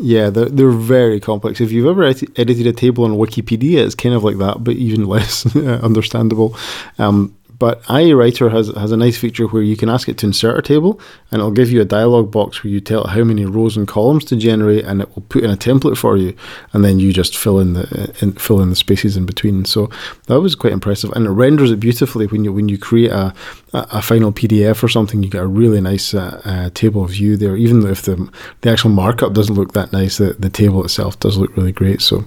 Yeah, 0.00 0.30
they're, 0.30 0.48
they're 0.48 0.70
very 0.70 1.20
complex. 1.20 1.60
If 1.60 1.72
you've 1.72 1.86
ever 1.86 2.06
edi- 2.08 2.28
edited 2.36 2.66
a 2.66 2.72
table 2.72 3.04
on 3.04 3.12
Wikipedia, 3.12 3.84
it's 3.84 3.94
kind 3.94 4.14
of 4.14 4.24
like 4.24 4.38
that, 4.38 4.64
but 4.64 4.76
even 4.76 5.04
less 5.06 5.54
understandable. 5.56 6.56
Um, 6.98 7.36
But 7.60 7.82
IA 7.90 8.16
Writer 8.16 8.48
has 8.48 8.68
has 8.68 8.90
a 8.90 8.96
nice 8.96 9.18
feature 9.18 9.46
where 9.46 9.62
you 9.62 9.76
can 9.76 9.90
ask 9.90 10.08
it 10.08 10.16
to 10.18 10.26
insert 10.26 10.58
a 10.58 10.62
table, 10.62 10.98
and 11.30 11.40
it'll 11.40 11.50
give 11.50 11.70
you 11.70 11.82
a 11.82 11.84
dialog 11.84 12.30
box 12.30 12.64
where 12.64 12.72
you 12.72 12.80
tell 12.80 13.04
it 13.04 13.10
how 13.10 13.22
many 13.22 13.44
rows 13.44 13.76
and 13.76 13.86
columns 13.86 14.24
to 14.24 14.36
generate, 14.36 14.86
and 14.86 15.02
it 15.02 15.14
will 15.14 15.24
put 15.28 15.44
in 15.44 15.50
a 15.50 15.58
template 15.58 15.98
for 15.98 16.16
you, 16.16 16.34
and 16.72 16.82
then 16.82 16.98
you 16.98 17.12
just 17.12 17.36
fill 17.36 17.60
in 17.60 17.74
the 17.74 18.16
in, 18.22 18.32
fill 18.32 18.62
in 18.62 18.70
the 18.70 18.76
spaces 18.76 19.14
in 19.14 19.26
between. 19.26 19.66
So 19.66 19.90
that 20.26 20.40
was 20.40 20.54
quite 20.54 20.72
impressive, 20.72 21.12
and 21.12 21.26
it 21.26 21.30
renders 21.30 21.70
it 21.70 21.80
beautifully 21.80 22.26
when 22.26 22.44
you 22.44 22.52
when 22.52 22.70
you 22.70 22.78
create 22.78 23.10
a 23.10 23.34
a, 23.74 24.00
final 24.00 24.32
PDF 24.32 24.82
or 24.82 24.88
something. 24.88 25.22
You 25.22 25.28
get 25.28 25.42
a 25.42 25.46
really 25.46 25.82
nice 25.82 26.14
uh, 26.14 26.40
uh, 26.46 26.70
table 26.70 27.04
view 27.04 27.36
there, 27.36 27.56
even 27.56 27.86
if 27.86 28.02
the 28.02 28.16
the 28.62 28.70
actual 28.70 28.90
markup 28.90 29.34
doesn't 29.34 29.54
look 29.54 29.74
that 29.74 29.92
nice. 29.92 30.16
The 30.16 30.32
the 30.32 30.48
table 30.48 30.82
itself 30.82 31.20
does 31.20 31.36
look 31.36 31.54
really 31.58 31.72
great. 31.72 32.00
So 32.00 32.24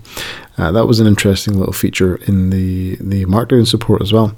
uh, 0.59 0.71
that 0.73 0.85
was 0.85 0.99
an 0.99 1.07
interesting 1.07 1.57
little 1.57 1.73
feature 1.73 2.17
in 2.27 2.51
the 2.51 2.97
the 2.97 3.25
Markdown 3.25 3.65
support 3.65 4.03
as 4.03 4.13
well. 4.13 4.35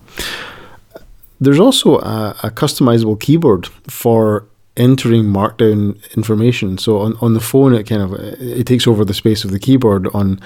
There's 1.40 1.60
also 1.60 2.00
a, 2.00 2.36
a 2.44 2.52
customizable 2.52 3.20
keyboard 3.20 3.68
for 3.88 4.46
entering 4.78 5.24
markdown 5.24 5.98
information. 6.16 6.78
So 6.78 7.00
on, 7.00 7.18
on 7.22 7.34
the 7.34 7.40
phone, 7.40 7.74
it 7.74 7.84
kind 7.86 8.02
of 8.02 8.14
it 8.14 8.66
takes 8.66 8.88
over 8.88 9.06
the 9.06 9.14
space 9.14 9.44
of 9.44 9.52
the 9.52 9.60
keyboard. 9.60 10.08
On 10.14 10.40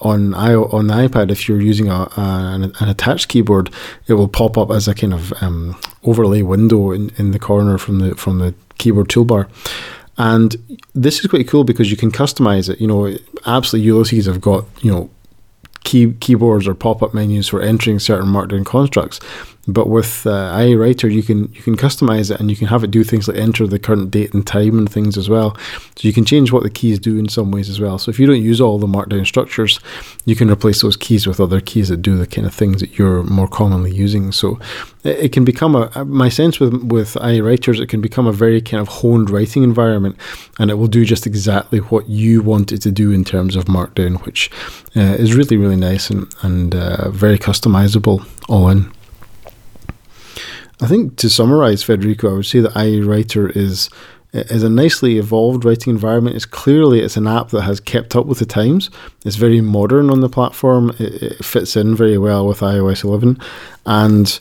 on 0.00 0.34
i 0.34 0.54
on 0.54 0.88
the 0.88 0.94
iPad, 0.94 1.30
if 1.30 1.48
you're 1.48 1.60
using 1.60 1.88
a, 1.88 2.08
an, 2.16 2.64
an, 2.64 2.88
attached 2.88 3.28
keyboard, 3.28 3.70
it 4.06 4.14
will 4.14 4.28
pop 4.28 4.58
up 4.58 4.70
as 4.70 4.88
a 4.88 4.94
kind 4.94 5.14
of 5.14 5.32
um, 5.42 5.76
overlay 6.04 6.42
window 6.42 6.90
in, 6.92 7.10
in 7.16 7.30
the 7.30 7.38
corner 7.38 7.78
from 7.78 7.98
the 8.00 8.14
from 8.14 8.38
the 8.38 8.54
keyboard 8.78 9.08
toolbar. 9.08 9.48
And 10.18 10.56
this 10.94 11.20
is 11.20 11.26
quite 11.26 11.46
cool 11.48 11.64
because 11.64 11.90
you 11.90 11.96
can 11.96 12.10
customize 12.10 12.70
it. 12.70 12.80
You 12.80 12.86
know, 12.86 13.16
absolutely 13.44 13.86
Ulysses 13.86 14.26
have 14.26 14.40
got 14.40 14.64
you 14.82 14.90
know 14.90 15.10
key 15.84 16.12
keyboards 16.14 16.66
or 16.66 16.74
pop 16.74 17.02
up 17.02 17.14
menus 17.14 17.48
for 17.48 17.62
entering 17.62 17.98
certain 17.98 18.28
markdown 18.28 18.66
constructs. 18.66 19.20
But 19.68 19.88
with 19.88 20.26
uh, 20.26 20.56
IA 20.58 20.78
Writer, 20.78 21.08
you 21.08 21.22
can 21.22 21.52
you 21.52 21.62
can 21.62 21.76
customize 21.76 22.30
it 22.30 22.38
and 22.38 22.50
you 22.50 22.56
can 22.56 22.68
have 22.68 22.84
it 22.84 22.90
do 22.90 23.02
things 23.02 23.26
like 23.26 23.36
enter 23.36 23.66
the 23.66 23.78
current 23.78 24.10
date 24.10 24.32
and 24.32 24.46
time 24.46 24.78
and 24.78 24.90
things 24.90 25.18
as 25.18 25.28
well. 25.28 25.56
So 25.96 26.06
you 26.06 26.12
can 26.12 26.24
change 26.24 26.52
what 26.52 26.62
the 26.62 26.70
keys 26.70 26.98
do 26.98 27.18
in 27.18 27.28
some 27.28 27.50
ways 27.50 27.68
as 27.68 27.80
well. 27.80 27.98
So 27.98 28.10
if 28.10 28.20
you 28.20 28.26
don't 28.26 28.42
use 28.42 28.60
all 28.60 28.78
the 28.78 28.86
markdown 28.86 29.26
structures, 29.26 29.80
you 30.24 30.36
can 30.36 30.50
replace 30.50 30.82
those 30.82 30.96
keys 30.96 31.26
with 31.26 31.40
other 31.40 31.60
keys 31.60 31.88
that 31.88 31.98
do 31.98 32.16
the 32.16 32.26
kind 32.26 32.46
of 32.46 32.54
things 32.54 32.80
that 32.80 32.96
you're 32.98 33.24
more 33.24 33.48
commonly 33.48 33.92
using. 33.92 34.30
So 34.30 34.60
it, 35.02 35.18
it 35.18 35.32
can 35.32 35.44
become 35.44 35.74
a 35.74 36.04
my 36.04 36.28
sense 36.28 36.60
with 36.60 36.84
with 36.84 37.16
IA 37.16 37.42
Writers, 37.42 37.80
it 37.80 37.88
can 37.88 38.00
become 38.00 38.26
a 38.26 38.32
very 38.32 38.60
kind 38.60 38.80
of 38.80 38.88
honed 38.88 39.30
writing 39.30 39.64
environment, 39.64 40.16
and 40.58 40.70
it 40.70 40.74
will 40.74 40.86
do 40.86 41.04
just 41.04 41.26
exactly 41.26 41.80
what 41.80 42.08
you 42.08 42.40
want 42.42 42.70
it 42.70 42.82
to 42.82 42.92
do 42.92 43.10
in 43.10 43.24
terms 43.24 43.56
of 43.56 43.64
markdown, 43.64 44.24
which 44.24 44.50
uh, 44.94 45.16
is 45.18 45.34
really 45.34 45.56
really 45.56 45.76
nice 45.76 46.08
and 46.08 46.32
and 46.42 46.74
uh, 46.74 47.10
very 47.10 47.38
customizable 47.38 48.24
all 48.48 48.68
in. 48.68 48.92
I 50.80 50.86
think 50.86 51.16
to 51.16 51.30
summarize 51.30 51.82
Federico, 51.82 52.30
I 52.30 52.34
would 52.34 52.46
say 52.46 52.60
that 52.60 52.76
IA 52.76 53.04
Writer 53.04 53.48
is 53.50 53.88
is 54.32 54.62
a 54.62 54.68
nicely 54.68 55.18
evolved 55.18 55.64
writing 55.64 55.92
environment. 55.92 56.36
It's 56.36 56.44
clearly 56.44 57.00
it's 57.00 57.16
an 57.16 57.26
app 57.26 57.50
that 57.50 57.62
has 57.62 57.80
kept 57.80 58.14
up 58.14 58.26
with 58.26 58.38
the 58.38 58.44
times. 58.44 58.90
It's 59.24 59.36
very 59.36 59.62
modern 59.62 60.10
on 60.10 60.20
the 60.20 60.28
platform. 60.28 60.90
It, 60.98 61.22
it 61.22 61.44
fits 61.44 61.76
in 61.76 61.96
very 61.96 62.18
well 62.18 62.46
with 62.46 62.60
iOS 62.60 63.04
11, 63.04 63.38
and 63.86 64.38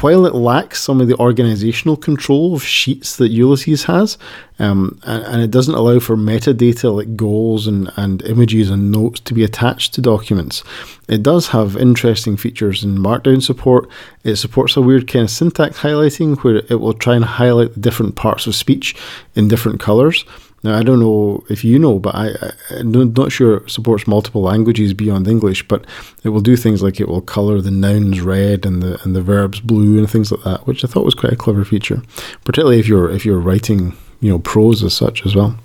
while 0.00 0.26
it 0.26 0.34
lacks 0.34 0.82
some 0.82 1.00
of 1.00 1.08
the 1.08 1.16
organizational 1.16 1.96
control 1.96 2.54
of 2.54 2.62
sheets 2.62 3.16
that 3.16 3.30
Ulysses 3.30 3.84
has, 3.84 4.18
um, 4.58 5.00
and, 5.04 5.22
and, 5.24 5.42
it 5.42 5.50
doesn't 5.50 5.74
allow 5.74 5.98
for 5.98 6.14
metadata 6.14 6.94
like 6.94 7.16
goals 7.16 7.66
and, 7.66 7.90
and 7.96 8.20
images 8.22 8.68
and 8.68 8.92
notes 8.92 9.20
to 9.20 9.32
be 9.32 9.44
attached 9.44 9.94
to 9.94 10.02
documents, 10.02 10.62
it 11.08 11.22
does 11.22 11.48
have 11.48 11.76
interesting 11.76 12.36
features 12.36 12.84
in 12.84 12.98
Markdown 12.98 13.42
support. 13.42 13.88
It 14.24 14.36
supports 14.36 14.76
a 14.76 14.82
weird 14.82 15.08
kind 15.08 15.24
of 15.24 15.30
syntax 15.30 15.78
highlighting 15.78 16.36
where 16.38 16.56
it 16.56 16.80
will 16.80 16.92
try 16.92 17.16
and 17.16 17.24
highlight 17.24 17.72
the 17.72 17.80
different 17.80 18.14
parts 18.14 18.46
of 18.46 18.54
speech 18.54 18.94
in 19.34 19.48
different 19.48 19.80
colors. 19.80 20.26
Now, 20.64 20.76
I 20.76 20.82
don't 20.82 20.98
know 20.98 21.44
if 21.48 21.64
you 21.64 21.78
know, 21.78 22.00
but 22.00 22.14
I, 22.16 22.52
am 22.70 23.12
not 23.12 23.30
sure 23.30 23.58
it 23.58 23.70
supports 23.70 24.08
multiple 24.08 24.42
languages 24.42 24.92
beyond 24.92 25.28
English, 25.28 25.68
but 25.68 25.86
it 26.24 26.30
will 26.30 26.40
do 26.40 26.56
things 26.56 26.82
like 26.82 26.98
it 26.98 27.08
will 27.08 27.20
colour 27.20 27.60
the 27.60 27.70
nouns 27.70 28.20
red 28.20 28.66
and 28.66 28.82
the 28.82 29.00
and 29.04 29.14
the 29.14 29.22
verbs 29.22 29.60
blue 29.60 29.98
and 29.98 30.10
things 30.10 30.32
like 30.32 30.42
that, 30.42 30.66
which 30.66 30.84
I 30.84 30.88
thought 30.88 31.04
was 31.04 31.14
quite 31.14 31.32
a 31.32 31.36
clever 31.36 31.64
feature, 31.64 32.02
particularly 32.44 32.80
if 32.80 32.88
you're 32.88 33.10
if 33.10 33.24
you're 33.24 33.38
writing 33.38 33.96
you 34.20 34.30
know 34.30 34.40
prose 34.40 34.82
as 34.82 34.94
such 34.94 35.24
as 35.24 35.36
well. 35.36 35.56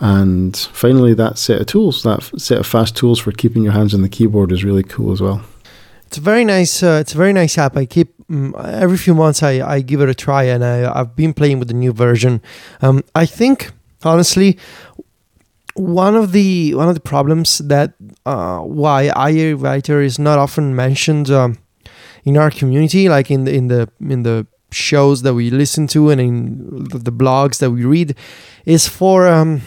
And 0.00 0.56
finally, 0.72 1.14
that 1.14 1.38
set 1.38 1.60
of 1.60 1.66
tools, 1.66 2.02
that 2.02 2.22
set 2.40 2.58
of 2.58 2.66
fast 2.66 2.96
tools 2.96 3.20
for 3.20 3.32
keeping 3.32 3.62
your 3.62 3.74
hands 3.74 3.94
on 3.94 4.02
the 4.02 4.08
keyboard, 4.08 4.50
is 4.50 4.64
really 4.64 4.82
cool 4.82 5.12
as 5.12 5.20
well. 5.20 5.42
It's 6.10 6.18
a 6.18 6.20
very 6.20 6.44
nice. 6.44 6.82
Uh, 6.82 6.98
it's 7.00 7.14
a 7.14 7.16
very 7.16 7.32
nice 7.32 7.56
app. 7.56 7.76
I 7.76 7.86
keep 7.86 8.12
um, 8.28 8.52
every 8.58 8.98
few 8.98 9.14
months. 9.14 9.44
I, 9.44 9.60
I 9.60 9.80
give 9.80 10.00
it 10.00 10.08
a 10.08 10.14
try, 10.14 10.42
and 10.42 10.64
I, 10.64 10.92
I've 10.92 11.14
been 11.14 11.32
playing 11.32 11.60
with 11.60 11.68
the 11.68 11.74
new 11.74 11.92
version. 11.92 12.42
Um, 12.82 13.04
I 13.14 13.26
think 13.26 13.70
honestly, 14.02 14.58
one 15.74 16.16
of 16.16 16.32
the 16.32 16.74
one 16.74 16.88
of 16.88 16.96
the 16.96 17.00
problems 17.00 17.58
that 17.58 17.92
uh, 18.26 18.58
why 18.58 19.04
IA 19.30 19.54
Writer 19.54 20.00
is 20.00 20.18
not 20.18 20.36
often 20.36 20.74
mentioned 20.74 21.30
um, 21.30 21.58
in 22.24 22.36
our 22.36 22.50
community, 22.50 23.08
like 23.08 23.30
in 23.30 23.44
the 23.44 23.54
in 23.54 23.68
the 23.68 23.88
in 24.00 24.24
the 24.24 24.48
shows 24.72 25.22
that 25.22 25.34
we 25.34 25.48
listen 25.48 25.86
to 25.86 26.10
and 26.10 26.20
in 26.20 26.88
the 26.88 27.12
blogs 27.12 27.60
that 27.60 27.70
we 27.70 27.84
read, 27.84 28.16
is 28.66 28.88
for 28.88 29.28
um, 29.28 29.60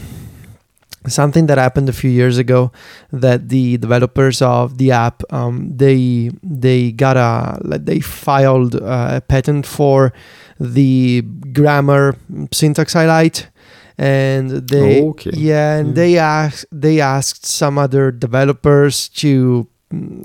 something 1.07 1.47
that 1.47 1.57
happened 1.57 1.89
a 1.89 1.93
few 1.93 2.09
years 2.09 2.37
ago 2.37 2.71
that 3.11 3.49
the 3.49 3.77
developers 3.77 4.41
of 4.41 4.77
the 4.77 4.91
app 4.91 5.23
um, 5.31 5.75
they 5.75 6.31
they 6.41 6.91
got 6.91 7.17
a 7.17 7.59
they 7.79 7.99
filed 7.99 8.75
a 8.75 9.21
patent 9.27 9.65
for 9.65 10.13
the 10.59 11.21
grammar 11.51 12.15
syntax 12.51 12.93
highlight 12.93 13.49
and 13.97 14.49
they 14.69 15.03
okay. 15.03 15.31
yeah 15.33 15.75
and 15.77 15.89
yeah. 15.89 15.93
they 15.93 16.17
asked 16.17 16.65
they 16.71 16.99
asked 16.99 17.45
some 17.45 17.77
other 17.77 18.11
developers 18.11 19.09
to 19.09 19.67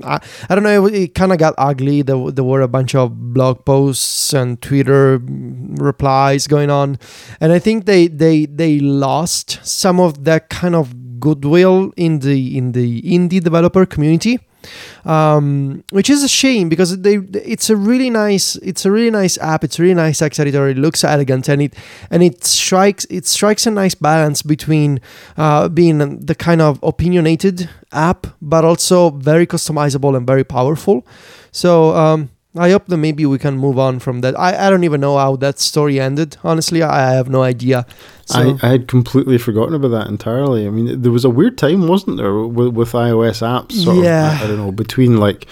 I, 0.04 0.20
I 0.48 0.54
don't 0.54 0.64
know. 0.64 0.86
It, 0.86 0.94
it 0.94 1.14
kind 1.14 1.32
of 1.32 1.38
got 1.38 1.54
ugly. 1.58 2.02
There, 2.02 2.30
there 2.30 2.44
were 2.44 2.62
a 2.62 2.68
bunch 2.68 2.94
of 2.94 3.32
blog 3.32 3.64
posts 3.64 4.32
and 4.32 4.60
Twitter 4.60 5.20
replies 5.22 6.46
going 6.46 6.70
on, 6.70 6.98
and 7.40 7.52
I 7.52 7.58
think 7.58 7.86
they 7.86 8.08
they 8.08 8.46
they 8.46 8.80
lost 8.80 9.60
some 9.62 10.00
of 10.00 10.24
that 10.24 10.48
kind 10.48 10.74
of 10.74 11.20
goodwill 11.20 11.92
in 11.96 12.20
the 12.20 12.56
in 12.56 12.72
the 12.72 13.02
indie 13.02 13.42
developer 13.42 13.84
community 13.86 14.38
um, 15.04 15.84
which 15.90 16.10
is 16.10 16.22
a 16.22 16.28
shame 16.28 16.68
because 16.68 17.00
they 17.00 17.16
it's 17.32 17.70
a 17.70 17.76
really 17.76 18.10
nice 18.10 18.56
it's 18.56 18.84
a 18.84 18.90
really 18.90 19.10
nice 19.10 19.38
app. 19.38 19.64
It's 19.64 19.78
a 19.78 19.82
really 19.82 19.94
nice 19.94 20.18
text 20.18 20.40
editor. 20.40 20.68
It 20.68 20.78
looks 20.78 21.04
elegant 21.04 21.48
and 21.48 21.62
it 21.62 21.74
and 22.10 22.22
it 22.22 22.44
strikes 22.44 23.06
it 23.10 23.26
strikes 23.26 23.66
a 23.66 23.70
nice 23.70 23.94
balance 23.94 24.42
between 24.42 25.00
uh, 25.36 25.68
being 25.68 25.98
the 26.20 26.34
kind 26.34 26.60
of 26.60 26.78
opinionated 26.82 27.68
app, 27.92 28.26
but 28.40 28.64
also 28.64 29.10
very 29.10 29.46
customizable 29.46 30.16
and 30.16 30.26
very 30.26 30.44
powerful. 30.44 31.06
So. 31.50 31.94
Um, 31.96 32.30
I 32.56 32.70
hope 32.70 32.86
that 32.86 32.96
maybe 32.96 33.26
we 33.26 33.38
can 33.38 33.58
move 33.58 33.78
on 33.78 33.98
from 33.98 34.22
that. 34.22 34.38
I, 34.38 34.66
I 34.66 34.70
don't 34.70 34.84
even 34.84 35.00
know 35.00 35.18
how 35.18 35.36
that 35.36 35.58
story 35.58 36.00
ended. 36.00 36.38
Honestly, 36.42 36.82
I, 36.82 37.10
I 37.10 37.14
have 37.14 37.28
no 37.28 37.42
idea. 37.42 37.86
So. 38.24 38.58
I, 38.62 38.66
I 38.66 38.70
had 38.70 38.88
completely 38.88 39.38
forgotten 39.38 39.74
about 39.74 39.88
that 39.88 40.06
entirely. 40.08 40.66
I 40.66 40.70
mean, 40.70 41.02
there 41.02 41.12
was 41.12 41.24
a 41.24 41.30
weird 41.30 41.58
time, 41.58 41.88
wasn't 41.88 42.16
there, 42.16 42.34
with, 42.34 42.74
with 42.74 42.92
iOS 42.92 43.42
apps? 43.42 43.84
yeah. 44.02 44.34
Of, 44.34 44.42
I 44.42 44.46
don't 44.46 44.56
know, 44.56 44.72
between 44.72 45.18
like 45.18 45.46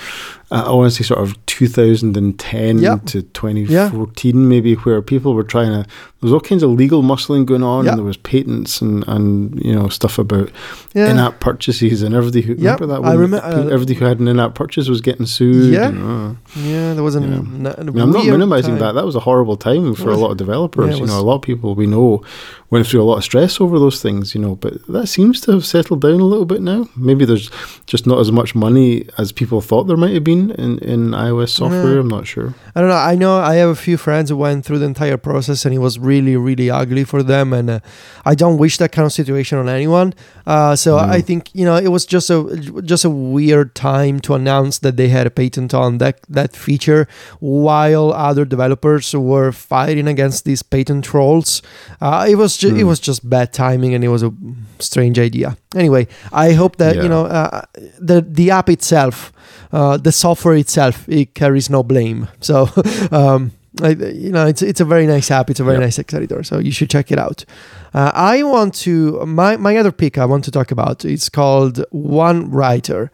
uh, 0.50 0.64
I 0.66 0.72
want 0.72 0.92
to 0.92 0.96
say 0.96 1.06
sort 1.06 1.20
of 1.20 1.44
2010 1.46 2.78
yep. 2.78 3.04
to 3.06 3.22
2014 3.22 4.34
yep. 4.34 4.48
maybe 4.48 4.74
where 4.74 5.02
people 5.02 5.34
were 5.34 5.42
trying 5.42 5.70
to 5.70 5.88
there 5.88 6.28
was 6.28 6.32
all 6.32 6.40
kinds 6.40 6.62
of 6.62 6.70
legal 6.70 7.02
muscling 7.02 7.44
going 7.44 7.64
on 7.64 7.84
yep. 7.84 7.92
and 7.92 7.98
there 7.98 8.06
was 8.06 8.16
patents 8.16 8.80
and 8.80 9.06
and 9.08 9.60
you 9.64 9.74
know 9.74 9.88
stuff 9.88 10.18
about 10.18 10.50
yeah. 10.94 11.10
in-app 11.10 11.40
purchases 11.40 12.02
and 12.02 12.14
everybody 12.14 12.42
who 12.42 12.54
yep. 12.54 12.78
remember 12.78 12.86
that 12.86 13.08
I 13.08 13.14
remember, 13.14 13.44
uh, 13.44 13.66
everybody 13.66 13.94
who 13.94 14.04
had 14.04 14.20
an 14.20 14.28
in-app 14.28 14.54
purchase 14.54 14.88
was 14.88 15.00
getting 15.00 15.26
sued 15.26 15.74
yeah 15.74 15.88
and, 15.88 16.36
uh, 16.36 16.38
yeah 16.56 16.85
there 16.94 17.02
was 17.02 17.14
an, 17.14 17.22
yeah. 17.24 17.70
N- 17.70 17.74
I 17.78 17.82
mean, 17.82 17.98
I'm 18.00 18.10
not 18.10 18.24
minimizing 18.26 18.74
time. 18.74 18.80
that 18.80 18.92
that 18.92 19.04
was 19.04 19.14
a 19.16 19.20
horrible 19.20 19.56
time 19.56 19.94
for 19.94 20.10
a 20.10 20.16
lot 20.16 20.30
of 20.30 20.36
developers 20.36 20.94
yeah, 20.94 21.00
you 21.00 21.06
know 21.06 21.18
a 21.18 21.22
lot 21.22 21.36
of 21.36 21.42
people 21.42 21.74
we 21.74 21.86
know 21.86 22.22
went 22.70 22.86
through 22.86 23.02
a 23.02 23.04
lot 23.04 23.18
of 23.18 23.24
stress 23.24 23.60
over 23.60 23.78
those 23.78 24.02
things 24.02 24.34
you 24.34 24.40
know 24.40 24.56
but 24.56 24.86
that 24.86 25.06
seems 25.06 25.40
to 25.40 25.52
have 25.52 25.64
settled 25.66 26.00
down 26.00 26.20
a 26.20 26.24
little 26.24 26.44
bit 26.44 26.62
now. 26.62 26.88
Maybe 26.96 27.24
there's 27.24 27.50
just 27.86 28.06
not 28.06 28.18
as 28.18 28.32
much 28.32 28.54
money 28.54 29.08
as 29.18 29.32
people 29.32 29.60
thought 29.60 29.84
there 29.84 29.96
might 29.96 30.14
have 30.14 30.24
been 30.24 30.50
in, 30.52 30.78
in 30.78 31.10
iOS 31.10 31.50
software. 31.50 31.94
Yeah. 31.94 32.00
I'm 32.00 32.08
not 32.08 32.26
sure. 32.26 32.54
I 32.74 32.80
don't 32.80 32.88
know. 32.88 32.96
I 32.96 33.14
know 33.14 33.38
I 33.38 33.56
have 33.56 33.70
a 33.70 33.76
few 33.76 33.96
friends 33.96 34.30
who 34.30 34.36
went 34.36 34.64
through 34.64 34.78
the 34.78 34.86
entire 34.86 35.16
process 35.16 35.64
and 35.64 35.74
it 35.74 35.78
was 35.78 35.98
really 35.98 36.36
really 36.36 36.70
ugly 36.70 37.04
for 37.04 37.22
them. 37.22 37.52
And 37.52 37.70
uh, 37.70 37.80
I 38.24 38.34
don't 38.34 38.58
wish 38.58 38.78
that 38.78 38.92
kind 38.92 39.06
of 39.06 39.12
situation 39.12 39.58
on 39.58 39.68
anyone. 39.68 40.14
Uh, 40.46 40.76
so 40.76 40.96
mm. 40.96 41.08
I 41.08 41.20
think 41.20 41.50
you 41.54 41.64
know 41.64 41.76
it 41.76 41.88
was 41.88 42.06
just 42.06 42.30
a 42.30 42.82
just 42.84 43.04
a 43.04 43.10
weird 43.10 43.74
time 43.74 44.20
to 44.20 44.34
announce 44.34 44.78
that 44.80 44.96
they 44.96 45.08
had 45.08 45.26
a 45.26 45.30
patent 45.30 45.74
on 45.74 45.98
that 45.98 46.20
that 46.28 46.54
feature 46.54 47.08
while 47.40 48.12
other 48.12 48.44
developers 48.44 49.14
were 49.14 49.52
fighting 49.52 50.06
against 50.06 50.44
these 50.44 50.62
patent 50.62 51.04
trolls. 51.04 51.62
Uh, 52.00 52.26
it 52.28 52.36
was 52.36 52.55
was 52.56 52.70
ju- 52.72 52.76
it 52.76 52.82
Hmm. 52.82 52.88
was 52.88 53.00
just 53.00 53.28
bad 53.28 53.52
timing 53.52 53.94
and 53.94 54.04
it 54.04 54.08
was 54.08 54.22
a 54.22 54.30
strange 54.78 55.18
idea. 55.18 55.56
Anyway, 55.74 56.06
I 56.32 56.52
hope 56.56 56.76
that 56.76 56.96
you 56.96 57.08
know 57.08 57.26
uh, 57.26 57.60
the 58.06 58.20
the 58.36 58.50
app 58.50 58.68
itself, 58.68 59.32
uh, 59.72 59.96
the 60.02 60.12
software 60.12 60.58
itself, 60.60 61.04
it 61.08 61.34
carries 61.34 61.68
no 61.70 61.82
blame. 61.82 62.26
So. 62.40 62.68
Um, 63.12 63.50
I, 63.82 63.90
you 63.90 64.32
know, 64.32 64.46
it's 64.46 64.62
it's 64.62 64.80
a 64.80 64.84
very 64.84 65.06
nice 65.06 65.30
app. 65.30 65.50
It's 65.50 65.60
a 65.60 65.64
very 65.64 65.76
Yep. 65.76 65.82
nice 65.82 65.98
editor, 65.98 66.42
so 66.42 66.58
you 66.58 66.70
should 66.72 66.88
check 66.88 67.12
it 67.12 67.18
out. 67.18 67.44
Uh, 67.92 68.10
I 68.14 68.42
want 68.42 68.74
to 68.86 69.24
my 69.26 69.56
my 69.58 69.76
other 69.76 69.92
pick 69.92 70.16
I 70.16 70.24
want 70.24 70.44
to 70.44 70.50
talk 70.50 70.70
about. 70.70 71.04
It's 71.04 71.28
called 71.28 71.84
One 71.90 72.50
Writer, 72.50 73.10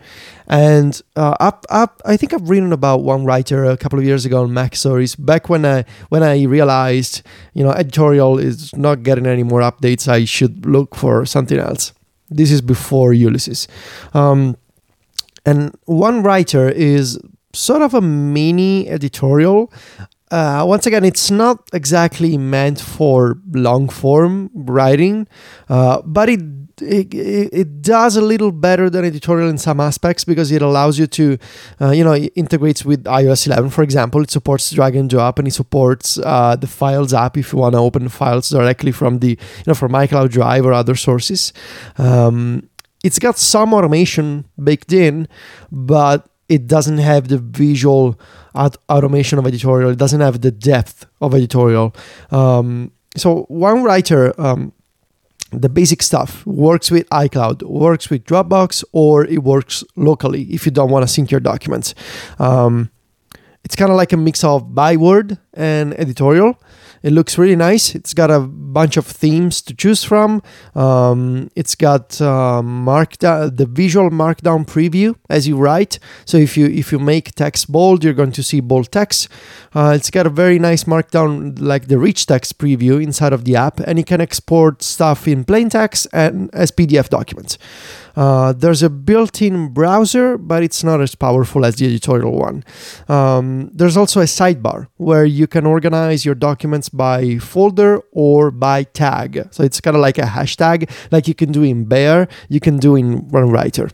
and 0.46 1.00
uh, 1.16 1.34
up 1.40 1.66
up. 1.68 2.00
I 2.04 2.16
think 2.16 2.32
I've 2.32 2.48
written 2.48 2.72
about 2.72 3.02
One 3.02 3.24
Writer 3.24 3.64
a 3.64 3.76
couple 3.76 3.98
of 3.98 4.04
years 4.04 4.24
ago 4.24 4.42
on 4.44 4.50
MacStories. 4.50 5.16
Back 5.18 5.48
when 5.48 5.64
I 5.66 5.84
when 6.10 6.22
I 6.22 6.42
realized 6.44 7.22
you 7.54 7.64
know 7.64 7.72
editorial 7.72 8.38
is 8.38 8.72
not 8.76 9.02
getting 9.02 9.26
any 9.26 9.42
more 9.42 9.60
updates, 9.62 10.06
I 10.06 10.24
should 10.24 10.64
look 10.64 10.94
for 10.94 11.26
something 11.26 11.58
else. 11.58 11.92
This 12.30 12.50
is 12.52 12.60
before 12.60 13.12
Ulysses, 13.12 13.66
um, 14.14 14.56
and 15.44 15.76
One 15.86 16.22
Writer 16.22 16.68
is 16.68 17.18
sort 17.54 17.82
of 17.82 17.94
a 17.94 18.00
mini 18.00 18.88
editorial 18.88 19.70
uh, 20.32 20.64
once 20.66 20.86
again, 20.86 21.04
it's 21.04 21.30
not 21.30 21.68
exactly 21.74 22.38
meant 22.38 22.80
for 22.80 23.38
long 23.52 23.86
form 23.86 24.50
writing, 24.54 25.28
uh, 25.68 26.00
but 26.06 26.30
it, 26.30 26.40
it 26.80 27.12
it 27.12 27.82
does 27.82 28.16
a 28.16 28.22
little 28.22 28.50
better 28.50 28.88
than 28.88 29.04
editorial 29.04 29.50
in 29.50 29.58
some 29.58 29.78
aspects 29.78 30.24
because 30.24 30.50
it 30.50 30.62
allows 30.62 30.98
you 30.98 31.06
to, 31.06 31.36
uh, 31.82 31.90
you 31.90 32.02
know, 32.02 32.12
it 32.12 32.32
integrates 32.34 32.82
with 32.82 33.04
iOS 33.04 33.46
11, 33.46 33.68
for 33.68 33.82
example. 33.82 34.22
It 34.22 34.30
supports 34.30 34.70
drag 34.70 34.96
and 34.96 35.10
drop, 35.10 35.38
and 35.38 35.46
it 35.46 35.52
supports 35.52 36.18
uh, 36.24 36.56
the 36.56 36.66
Files 36.66 37.12
app 37.12 37.36
if 37.36 37.52
you 37.52 37.58
want 37.58 37.74
to 37.74 37.78
open 37.80 38.08
files 38.08 38.48
directly 38.48 38.90
from 38.90 39.18
the, 39.18 39.32
you 39.32 39.64
know, 39.66 39.74
from 39.74 39.92
iCloud 39.92 40.30
Drive 40.30 40.64
or 40.64 40.72
other 40.72 40.94
sources. 40.94 41.52
Um, 41.98 42.70
it's 43.04 43.18
got 43.18 43.36
some 43.36 43.74
automation 43.74 44.46
baked 44.56 44.94
in, 44.94 45.28
but 45.70 46.26
it 46.48 46.66
doesn't 46.66 46.98
have 46.98 47.28
the 47.28 47.38
visual 47.38 48.18
aut- 48.54 48.76
automation 48.88 49.38
of 49.38 49.46
editorial. 49.46 49.90
It 49.90 49.98
doesn't 49.98 50.20
have 50.20 50.40
the 50.40 50.50
depth 50.50 51.06
of 51.20 51.34
editorial. 51.34 51.94
Um, 52.30 52.92
so 53.16 53.46
OneWriter, 53.50 54.38
um, 54.38 54.72
the 55.50 55.68
basic 55.68 56.02
stuff 56.02 56.44
works 56.46 56.90
with 56.90 57.08
iCloud, 57.10 57.62
works 57.62 58.08
with 58.08 58.24
Dropbox, 58.24 58.84
or 58.92 59.24
it 59.26 59.42
works 59.42 59.84
locally 59.96 60.44
if 60.44 60.64
you 60.64 60.72
don't 60.72 60.90
want 60.90 61.02
to 61.06 61.08
sync 61.12 61.30
your 61.30 61.40
documents. 61.40 61.94
Um, 62.38 62.90
it's 63.64 63.76
kind 63.76 63.90
of 63.90 63.96
like 63.96 64.12
a 64.12 64.16
mix 64.16 64.42
of 64.44 64.74
Byword 64.74 65.38
and 65.54 65.94
editorial. 65.98 66.58
It 67.02 67.12
looks 67.12 67.36
really 67.36 67.56
nice. 67.56 67.94
It's 67.94 68.14
got 68.14 68.30
a 68.30 68.40
bunch 68.40 68.96
of 68.96 69.06
themes 69.06 69.60
to 69.62 69.74
choose 69.74 70.04
from. 70.04 70.42
Um, 70.74 71.50
it's 71.56 71.74
got 71.74 72.20
uh, 72.20 72.62
markdown, 72.62 73.56
the 73.56 73.66
visual 73.66 74.10
markdown 74.10 74.66
preview 74.66 75.16
as 75.28 75.48
you 75.48 75.56
write. 75.56 75.98
So 76.24 76.36
if 76.38 76.56
you 76.56 76.66
if 76.66 76.92
you 76.92 76.98
make 76.98 77.34
text 77.34 77.70
bold, 77.70 78.04
you're 78.04 78.14
going 78.14 78.32
to 78.32 78.42
see 78.42 78.60
bold 78.60 78.90
text. 78.92 79.28
Uh, 79.74 79.92
it's 79.96 80.10
got 80.10 80.26
a 80.26 80.30
very 80.30 80.58
nice 80.58 80.84
markdown, 80.84 81.60
like 81.60 81.88
the 81.88 81.98
rich 81.98 82.26
text 82.26 82.58
preview 82.58 83.02
inside 83.02 83.32
of 83.32 83.44
the 83.44 83.56
app, 83.56 83.80
and 83.80 83.98
you 83.98 84.04
can 84.04 84.20
export 84.20 84.82
stuff 84.82 85.26
in 85.26 85.44
plain 85.44 85.68
text 85.68 86.06
and 86.12 86.50
as 86.54 86.70
PDF 86.70 87.08
documents. 87.08 87.58
Uh, 88.16 88.52
there's 88.52 88.82
a 88.82 88.90
built-in 88.90 89.68
browser, 89.68 90.36
but 90.38 90.62
it's 90.62 90.84
not 90.84 91.00
as 91.00 91.14
powerful 91.14 91.64
as 91.64 91.76
the 91.76 91.86
editorial 91.86 92.32
one. 92.32 92.64
Um, 93.08 93.70
there's 93.72 93.96
also 93.96 94.20
a 94.20 94.24
sidebar 94.24 94.88
where 94.96 95.24
you 95.24 95.46
can 95.46 95.66
organize 95.66 96.24
your 96.24 96.34
documents 96.34 96.88
by 96.88 97.38
folder 97.38 98.00
or 98.12 98.50
by 98.50 98.84
tag. 98.84 99.48
So 99.50 99.62
it's 99.62 99.80
kind 99.80 99.96
of 99.96 100.02
like 100.02 100.18
a 100.18 100.22
hashtag, 100.22 100.90
like 101.10 101.28
you 101.28 101.34
can 101.34 101.52
do 101.52 101.62
in 101.62 101.84
Bear, 101.84 102.28
you 102.48 102.60
can 102.60 102.78
do 102.78 102.96
in 102.96 103.22
OneWriter. 103.30 103.90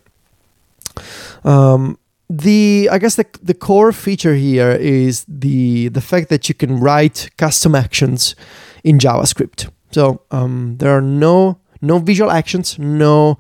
Um, 1.45 1.99
the 2.31 2.89
I 2.93 2.99
guess 2.99 3.15
the 3.15 3.25
the 3.43 3.55
core 3.55 3.93
feature 3.93 4.35
here 4.35 4.73
is 4.73 5.25
the 5.27 5.89
the 5.89 6.01
fact 6.01 6.29
that 6.29 6.49
you 6.49 6.55
can 6.55 6.79
write 6.79 7.31
custom 7.39 7.75
actions 7.75 8.35
in 8.85 8.99
JavaScript. 8.99 9.71
So 9.91 10.21
um, 10.31 10.77
there 10.79 10.91
are 10.91 11.01
no 11.01 11.59
no 11.81 11.99
visual 11.99 12.31
actions, 12.31 12.79
no 12.79 13.39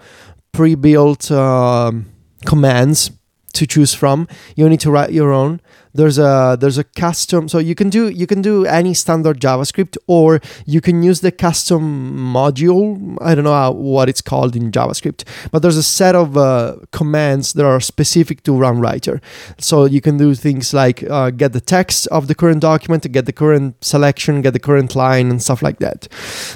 pre-built 0.52 1.30
um, 1.30 2.06
commands 2.44 3.11
to 3.58 3.66
choose 3.66 3.94
from. 3.94 4.28
You 4.56 4.68
need 4.68 4.80
to 4.80 4.90
write 4.90 5.12
your 5.12 5.32
own. 5.32 5.61
There's 5.94 6.18
a 6.18 6.56
there's 6.61 6.78
a 6.78 6.84
custom 6.84 7.48
so 7.48 7.58
you 7.58 7.74
can 7.74 7.90
do 7.90 8.08
you 8.08 8.26
can 8.26 8.40
do 8.40 8.64
any 8.66 8.94
standard 8.94 9.40
JavaScript 9.40 9.96
or 10.06 10.40
you 10.64 10.80
can 10.80 11.02
use 11.02 11.20
the 11.20 11.32
custom 11.32 11.82
module. 12.16 13.16
I 13.20 13.34
don't 13.34 13.44
know 13.44 13.52
how, 13.52 13.72
what 13.72 14.08
it's 14.08 14.20
called 14.20 14.54
in 14.54 14.70
JavaScript, 14.70 15.24
but 15.50 15.62
there's 15.62 15.76
a 15.76 15.82
set 15.82 16.14
of 16.14 16.37
uh, 16.37 16.76
commands 16.92 17.54
that 17.54 17.64
are 17.64 17.80
specific 17.80 18.42
to 18.44 18.52
OneWriter. 18.52 19.20
So 19.58 19.87
you 19.87 20.00
can 20.00 20.18
do 20.18 20.34
things 20.34 20.72
like 20.72 21.02
uh, 21.11 21.30
get 21.30 21.52
the 21.52 21.61
text 21.61 22.06
of 22.08 22.28
the 22.28 22.34
current 22.34 22.61
document, 22.61 23.11
get 23.11 23.26
the 23.26 23.32
current 23.32 23.82
selection, 23.82 24.42
get 24.42 24.52
the 24.52 24.61
current 24.61 24.94
line, 24.94 25.30
and 25.30 25.42
stuff 25.42 25.62
like 25.62 25.78
that. 25.78 26.06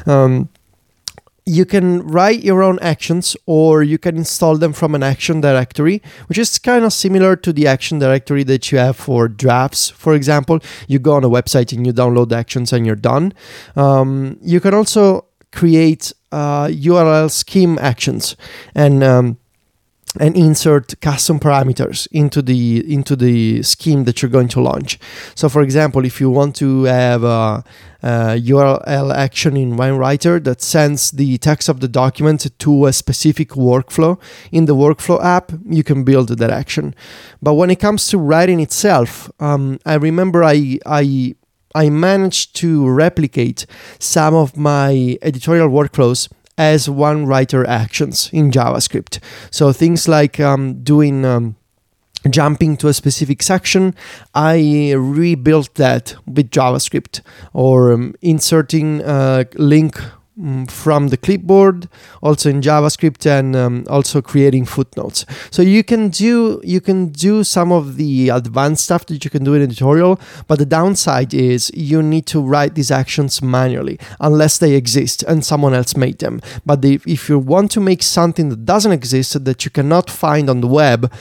Um, 0.07 0.50
you 1.44 1.64
can 1.64 2.07
write 2.07 2.44
your 2.44 2.62
own 2.62 2.78
actions 2.81 3.37
or 3.46 3.83
you 3.83 3.98
can 3.98 4.16
install 4.16 4.57
them 4.57 4.72
from 4.72 4.94
an 4.94 5.02
action 5.02 5.40
directory, 5.40 6.00
which 6.28 6.38
is 6.38 6.59
kind 6.59 6.85
of 6.85 6.92
similar 6.92 7.35
to 7.37 7.52
the 7.52 7.66
action 7.66 7.98
directory 7.98 8.44
that 8.44 8.70
you 8.70 8.78
have 8.78 8.96
for 8.96 9.28
drafts, 9.28 9.90
for 9.90 10.14
example. 10.14 10.61
You 10.87 10.98
go 10.98 11.14
on 11.14 11.24
a 11.24 11.28
website 11.28 11.72
and 11.72 11.87
you 11.87 11.92
download 11.92 12.33
actions 12.33 12.72
and 12.72 12.87
you're 12.87 12.94
done. 12.94 13.33
Um, 13.74 14.38
you 14.40 14.61
can 14.61 14.74
also 14.74 15.26
create 15.50 16.12
uh, 16.31 16.66
URL 16.66 17.31
scheme 17.31 17.78
actions 17.81 18.37
and 18.74 19.05
um, 19.05 19.38
and 20.20 20.37
insert 20.37 21.01
custom 21.01 21.40
parameters 21.40 22.07
into 22.12 22.42
the 22.42 22.85
into 22.92 23.16
the 23.16 23.62
scheme 23.62 24.05
that 24.05 24.20
you're 24.20 24.31
going 24.31 24.48
to 24.48 24.61
launch. 24.61 24.98
So, 25.35 25.48
for 25.48 25.62
example, 25.62 26.05
if 26.05 26.20
you 26.20 26.29
want 26.29 26.55
to 26.57 26.85
have 26.85 27.25
a, 27.25 27.64
a 28.03 28.09
URL 28.38 29.14
action 29.14 29.57
in 29.57 29.77
OneWriter 29.77 30.44
that 30.44 30.61
sends 30.61 31.12
the 31.12 31.38
text 31.38 31.68
of 31.68 31.81
the 31.81 31.88
document 31.88 32.46
to 32.59 32.87
a 32.87 32.92
specific 32.92 33.51
workflow 33.51 34.20
in 34.51 34.66
the 34.66 34.75
workflow 34.75 35.22
app, 35.25 35.53
you 35.64 35.83
can 35.83 36.05
build 36.05 36.29
that 36.29 36.51
action. 36.51 36.94
But 37.40 37.55
when 37.55 37.70
it 37.70 37.81
comes 37.81 38.07
to 38.09 38.18
writing 38.18 38.61
itself, 38.61 39.31
um, 39.40 39.79
I 39.87 39.94
remember 39.94 40.44
I 40.44 40.79
I 40.85 41.37
I 41.75 41.88
managed 41.88 42.55
to 42.57 42.87
replicate 42.87 43.64
some 43.98 44.35
of 44.35 44.59
my 44.59 45.16
editorial 45.22 45.68
workflows 45.68 46.29
as 46.59 46.88
OneWriter 46.88 47.67
actions 47.67 48.31
in 48.33 48.51
JavaScript. 48.51 49.19
So 49.51 49.73
things 49.73 50.09
like 50.09 50.38
um, 50.38 50.83
doing 50.83 51.25
um, 51.25 51.57
jumping 52.31 52.77
to 52.79 52.88
a 52.88 52.95
specific 52.95 53.43
section, 53.43 53.95
I 54.35 54.93
rebuilt 54.93 55.75
that 55.75 56.15
with 56.27 56.51
JavaScript 56.51 57.21
or 57.53 57.93
um, 57.93 58.15
inserting 58.21 59.01
a 59.03 59.47
link 59.55 59.97
mm, 59.97 60.22
from 60.68 61.09
the 61.09 61.16
clipboard 61.18 61.88
also 62.23 62.49
in 62.49 62.62
javascript 62.62 63.27
and 63.27 63.55
um, 63.55 63.85
also 63.90 64.23
creating 64.23 64.64
footnotes. 64.64 65.27
So 65.51 65.61
you 65.61 65.85
can 65.85 66.09
do 66.09 66.61
you 66.64 66.81
can 66.81 67.09
do 67.09 67.45
some 67.45 67.71
of 67.71 67.97
the 67.97 68.31
advanced 68.31 68.85
stuff 68.85 69.05
that 69.07 69.25
you 69.25 69.31
can 69.31 69.45
do 69.45 69.53
in 69.55 69.62
editorial 69.62 70.18
but 70.49 70.59
the 70.59 70.64
downside 70.64 71.35
is 71.35 71.71
you 71.75 72.03
need 72.03 72.27
to 72.27 72.40
write 72.40 72.75
these 72.75 72.90
actions 72.90 73.42
manually 73.42 73.99
unless 74.21 74.57
they 74.57 74.75
exist 74.75 75.23
and 75.25 75.45
someone 75.45 75.75
else 75.75 75.97
made 75.97 76.18
them. 76.21 76.40
But 76.64 76.83
if 76.85 77.29
you 77.29 77.38
want 77.38 77.71
to 77.73 77.81
make 77.81 78.03
something 78.03 78.49
that 78.49 78.64
doesn't 78.64 78.92
exist 78.92 79.45
that 79.45 79.64
you 79.64 79.71
cannot 79.71 80.09
find 80.09 80.49
on 80.49 80.62
the 80.62 80.66
web 80.66 81.12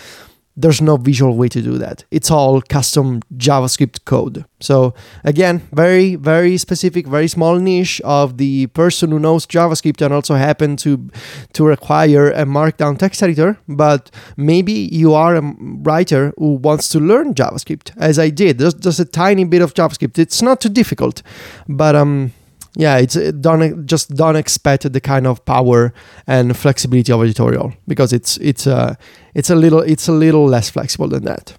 there's 0.62 0.82
no 0.82 0.98
visual 0.98 1.36
way 1.36 1.48
to 1.50 1.62
do 1.62 1.78
that. 1.78 2.04
It's 2.12 2.32
all 2.32 2.62
custom 2.62 3.22
JavaScript 3.38 4.06
code. 4.06 4.46
So 4.60 4.94
again, 5.24 5.68
very 5.72 6.16
very 6.16 6.58
specific, 6.58 7.08
very 7.08 7.28
small 7.28 7.60
niche 7.60 8.02
of 8.04 8.38
the 8.38 8.68
person 8.68 9.12
who 9.12 9.20
knows 9.20 9.46
JavaScript 9.46 10.02
and 10.04 10.14
also 10.14 10.36
happen 10.36 10.76
to 10.78 11.10
to 11.54 11.66
require 11.66 12.32
a 12.32 12.46
markdown 12.46 12.98
text 12.98 13.24
editor. 13.24 13.58
But 13.68 14.12
maybe 14.38 14.74
you 14.74 15.14
are 15.14 15.36
a 15.36 15.42
writer 15.84 16.34
who 16.38 16.54
wants 16.54 16.90
to 16.90 17.00
learn 17.00 17.34
JavaScript, 17.34 17.92
as 17.98 18.20
I 18.20 18.30
did. 18.30 18.58
There's 18.58 18.74
just 18.74 19.00
a 19.00 19.06
tiny 19.06 19.44
bit 19.44 19.62
of 19.62 19.74
JavaScript. 19.74 20.20
It's 20.20 20.42
not 20.42 20.62
too 20.62 20.70
difficult, 20.70 21.24
but 21.68 21.96
um 21.96 22.34
yeah, 22.76 22.98
it's 22.98 23.16
don't 23.42 23.86
just 23.86 24.16
don't 24.16 24.36
expect 24.36 24.92
the 24.92 25.02
kind 25.02 25.28
of 25.28 25.44
power 25.46 25.94
and 26.28 26.56
flexibility 26.56 27.12
of 27.12 27.22
editorial 27.22 27.74
because 27.88 28.14
it's 28.14 28.38
it's 28.38 28.66
uh, 28.66 28.96
it's 29.36 29.50
a 29.50 29.56
little 29.56 29.82
it's 29.82 30.08
a 30.08 30.14
little 30.14 30.46
less 30.46 30.70
flexible 30.70 31.08
than 31.08 31.24
that. 31.26 31.58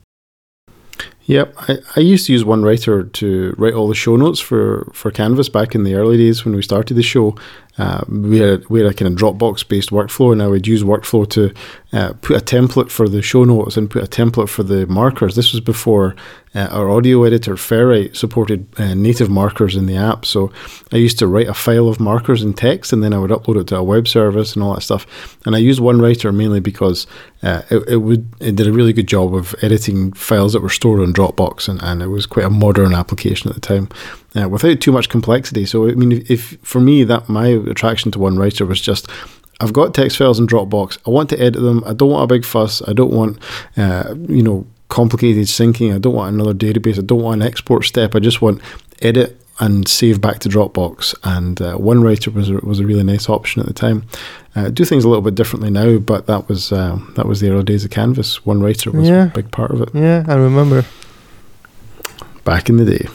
Yeah, 1.24 1.44
I, 1.68 1.78
I 1.96 2.00
used 2.00 2.26
to 2.26 2.32
use 2.32 2.42
OneWriter 2.42 3.12
to 3.12 3.54
write 3.56 3.74
all 3.74 3.86
the 3.86 3.94
show 3.94 4.16
notes 4.16 4.40
for, 4.40 4.90
for 4.92 5.12
Canvas 5.12 5.48
back 5.48 5.74
in 5.74 5.84
the 5.84 5.94
early 5.94 6.16
days 6.16 6.44
when 6.44 6.54
we 6.54 6.62
started 6.62 6.94
the 6.94 7.02
show, 7.02 7.36
uh, 7.78 8.04
we 8.06 8.38
had 8.38 8.64
a 8.70 8.94
kind 8.94 9.02
of 9.02 9.14
Dropbox 9.14 9.66
based 9.66 9.90
workflow, 9.90 10.32
and 10.32 10.42
I 10.42 10.46
would 10.46 10.66
use 10.66 10.82
workflow 10.82 11.28
to 11.30 11.54
uh, 11.92 12.12
put 12.20 12.36
a 12.36 12.44
template 12.44 12.90
for 12.90 13.08
the 13.08 13.22
show 13.22 13.44
notes 13.44 13.76
and 13.78 13.90
put 13.90 14.04
a 14.04 14.06
template 14.06 14.50
for 14.50 14.62
the 14.62 14.86
markers. 14.86 15.36
This 15.36 15.52
was 15.52 15.60
before 15.60 16.14
uh, 16.54 16.68
our 16.70 16.90
audio 16.90 17.24
editor 17.24 17.54
Ferrite 17.54 18.14
supported 18.14 18.66
uh, 18.78 18.92
native 18.92 19.30
markers 19.30 19.74
in 19.74 19.86
the 19.86 19.96
app, 19.96 20.26
so 20.26 20.52
I 20.92 20.96
used 20.96 21.18
to 21.20 21.26
write 21.26 21.48
a 21.48 21.54
file 21.54 21.88
of 21.88 21.98
markers 21.98 22.42
in 22.42 22.52
text, 22.52 22.92
and 22.92 23.02
then 23.02 23.14
I 23.14 23.18
would 23.18 23.30
upload 23.30 23.58
it 23.58 23.68
to 23.68 23.76
a 23.76 23.82
web 23.82 24.06
service 24.06 24.54
and 24.54 24.62
all 24.62 24.74
that 24.74 24.82
stuff. 24.82 25.38
And 25.46 25.56
I 25.56 25.58
used 25.58 25.80
OneWriter 25.80 26.34
mainly 26.34 26.60
because 26.60 27.06
uh, 27.42 27.62
it, 27.70 27.88
it 27.88 27.96
would 27.96 28.28
it 28.40 28.54
did 28.54 28.66
a 28.66 28.72
really 28.72 28.92
good 28.92 29.08
job 29.08 29.34
of 29.34 29.54
editing 29.62 30.12
files 30.12 30.52
that 30.52 30.60
were 30.60 30.68
stored 30.68 31.00
on 31.00 31.14
Dropbox, 31.14 31.70
and, 31.70 31.82
and 31.82 32.02
it 32.02 32.08
was 32.08 32.26
quite 32.26 32.44
a 32.44 32.50
modern 32.50 32.92
application 32.92 33.48
at 33.48 33.54
the 33.54 33.60
time 33.60 33.88
uh, 34.34 34.48
without 34.48 34.80
too 34.80 34.92
much 34.92 35.08
complexity. 35.08 35.66
So, 35.66 35.88
I 35.88 35.92
mean, 35.92 36.12
if, 36.12 36.30
if, 36.30 36.58
for 36.62 36.80
me 36.80 37.04
that 37.04 37.28
my 37.28 37.48
attraction 37.48 38.10
to 38.12 38.18
OneWriter 38.18 38.66
was 38.66 38.80
just 38.80 39.08
I've 39.60 39.72
got 39.72 39.94
text 39.94 40.18
files 40.18 40.40
in 40.40 40.46
Dropbox. 40.46 40.98
I 41.06 41.10
want 41.10 41.30
to 41.30 41.40
edit 41.40 41.62
them. 41.62 41.84
I 41.86 41.92
don't 41.92 42.10
want 42.10 42.24
a 42.24 42.34
big 42.34 42.44
fuss. 42.44 42.82
I 42.88 42.92
don't 42.92 43.12
want 43.12 43.38
uh, 43.76 44.14
you 44.28 44.42
know 44.42 44.66
complicated 44.88 45.46
syncing. 45.46 45.94
I 45.94 45.98
don't 45.98 46.14
want 46.14 46.34
another 46.34 46.52
database. 46.52 46.98
I 46.98 47.02
don't 47.02 47.22
want 47.22 47.40
an 47.40 47.48
export 47.48 47.84
step. 47.84 48.14
I 48.14 48.18
just 48.18 48.42
want 48.42 48.60
edit 49.00 49.38
and 49.60 49.86
save 49.86 50.20
back 50.20 50.40
to 50.40 50.48
Dropbox. 50.48 51.14
And 51.22 51.62
uh, 51.62 51.76
OneWriter 51.76 52.34
was 52.34 52.50
a, 52.50 52.54
was 52.54 52.80
a 52.80 52.86
really 52.86 53.04
nice 53.04 53.28
option 53.28 53.60
at 53.60 53.66
the 53.66 53.72
time. 53.72 54.04
Uh, 54.56 54.70
do 54.70 54.84
things 54.84 55.04
a 55.04 55.08
little 55.08 55.22
bit 55.22 55.36
differently 55.36 55.70
now, 55.70 55.98
but 55.98 56.26
that 56.26 56.48
was 56.48 56.72
uh, 56.72 56.98
that 57.14 57.26
was 57.26 57.40
the 57.40 57.50
early 57.50 57.62
days 57.62 57.84
of 57.84 57.90
Canvas. 57.90 58.40
OneWriter 58.40 58.92
was 58.92 59.08
yeah. 59.08 59.26
a 59.26 59.30
big 59.30 59.50
part 59.52 59.70
of 59.70 59.80
it. 59.80 59.90
Yeah, 59.94 60.24
I 60.26 60.34
remember. 60.34 60.84
Back 62.44 62.68
in 62.68 62.78
the 62.78 62.84
day. 62.84 63.06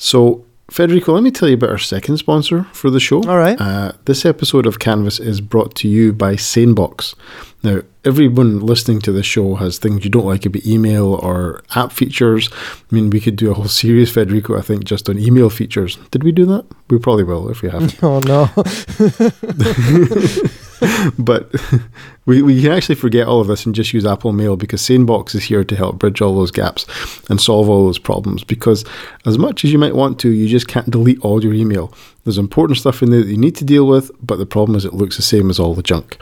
So, 0.00 0.46
Federico, 0.70 1.12
let 1.12 1.22
me 1.22 1.30
tell 1.30 1.48
you 1.48 1.56
about 1.56 1.68
our 1.70 1.78
second 1.78 2.16
sponsor 2.16 2.64
for 2.72 2.88
the 2.90 2.98
show. 3.00 3.22
All 3.24 3.36
right. 3.36 3.60
Uh, 3.60 3.92
this 4.06 4.24
episode 4.24 4.64
of 4.64 4.78
Canvas 4.78 5.20
is 5.20 5.42
brought 5.42 5.74
to 5.76 5.88
you 5.88 6.14
by 6.14 6.36
SaneBox. 6.36 7.14
Now, 7.62 7.82
everyone 8.06 8.60
listening 8.60 9.00
to 9.02 9.12
the 9.12 9.22
show 9.22 9.56
has 9.56 9.76
things 9.78 10.02
you 10.02 10.10
don't 10.10 10.24
like 10.24 10.46
about 10.46 10.64
email 10.64 11.16
or 11.16 11.62
app 11.74 11.92
features. 11.92 12.48
I 12.50 12.94
mean, 12.94 13.10
we 13.10 13.20
could 13.20 13.36
do 13.36 13.50
a 13.50 13.54
whole 13.54 13.68
series, 13.68 14.10
Federico, 14.10 14.56
I 14.56 14.62
think, 14.62 14.84
just 14.84 15.10
on 15.10 15.18
email 15.18 15.50
features. 15.50 15.96
Did 16.10 16.24
we 16.24 16.32
do 16.32 16.46
that? 16.46 16.64
We 16.88 16.98
probably 16.98 17.24
will 17.24 17.50
if 17.50 17.60
we 17.60 17.68
haven't. 17.68 17.98
Oh, 18.02 18.20
no. 18.20 18.48
but 21.18 21.52
we, 22.26 22.42
we 22.42 22.62
can 22.62 22.72
actually 22.72 22.94
forget 22.94 23.26
all 23.26 23.40
of 23.40 23.48
this 23.48 23.66
and 23.66 23.74
just 23.74 23.92
use 23.92 24.06
Apple 24.06 24.32
Mail 24.32 24.56
because 24.56 24.82
SaneBox 24.82 25.34
is 25.34 25.44
here 25.44 25.64
to 25.64 25.76
help 25.76 25.98
bridge 25.98 26.20
all 26.20 26.34
those 26.34 26.50
gaps 26.50 26.86
and 27.28 27.40
solve 27.40 27.68
all 27.68 27.86
those 27.86 27.98
problems. 27.98 28.44
Because 28.44 28.84
as 29.26 29.38
much 29.38 29.64
as 29.64 29.72
you 29.72 29.78
might 29.78 29.94
want 29.94 30.18
to, 30.20 30.30
you 30.30 30.48
just 30.48 30.68
can't 30.68 30.90
delete 30.90 31.20
all 31.20 31.42
your 31.42 31.54
email. 31.54 31.92
There's 32.24 32.38
important 32.38 32.78
stuff 32.78 33.02
in 33.02 33.10
there 33.10 33.22
that 33.22 33.30
you 33.30 33.38
need 33.38 33.56
to 33.56 33.64
deal 33.64 33.86
with, 33.86 34.10
but 34.24 34.36
the 34.36 34.46
problem 34.46 34.76
is 34.76 34.84
it 34.84 34.94
looks 34.94 35.16
the 35.16 35.22
same 35.22 35.50
as 35.50 35.58
all 35.58 35.74
the 35.74 35.82
junk. 35.82 36.18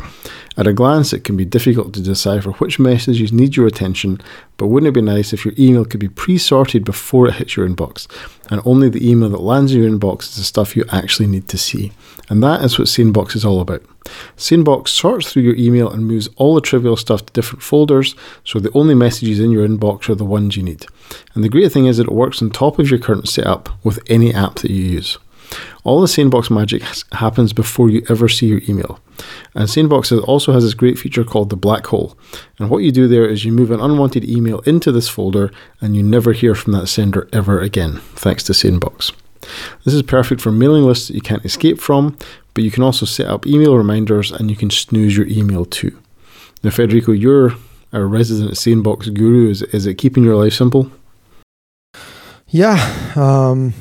At 0.59 0.67
a 0.67 0.73
glance, 0.73 1.13
it 1.13 1.23
can 1.23 1.37
be 1.37 1.45
difficult 1.45 1.93
to 1.95 2.03
decipher 2.03 2.51
which 2.51 2.81
messages 2.81 3.33
need 3.33 3.57
your 3.57 3.69
attention, 3.69 4.21
but 4.57 4.67
wouldn't 4.67 4.89
it 4.89 4.93
be 4.93 5.01
nice 5.01 5.33
if 5.33 5.45
your 5.45 5.55
email 5.57 5.85
could 5.85 6.01
be 6.01 6.09
pre 6.09 6.37
sorted 6.37 6.85
before 6.85 7.29
it 7.29 7.35
hits 7.35 7.57
your 7.57 7.69
inbox? 7.69 8.09
And 8.51 8.61
only 8.65 8.89
the 8.89 9.09
email 9.09 9.29
that 9.29 9.41
lands 9.41 9.73
in 9.73 9.81
your 9.81 9.89
inbox 9.89 10.23
is 10.23 10.37
the 10.37 10.43
stuff 10.43 10.77
you 10.77 10.85
actually 10.91 11.29
need 11.29 11.47
to 11.47 11.59
see. 11.59 11.93
And 12.29 12.43
that 12.43 12.65
is 12.65 12.77
what 12.77 12.89
SaneBox 12.89 13.37
is 13.37 13.45
all 13.45 13.61
about. 13.61 13.85
SaneBox 14.37 14.89
sorts 14.89 15.33
through 15.33 15.43
your 15.43 15.55
email 15.55 15.89
and 15.93 16.09
moves 16.09 16.29
all 16.35 16.57
the 16.57 16.61
trivial 16.61 16.97
stuff 16.97 17.25
to 17.27 17.33
different 17.33 17.63
folders, 17.63 18.17
so 18.43 18.59
the 18.59 18.73
only 18.73 18.97
messages 18.97 19.39
in 19.39 19.53
your 19.53 19.67
inbox 19.67 20.09
are 20.09 20.17
the 20.17 20.25
ones 20.25 20.57
you 20.57 20.65
need. 20.65 20.87
And 21.37 21.45
the 21.45 21.49
great 21.49 21.71
thing 21.71 21.87
is 21.87 21.99
that 21.99 22.09
it 22.09 22.13
works 22.13 22.43
on 22.43 22.51
top 22.51 22.81
of 22.81 22.91
your 22.91 22.99
current 22.99 23.29
setup 23.29 23.69
with 23.85 24.01
any 24.09 24.35
app 24.35 24.57
that 24.57 24.73
you 24.73 24.83
use. 24.83 25.19
All 25.85 26.01
the 26.01 26.07
SaneBox 26.07 26.51
magic 26.51 26.83
happens 27.13 27.53
before 27.53 27.91
you 27.91 28.03
ever 28.09 28.29
see 28.29 28.47
your 28.47 28.61
email. 28.69 29.01
And 29.55 29.69
SaneBox 29.69 30.23
also 30.27 30.53
has 30.53 30.65
this 30.65 30.75
great 30.75 30.99
feature 30.99 31.25
called 31.25 31.51
the 31.51 31.57
black 31.57 31.87
hole. 31.87 32.17
And 32.59 32.71
what 32.71 32.83
you 32.83 32.93
do 32.93 33.09
there 33.09 33.27
is 33.27 33.45
you 33.45 33.53
move 33.53 33.71
an 33.71 33.81
unwanted 33.81 34.25
email 34.25 34.61
into 34.61 34.93
this 34.93 35.09
folder 35.09 35.51
and 35.81 35.97
you 35.97 36.03
never 36.03 36.33
hear 36.33 36.55
from 36.55 36.73
that 36.75 36.89
sender 36.89 37.29
ever 37.33 37.61
again, 37.61 38.01
thanks 38.15 38.43
to 38.45 38.53
SaneBox. 38.53 39.13
This 39.85 39.95
is 39.95 40.03
perfect 40.03 40.41
for 40.41 40.53
mailing 40.53 40.85
lists 40.85 41.09
that 41.09 41.15
you 41.15 41.21
can't 41.21 41.45
escape 41.45 41.81
from, 41.81 42.17
but 42.55 42.65
you 42.65 42.71
can 42.71 42.83
also 42.83 43.07
set 43.07 43.27
up 43.27 43.47
email 43.47 43.77
reminders 43.77 44.31
and 44.31 44.51
you 44.51 44.57
can 44.57 44.71
snooze 44.71 45.17
your 45.17 45.27
email 45.29 45.65
too. 45.65 45.99
Now, 46.63 46.71
Federico, 46.71 47.13
you're 47.13 47.55
a 47.93 48.05
resident 48.05 48.53
SaneBox 48.53 49.15
guru. 49.15 49.49
Is, 49.51 49.63
is 49.63 49.87
it 49.87 49.95
keeping 49.95 50.25
your 50.25 50.37
life 50.37 50.53
simple? 50.53 50.91
Yeah. 52.49 53.13
Um 53.17 53.75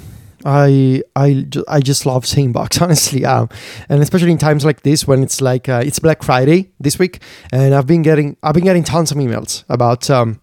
I 0.48 1.04
I 1.14 1.46
I 1.68 1.82
just 1.82 2.06
love 2.06 2.24
SaneBox 2.24 2.82
honestly, 2.82 3.26
um, 3.26 3.50
and 3.90 4.02
especially 4.02 4.32
in 4.32 4.38
times 4.38 4.64
like 4.64 4.82
this 4.82 5.06
when 5.06 5.22
it's 5.22 5.42
like 5.42 5.68
uh, 5.68 5.84
it's 5.86 6.00
Black 6.00 6.24
Friday 6.24 6.72
this 6.80 6.98
week, 6.98 7.22
and 7.52 7.76
I've 7.76 7.86
been 7.86 8.02
getting 8.02 8.38
I've 8.42 8.54
been 8.54 8.64
getting 8.64 8.86
tons 8.86 9.12
of 9.12 9.18
emails 9.18 9.66
about 9.68 10.10
um, 10.10 10.40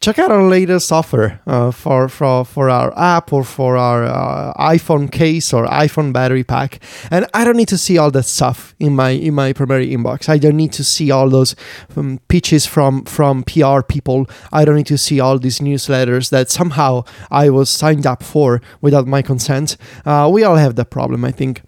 check 0.00 0.18
out 0.18 0.30
our 0.30 0.42
latest 0.42 0.90
offer 0.92 1.40
uh, 1.46 1.70
for 1.70 2.08
for 2.08 2.44
for 2.44 2.68
our 2.68 2.96
app 2.98 3.32
or 3.32 3.44
for 3.44 3.76
our 3.76 4.04
uh, 4.04 4.52
iPhone 4.54 5.10
case 5.10 5.52
or 5.52 5.66
iPhone 5.66 6.12
battery 6.12 6.44
pack, 6.44 6.82
and 7.10 7.26
I 7.32 7.44
don't 7.44 7.56
need 7.56 7.68
to 7.68 7.78
see 7.78 7.98
all 7.98 8.10
that 8.10 8.24
stuff 8.24 8.74
in 8.78 8.94
my 8.94 9.10
in 9.10 9.34
my 9.34 9.52
primary 9.52 9.88
inbox. 9.90 10.28
I 10.28 10.38
don't 10.38 10.56
need 10.56 10.72
to 10.72 10.84
see 10.84 11.10
all 11.10 11.30
those 11.30 11.54
um, 11.96 12.20
pitches 12.28 12.66
from 12.66 13.04
from 13.04 13.44
PR 13.44 13.82
people. 13.82 14.26
I 14.52 14.64
don't 14.64 14.76
need 14.76 14.86
to 14.86 14.98
see 14.98 15.20
all 15.20 15.38
these 15.38 15.60
newsletters 15.60 16.30
that 16.30 16.50
somehow 16.50 17.04
I 17.30 17.50
was 17.50 17.70
signed 17.70 18.06
up 18.06 18.22
for 18.22 18.60
without 18.80 19.06
my 19.06 19.22
consent. 19.22 19.76
Uh, 20.04 20.28
we 20.32 20.44
all 20.44 20.56
have 20.56 20.74
that 20.76 20.90
problem, 20.90 21.24
I 21.24 21.30
think. 21.30 21.62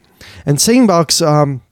And 0.46 0.58
SaneBox, 0.58 1.26
um, 1.26 1.62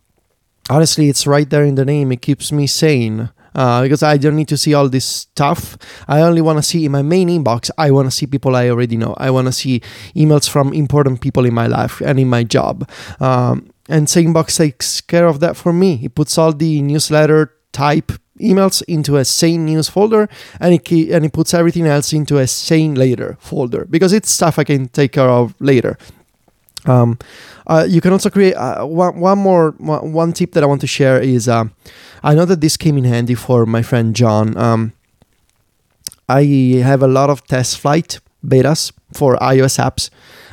honestly, 0.70 1.08
it's 1.08 1.26
right 1.26 1.48
there 1.48 1.64
in 1.64 1.74
the 1.74 1.84
name. 1.84 2.12
It 2.12 2.22
keeps 2.22 2.52
me 2.52 2.66
sane. 2.66 3.30
Uh, 3.54 3.82
because 3.82 4.02
I 4.02 4.16
don't 4.16 4.36
need 4.36 4.48
to 4.48 4.56
see 4.56 4.74
all 4.74 4.88
this 4.88 5.04
stuff. 5.04 5.76
I 6.08 6.20
only 6.20 6.40
want 6.40 6.58
to 6.58 6.62
see 6.62 6.84
in 6.84 6.92
my 6.92 7.02
main 7.02 7.28
inbox. 7.28 7.70
I 7.78 7.90
want 7.90 8.06
to 8.06 8.10
see 8.10 8.26
people 8.26 8.56
I 8.56 8.68
already 8.70 8.96
know. 8.96 9.14
I 9.18 9.30
want 9.30 9.46
to 9.46 9.52
see 9.52 9.80
emails 10.16 10.48
from 10.48 10.72
important 10.72 11.20
people 11.20 11.44
in 11.44 11.54
my 11.54 11.66
life 11.66 12.00
and 12.00 12.18
in 12.18 12.28
my 12.28 12.44
job. 12.44 12.88
Um, 13.20 13.70
and 13.88 14.06
SaneBox 14.06 14.56
takes 14.56 15.00
care 15.00 15.26
of 15.26 15.40
that 15.40 15.56
for 15.56 15.72
me. 15.72 16.00
It 16.02 16.14
puts 16.14 16.38
all 16.38 16.52
the 16.52 16.82
newsletter 16.82 17.52
type 17.72 18.12
emails 18.40 18.82
into 18.88 19.16
a 19.16 19.24
sane 19.24 19.64
news 19.66 19.88
folder 19.88 20.28
and 20.60 20.74
it, 20.74 20.90
and 21.10 21.24
it 21.24 21.32
puts 21.32 21.54
everything 21.54 21.86
else 21.86 22.12
into 22.12 22.38
a 22.38 22.46
sane 22.46 22.94
later 22.94 23.36
folder 23.40 23.86
because 23.88 24.12
it's 24.12 24.30
stuff 24.30 24.58
I 24.58 24.64
can 24.64 24.88
take 24.88 25.12
care 25.12 25.28
of 25.28 25.54
later. 25.60 25.96
Um, 26.84 27.18
uh, 27.66 27.86
you 27.88 28.00
can 28.00 28.12
also 28.12 28.30
create 28.30 28.54
uh, 28.54 28.84
one, 28.84 29.20
one 29.20 29.38
more 29.38 29.70
one, 29.78 30.32
tip 30.32 30.52
that 30.52 30.62
I 30.62 30.66
want 30.66 30.80
to 30.80 30.86
share 30.86 31.20
is 31.20 31.48
uh, 31.48 31.64
I 32.22 32.34
know 32.34 32.44
that 32.44 32.60
this 32.60 32.76
came 32.76 32.98
in 32.98 33.04
handy 33.04 33.34
for 33.34 33.66
my 33.66 33.82
friend 33.82 34.14
John. 34.16 34.56
Um, 34.56 34.92
I 36.28 36.42
have 36.82 37.02
a 37.02 37.06
lot 37.06 37.30
of 37.30 37.46
test 37.46 37.78
flight 37.78 38.20
betas 38.44 38.92
for 39.12 39.36
iOS 39.36 39.78
apps 39.78 40.10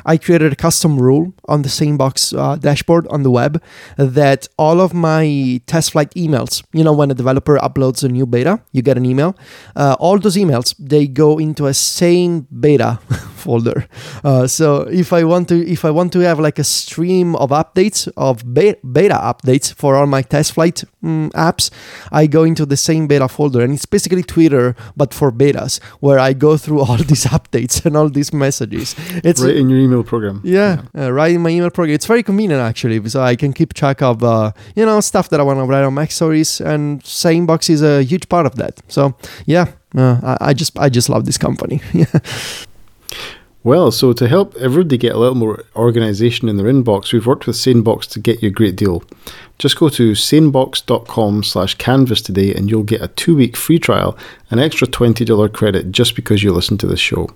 I 0.10 0.18
created 0.18 0.51
a 0.51 0.55
custom 0.55 0.97
rule 0.97 1.34
on 1.47 1.62
the 1.62 1.70
SaneBox 1.70 2.36
uh, 2.36 2.55
dashboard 2.55 3.05
on 3.10 3.22
the 3.22 3.30
web 3.30 3.62
that 3.95 4.47
all 4.57 4.82
of 4.82 4.91
my 4.91 5.62
test 5.68 5.91
flight 5.91 6.10
emails, 6.16 6.64
you 6.74 6.84
know, 6.84 6.93
when 6.93 7.12
a 7.12 7.14
developer 7.14 7.57
uploads 7.57 8.03
a 8.03 8.10
new 8.10 8.26
beta, 8.26 8.60
you 8.72 8.82
get 8.82 8.97
an 8.97 9.05
email. 9.05 9.38
Uh, 9.76 9.95
all 9.99 10.18
those 10.18 10.36
emails 10.36 10.74
they 10.80 11.05
go 11.05 11.38
into 11.38 11.68
a 11.68 11.76
same 11.76 12.47
beta 12.60 12.99
folder. 13.36 13.88
Uh, 14.24 14.47
so 14.47 14.82
if 14.89 15.14
I 15.14 15.24
want 15.24 15.47
to, 15.49 15.57
if 15.68 15.86
I 15.86 15.91
want 15.91 16.12
to 16.14 16.20
have 16.20 16.39
like 16.39 16.57
a 16.57 16.64
stream 16.64 17.36
of 17.36 17.51
updates 17.51 18.12
of 18.18 18.53
beta, 18.53 18.80
beta 18.84 19.16
updates 19.16 19.72
for 19.72 19.95
all 19.95 20.07
my 20.07 20.24
test 20.24 20.53
flight 20.53 20.84
mm, 21.03 21.30
apps, 21.32 21.70
I 22.12 22.26
go 22.26 22.43
into 22.43 22.66
the 22.66 22.78
same 22.78 23.05
beta 23.07 23.28
folder, 23.28 23.62
and 23.62 23.74
it's 23.74 23.86
basically 23.86 24.24
Twitter 24.24 24.76
but 24.97 25.14
for 25.14 25.32
betas, 25.32 25.80
where 25.99 26.18
I 26.18 26.34
go 26.34 26.57
through 26.57 26.82
all 26.86 26.97
these 26.97 27.26
updates 27.26 27.86
and 27.86 27.95
all 27.95 28.10
these 28.10 28.34
messages. 28.34 28.95
It's 29.24 29.41
right 29.41 29.55
in 29.55 29.70
your 29.70 29.80
email 29.80 29.98
program. 30.03 30.41
Yeah, 30.43 30.83
yeah. 30.95 31.07
Uh, 31.07 31.25
in 31.25 31.41
my 31.41 31.49
email 31.49 31.69
program. 31.69 31.95
It's 31.95 32.05
very 32.05 32.23
convenient 32.23 32.61
actually, 32.61 33.07
so 33.09 33.21
I 33.21 33.35
can 33.35 33.53
keep 33.53 33.73
track 33.73 34.01
of 34.01 34.23
uh, 34.23 34.51
you 34.75 34.85
know 34.85 34.99
stuff 35.01 35.29
that 35.29 35.39
I 35.39 35.43
want 35.43 35.59
to 35.59 35.65
write 35.65 35.83
on 35.83 35.95
MacStories, 35.95 36.63
and 36.65 37.03
SaneBox 37.03 37.69
is 37.69 37.81
a 37.81 38.03
huge 38.03 38.29
part 38.29 38.45
of 38.45 38.55
that. 38.55 38.81
So 38.87 39.15
yeah, 39.45 39.67
uh, 39.97 40.19
I, 40.23 40.49
I 40.49 40.53
just 40.53 40.77
I 40.77 40.89
just 40.89 41.09
love 41.09 41.25
this 41.25 41.37
company. 41.37 41.81
Well, 43.62 43.91
so 43.91 44.14
to 44.14 44.28
help 44.30 44.55
everybody 44.55 44.97
get 44.97 45.14
a 45.14 45.20
little 45.20 45.36
more 45.36 45.66
organization 45.76 46.47
in 46.47 46.55
their 46.55 46.72
inbox, 46.72 47.12
we've 47.12 47.28
worked 47.28 47.45
with 47.45 47.57
SaneBox 47.57 48.10
to 48.12 48.20
get 48.22 48.41
you 48.41 48.47
a 48.47 48.51
great 48.51 48.78
deal. 48.78 49.03
Just 49.57 49.78
go 49.78 49.89
to 49.89 50.14
sanebox.com 50.14 51.43
slash 51.43 51.76
canvas 51.76 52.22
today 52.22 52.53
and 52.53 52.70
you'll 52.70 52.84
get 52.84 53.01
a 53.01 53.10
two-week 53.10 53.57
free 53.57 53.78
trial, 53.78 54.18
an 54.49 54.60
extra 54.60 54.88
$20 54.88 55.51
credit 55.51 55.91
just 55.91 56.16
because 56.16 56.41
you 56.41 56.53
listen 56.53 56.78
to 56.78 56.88
this 56.88 57.01
show. 57.01 57.30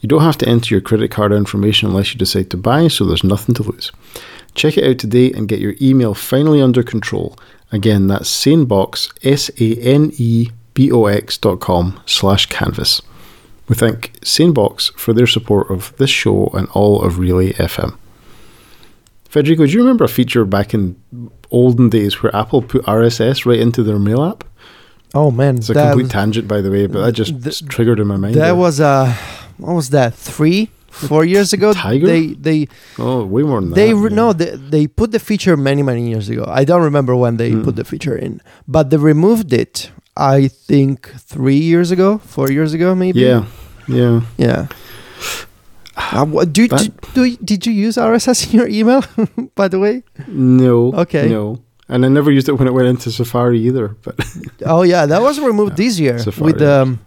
You 0.00 0.08
don't 0.08 0.22
have 0.22 0.38
to 0.38 0.48
enter 0.48 0.74
your 0.74 0.80
credit 0.80 1.12
card 1.12 1.30
information 1.32 1.88
unless 1.88 2.12
you 2.12 2.18
decide 2.18 2.50
to 2.50 2.56
buy, 2.56 2.88
so 2.88 3.04
there's 3.04 3.22
nothing 3.22 3.54
to 3.54 3.62
lose. 3.62 3.92
Check 4.56 4.76
it 4.76 4.82
out 4.82 4.98
today 4.98 5.30
and 5.32 5.46
get 5.46 5.60
your 5.60 5.76
email 5.80 6.14
finally 6.14 6.60
under 6.60 6.82
control. 6.82 7.38
Again, 7.70 8.08
that's 8.08 8.28
sanebox, 8.28 9.12
S-A-N-E-B-O-X 9.24 9.78
dot 11.38 11.60
com 11.60 12.00
slash 12.06 12.46
canvas. 12.46 13.00
We 13.70 13.76
thank 13.76 14.12
SaneBox 14.22 14.92
for 14.98 15.12
their 15.14 15.28
support 15.28 15.70
of 15.70 15.96
this 15.96 16.10
show 16.10 16.48
and 16.54 16.66
all 16.74 17.00
of 17.02 17.18
Relay 17.20 17.52
FM. 17.52 17.96
Federico, 19.28 19.64
do 19.64 19.72
you 19.72 19.78
remember 19.78 20.04
a 20.04 20.08
feature 20.08 20.44
back 20.44 20.74
in 20.74 20.96
olden 21.52 21.88
days 21.88 22.20
where 22.20 22.34
Apple 22.34 22.62
put 22.62 22.82
RSS 22.86 23.46
right 23.46 23.60
into 23.60 23.84
their 23.84 23.98
mail 24.00 24.24
app? 24.24 24.42
Oh 25.14 25.30
man, 25.30 25.58
It's 25.58 25.70
a 25.70 25.74
complete 25.74 26.10
tangent, 26.10 26.48
by 26.48 26.60
the 26.60 26.70
way, 26.70 26.86
but 26.88 27.04
that 27.04 27.12
just 27.12 27.42
Th- 27.44 27.64
triggered 27.68 28.00
in 28.00 28.08
my 28.08 28.16
mind. 28.16 28.34
that 28.34 28.40
there. 28.46 28.54
was 28.56 28.80
uh, 28.80 29.14
what 29.58 29.74
was 29.74 29.90
that? 29.90 30.14
Three, 30.14 30.70
four 30.88 31.24
years 31.24 31.52
ago. 31.52 31.72
Tiger? 31.72 32.06
They 32.08 32.26
they 32.34 32.68
oh, 32.98 33.24
way 33.24 33.42
more 33.44 33.60
than 33.60 33.70
they 33.70 33.90
that. 33.92 33.96
re- 33.96 34.10
yeah. 34.10 34.16
no 34.16 34.32
they, 34.32 34.50
they 34.56 34.86
put 34.88 35.10
the 35.12 35.18
feature 35.20 35.56
many 35.56 35.82
many 35.84 36.08
years 36.10 36.28
ago. 36.28 36.44
I 36.48 36.64
don't 36.64 36.82
remember 36.82 37.14
when 37.14 37.36
they 37.38 37.50
Mm. 37.52 37.64
put 37.64 37.74
the 37.76 37.84
feature 37.84 38.16
in, 38.16 38.40
but 38.66 38.90
they 38.90 38.96
removed 38.98 39.52
it. 39.52 39.90
I 40.16 40.48
think 40.48 41.08
three 41.18 41.56
years 41.58 41.90
ago, 41.90 42.18
four 42.18 42.50
years 42.50 42.74
ago, 42.74 42.94
maybe. 42.94 43.20
Yeah, 43.20 43.44
yeah. 43.88 44.20
yeah. 44.36 44.66
Uh, 45.96 46.24
what, 46.24 46.52
do, 46.52 46.66
do, 46.68 46.88
do, 47.14 47.36
did 47.36 47.66
you 47.66 47.72
use 47.72 47.96
RSS 47.96 48.52
in 48.52 48.58
your 48.58 48.68
email? 48.68 49.02
By 49.54 49.68
the 49.68 49.78
way. 49.78 50.02
No. 50.26 50.92
Okay. 50.94 51.28
No. 51.28 51.60
And 51.88 52.04
I 52.04 52.08
never 52.08 52.30
used 52.30 52.48
it 52.48 52.52
when 52.52 52.68
it 52.68 52.72
went 52.72 52.88
into 52.88 53.10
Safari 53.10 53.60
either. 53.60 53.88
But 53.88 54.14
Oh 54.64 54.82
yeah, 54.82 55.06
that 55.06 55.20
was 55.22 55.40
removed 55.40 55.72
Yeah, 55.78 55.84
this 55.84 55.98
year 55.98 56.18
Safari. 56.18 56.52
with 56.52 56.62
um. 56.62 57.00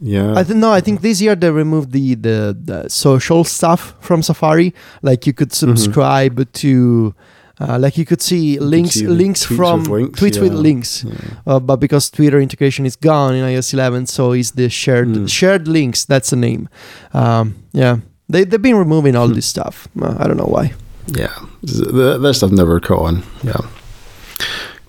yeah, 0.00 0.34
I 0.36 0.44
think 0.44 0.58
no, 0.58 0.70
I 0.72 0.80
think 0.80 1.00
this 1.00 1.20
year 1.20 1.34
they 1.34 1.50
removed 1.50 1.90
the, 1.92 2.14
the 2.14 2.56
the 2.64 2.88
social 2.88 3.42
stuff 3.44 3.94
from 4.00 4.22
Safari. 4.22 4.74
Like 5.02 5.26
you 5.26 5.32
could 5.32 5.50
Mhm. 5.50 5.54
subscribe 5.54 6.52
to, 6.52 7.14
uh, 7.60 7.78
like 7.78 7.96
you 7.96 8.04
could 8.04 8.20
see 8.22 8.58
links 8.58 8.94
see 8.94 9.06
links 9.06 9.42
from 9.44 9.84
links, 9.84 10.20
tweets 10.20 10.40
with 10.40 10.52
links. 10.52 11.04
yeah. 11.04 11.14
Uh, 11.46 11.60
but 11.60 11.76
because 11.76 12.10
Twitter 12.10 12.38
integration 12.40 12.84
is 12.86 12.96
gone 12.96 13.34
in 13.34 13.42
iOS 13.44 13.72
11, 13.72 14.06
so 14.06 14.32
is 14.32 14.52
the 14.52 14.68
shared 14.68 15.08
Mm. 15.08 15.28
shared 15.28 15.66
links. 15.68 16.04
That's 16.04 16.30
the 16.30 16.36
name. 16.36 16.68
Um, 17.14 17.54
yeah, 17.72 17.98
they 18.28 18.44
they've 18.44 18.60
been 18.62 18.76
removing 18.76 19.16
all 19.16 19.28
Hmm. 19.28 19.34
this 19.34 19.46
stuff. 19.46 19.88
Uh, 20.00 20.14
I 20.18 20.26
don't 20.26 20.36
know 20.36 20.50
why. 20.56 20.72
Yeah, 21.06 21.32
that, 21.62 22.18
that 22.22 22.34
stuff 22.34 22.50
never 22.50 22.80
caught 22.80 23.02
on. 23.06 23.22
Yeah. 23.44 23.60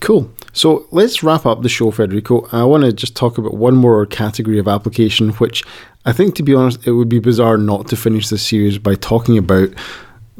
Cool. 0.00 0.30
So 0.52 0.86
let's 0.90 1.22
wrap 1.22 1.46
up 1.46 1.62
the 1.62 1.68
show, 1.68 1.90
Federico. 1.90 2.46
I 2.52 2.64
want 2.64 2.84
to 2.84 2.92
just 2.92 3.14
talk 3.14 3.38
about 3.38 3.54
one 3.54 3.76
more 3.76 4.06
category 4.06 4.58
of 4.58 4.66
application, 4.68 5.30
which 5.38 5.62
I 6.06 6.12
think, 6.12 6.34
to 6.36 6.42
be 6.42 6.54
honest, 6.54 6.86
it 6.86 6.92
would 6.92 7.08
be 7.08 7.18
bizarre 7.20 7.56
not 7.58 7.88
to 7.88 7.96
finish 7.96 8.28
this 8.28 8.42
series 8.46 8.78
by 8.78 8.94
talking 8.96 9.38
about 9.38 9.68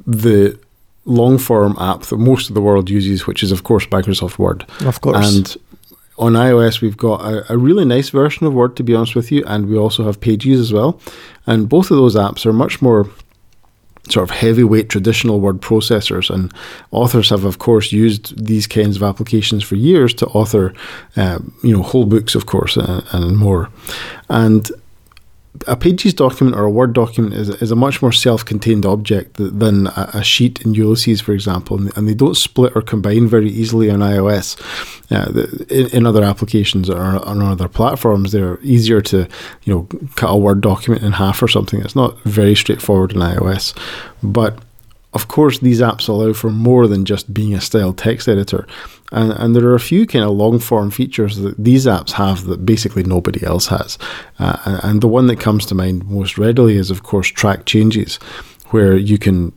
the 0.06 0.58
long 1.08 1.38
form 1.38 1.76
app 1.80 2.02
that 2.02 2.18
most 2.18 2.48
of 2.48 2.54
the 2.54 2.60
world 2.60 2.90
uses, 2.90 3.26
which 3.26 3.42
is, 3.42 3.50
of 3.50 3.64
course, 3.64 3.86
Microsoft 3.86 4.38
Word. 4.38 4.66
Of 4.84 5.00
course. 5.00 5.34
And 5.34 5.56
on 6.18 6.32
iOS, 6.32 6.80
we've 6.80 6.96
got 6.96 7.20
a, 7.22 7.52
a 7.52 7.56
really 7.56 7.84
nice 7.84 8.10
version 8.10 8.46
of 8.46 8.54
Word, 8.54 8.76
to 8.76 8.82
be 8.82 8.94
honest 8.94 9.14
with 9.14 9.32
you, 9.32 9.44
and 9.46 9.68
we 9.68 9.76
also 9.76 10.04
have 10.04 10.20
Pages 10.20 10.60
as 10.60 10.72
well. 10.72 11.00
And 11.46 11.68
both 11.68 11.90
of 11.90 11.96
those 11.96 12.16
apps 12.16 12.44
are 12.44 12.52
much 12.52 12.82
more 12.82 13.08
sort 14.10 14.28
of 14.28 14.34
heavyweight 14.34 14.88
traditional 14.88 15.40
word 15.40 15.60
processors. 15.60 16.30
And 16.30 16.52
authors 16.90 17.30
have, 17.30 17.44
of 17.44 17.58
course, 17.58 17.92
used 17.92 18.42
these 18.42 18.66
kinds 18.66 18.96
of 18.96 19.02
applications 19.02 19.62
for 19.62 19.76
years 19.76 20.14
to 20.14 20.26
author, 20.28 20.74
uh, 21.16 21.38
you 21.62 21.76
know, 21.76 21.82
whole 21.82 22.06
books, 22.06 22.34
of 22.34 22.46
course, 22.46 22.76
uh, 22.76 23.02
and 23.12 23.36
more. 23.36 23.70
And 24.28 24.70
a 25.66 25.76
Pages 25.76 26.14
document 26.14 26.56
or 26.56 26.64
a 26.64 26.70
Word 26.70 26.92
document 26.92 27.34
is, 27.34 27.48
is 27.48 27.70
a 27.70 27.76
much 27.76 28.00
more 28.02 28.12
self-contained 28.12 28.86
object 28.86 29.36
than 29.38 29.86
a, 29.88 30.10
a 30.14 30.24
sheet 30.24 30.62
in 30.62 30.74
Ulysses, 30.74 31.20
for 31.20 31.32
example, 31.32 31.78
and, 31.78 31.96
and 31.96 32.08
they 32.08 32.14
don't 32.14 32.36
split 32.36 32.72
or 32.74 32.82
combine 32.82 33.26
very 33.26 33.50
easily 33.50 33.90
on 33.90 34.00
iOS. 34.00 34.56
Uh, 35.10 35.46
in, 35.68 35.86
in 35.88 36.06
other 36.06 36.22
applications 36.22 36.90
or 36.90 37.00
on 37.00 37.42
other 37.42 37.68
platforms, 37.68 38.32
they're 38.32 38.58
easier 38.62 39.00
to, 39.00 39.26
you 39.64 39.74
know, 39.74 39.88
cut 40.16 40.30
a 40.30 40.36
Word 40.36 40.60
document 40.60 41.02
in 41.02 41.12
half 41.12 41.42
or 41.42 41.48
something. 41.48 41.80
It's 41.80 41.96
not 41.96 42.20
very 42.22 42.54
straightforward 42.54 43.12
in 43.12 43.18
iOS, 43.18 43.76
but 44.22 44.58
of 45.18 45.26
course, 45.26 45.58
these 45.58 45.80
apps 45.90 46.08
allow 46.08 46.32
for 46.32 46.50
more 46.50 46.86
than 46.88 47.04
just 47.04 47.32
being 47.38 47.54
a 47.54 47.60
style 47.60 47.92
text 47.92 48.28
editor. 48.28 48.62
And, 49.10 49.32
and 49.40 49.54
there 49.54 49.66
are 49.70 49.74
a 49.74 49.88
few 49.92 50.06
kind 50.06 50.24
of 50.24 50.32
long 50.42 50.58
form 50.60 50.90
features 50.90 51.36
that 51.42 51.56
these 51.68 51.86
apps 51.86 52.12
have 52.12 52.38
that 52.48 52.64
basically 52.72 53.02
nobody 53.04 53.42
else 53.52 53.66
has. 53.76 53.98
Uh, 54.38 54.56
and- 54.64 54.80
and 54.88 55.00
the 55.00 55.08
one 55.18 55.26
that 55.28 55.40
comes 55.46 55.66
to 55.66 55.74
mind 55.74 56.06
most 56.18 56.38
readily 56.38 56.76
is, 56.82 56.90
of 56.90 57.02
course, 57.02 57.28
track 57.40 57.60
changes, 57.66 58.18
where 58.72 58.96
you 59.10 59.18
can 59.18 59.52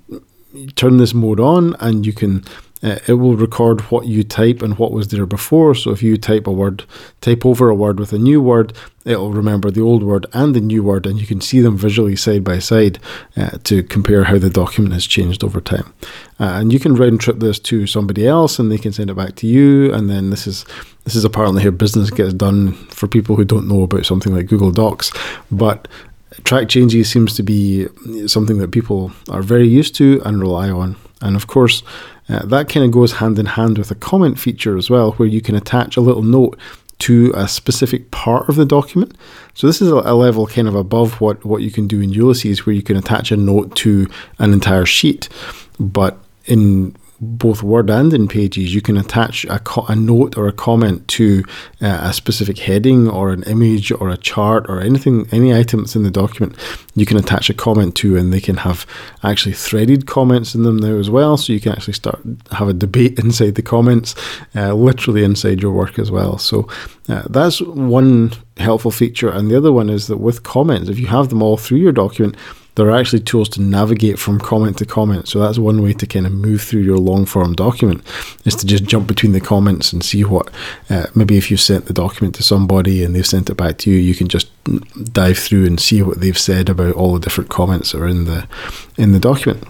turn 0.76 0.98
this 0.98 1.14
mode 1.14 1.40
on 1.40 1.76
and 1.80 2.06
you 2.06 2.14
can. 2.14 2.44
Uh, 2.84 2.98
it 3.08 3.14
will 3.14 3.36
record 3.36 3.82
what 3.92 4.08
you 4.08 4.24
type 4.24 4.62
and 4.62 4.78
what 4.78 4.92
was 4.92 5.10
there 5.10 5.26
before. 5.26 5.76
So 5.76 5.92
if 5.92 6.02
you 6.02 6.18
type 6.18 6.48
a 6.48 6.52
word, 6.52 6.84
type 7.22 7.46
over 7.46 7.70
a 7.70 7.76
word 7.76 8.00
with 8.00 8.12
a 8.12 8.18
new 8.18 8.42
word, 8.42 8.74
it'll 9.06 9.32
remember 9.32 9.70
the 9.70 9.82
old 9.82 10.04
word 10.04 10.26
and 10.34 10.56
the 10.56 10.62
new 10.62 10.84
word, 10.84 11.06
and 11.06 11.20
you 11.20 11.28
can 11.28 11.42
see 11.42 11.62
them 11.62 11.78
visually 11.78 12.16
side 12.16 12.44
by 12.44 12.60
side 12.60 13.00
uh, 13.38 13.58
to 13.66 13.84
compare 13.84 14.24
how 14.26 14.40
the 14.40 14.50
document 14.50 14.94
has 14.94 15.06
changed 15.06 15.44
over 15.44 15.62
time. 15.62 15.94
Uh, 16.40 16.58
and 16.60 16.74
you 16.74 16.80
can 16.80 16.96
round 16.96 17.20
trip 17.22 17.40
this 17.40 17.60
to 17.60 17.86
somebody 17.86 18.28
else, 18.28 18.58
and 18.58 18.72
they 18.72 18.78
can 18.78 18.92
send 18.92 19.10
it 19.10 19.16
back 19.16 19.36
to 19.36 19.48
you. 19.48 19.94
And 19.94 20.10
then 20.10 20.32
this 20.32 20.48
is 20.48 20.66
this 21.04 21.16
is 21.16 21.26
apparently 21.26 21.64
how 21.64 21.72
business 21.72 22.10
gets 22.10 22.34
done 22.34 22.74
for 22.90 23.08
people 23.08 23.36
who 23.36 23.46
don't 23.46 23.68
know 23.68 23.84
about 23.84 24.06
something 24.06 24.34
like 24.34 24.48
Google 24.48 24.72
Docs, 24.72 25.12
but. 25.52 25.88
Track 26.46 26.70
changes 26.70 27.12
seems 27.12 27.36
to 27.36 27.44
be 27.44 27.88
something 28.26 28.58
that 28.60 28.72
people 28.72 29.12
are 29.28 29.42
very 29.42 29.68
used 29.68 29.96
to 29.96 30.22
and 30.24 30.40
rely 30.40 30.70
on. 30.70 30.96
And 31.22 31.36
of 31.36 31.48
course, 31.48 31.84
uh, 32.30 32.46
that 32.46 32.70
kind 32.70 32.86
of 32.86 32.92
goes 32.92 33.14
hand 33.14 33.38
in 33.40 33.46
hand 33.46 33.78
with 33.78 33.92
a 33.92 33.96
comment 33.96 34.40
feature 34.40 34.78
as 34.78 34.90
well, 34.90 35.12
where 35.14 35.28
you 35.28 35.42
can 35.42 35.56
attach 35.56 35.98
a 35.98 36.02
little 36.02 36.24
note 36.24 36.58
to 37.00 37.32
a 37.36 37.48
specific 37.48 38.12
part 38.12 38.48
of 38.48 38.56
the 38.56 38.66
document. 38.66 39.18
So 39.54 39.68
this 39.68 39.82
is 39.82 39.90
a, 39.92 39.96
a 39.96 40.14
level 40.14 40.46
kind 40.48 40.68
of 40.68 40.76
above 40.76 41.20
what, 41.20 41.44
what 41.44 41.62
you 41.62 41.72
can 41.72 41.88
do 41.88 42.00
in 42.00 42.12
Ulysses, 42.12 42.66
where 42.66 42.76
you 42.76 42.84
can 42.84 42.96
attach 42.96 43.32
a 43.32 43.38
note 43.38 43.76
to 43.78 44.08
an 44.38 44.54
entire 44.54 44.86
sheet. 44.86 45.28
But 45.80 46.20
in 46.46 46.96
both 47.22 47.62
Word 47.62 47.92
and 47.92 48.12
in 48.14 48.28
Pages, 48.28 48.74
you 48.74 48.82
can 48.82 48.98
attach 48.98 49.46
a, 49.46 49.60
co- 49.60 49.86
a 49.88 49.96
note 49.96 50.38
or 50.38 50.48
a 50.48 50.52
comment 50.52 51.08
to 51.10 51.44
uh, 51.80 52.00
a 52.02 52.14
specific 52.14 52.58
heading 52.58 53.08
or 53.08 53.30
an 53.32 53.44
image 53.44 53.92
or 53.92 54.10
a 54.10 54.18
chart 54.18 54.66
or 54.68 54.82
anything, 54.82 55.28
any 55.32 55.54
item 55.54 55.82
that's 55.82 55.96
in 55.96 56.02
the 56.02 56.10
document. 56.10 56.56
You 56.96 57.06
can 57.06 57.18
attach 57.18 57.52
a 57.52 57.54
comment 57.54 57.96
to, 57.98 58.18
and 58.18 58.34
they 58.34 58.42
can 58.42 58.58
have 58.58 58.88
actually 59.24 59.54
threaded 59.54 60.08
comments 60.08 60.56
in 60.56 60.64
them 60.64 60.78
now 60.78 60.98
as 60.98 61.12
well. 61.12 61.38
So 61.38 61.54
you 61.54 61.60
can 61.60 61.74
actually 61.74 61.94
start 61.94 62.20
have 62.54 62.68
a 62.68 62.74
debate 62.74 63.20
inside 63.24 63.54
the 63.54 63.62
comments, 63.62 64.16
uh, 64.56 64.74
literally 64.74 65.24
inside 65.24 65.62
your 65.62 65.74
work 65.74 66.00
as 66.00 66.10
well. 66.10 66.40
So 66.40 66.68
uh, 67.08 67.24
that's 67.30 67.62
one 67.62 68.32
helpful 68.58 68.92
feature, 68.92 69.30
and 69.30 69.50
the 69.50 69.58
other 69.58 69.72
one 69.72 69.92
is 69.92 70.08
that 70.08 70.18
with 70.18 70.42
comments, 70.42 70.90
if 70.90 70.98
you 70.98 71.08
have 71.08 71.30
them 71.30 71.44
all 71.44 71.58
through 71.58 71.80
your 71.80 71.92
document 71.92 72.36
there 72.76 72.88
are 72.88 72.98
actually 72.98 73.22
tools 73.22 73.50
to 73.50 73.62
navigate 73.62 74.18
from 74.18 74.40
comment 74.40 74.78
to 74.78 74.86
comment. 74.86 75.28
So 75.28 75.40
that's 75.40 75.58
one 75.58 75.82
way 75.82 75.94
to 75.94 76.08
kind 76.08 76.26
of 76.26 76.32
move 76.32 76.62
through 76.62 76.82
your 76.82 76.98
long 76.98 77.26
form 77.26 77.54
document 77.54 78.02
is 78.46 78.56
to 78.56 78.66
just 78.66 78.86
jump 78.86 79.08
between 79.08 79.34
the 79.34 79.42
comments 79.42 79.92
and 79.92 80.04
see 80.04 80.24
what, 80.24 80.50
uh, 80.90 81.08
maybe 81.14 81.38
if 81.38 81.52
you 81.52 81.58
sent 81.58 81.86
the 81.86 81.94
document 81.94 82.36
to 82.36 82.44
somebody 82.44 83.04
and 83.04 83.14
they've 83.14 83.28
sent 83.28 83.50
it 83.50 83.56
back 83.56 83.78
to 83.80 83.92
you, 83.92 83.98
you 83.98 84.16
can 84.16 84.30
just 84.30 84.50
dive 85.12 85.38
through 85.38 85.66
and 85.66 85.80
see 85.80 86.02
what 86.02 86.22
they've 86.22 86.38
said 86.38 86.70
about 86.70 86.96
all 86.96 87.14
the 87.14 87.20
different 87.20 87.50
comments 87.50 87.92
that 87.92 88.02
are 88.02 88.08
in 88.08 88.26
the 88.26 88.48
in 88.98 89.12
the 89.12 89.20
document. 89.20 89.68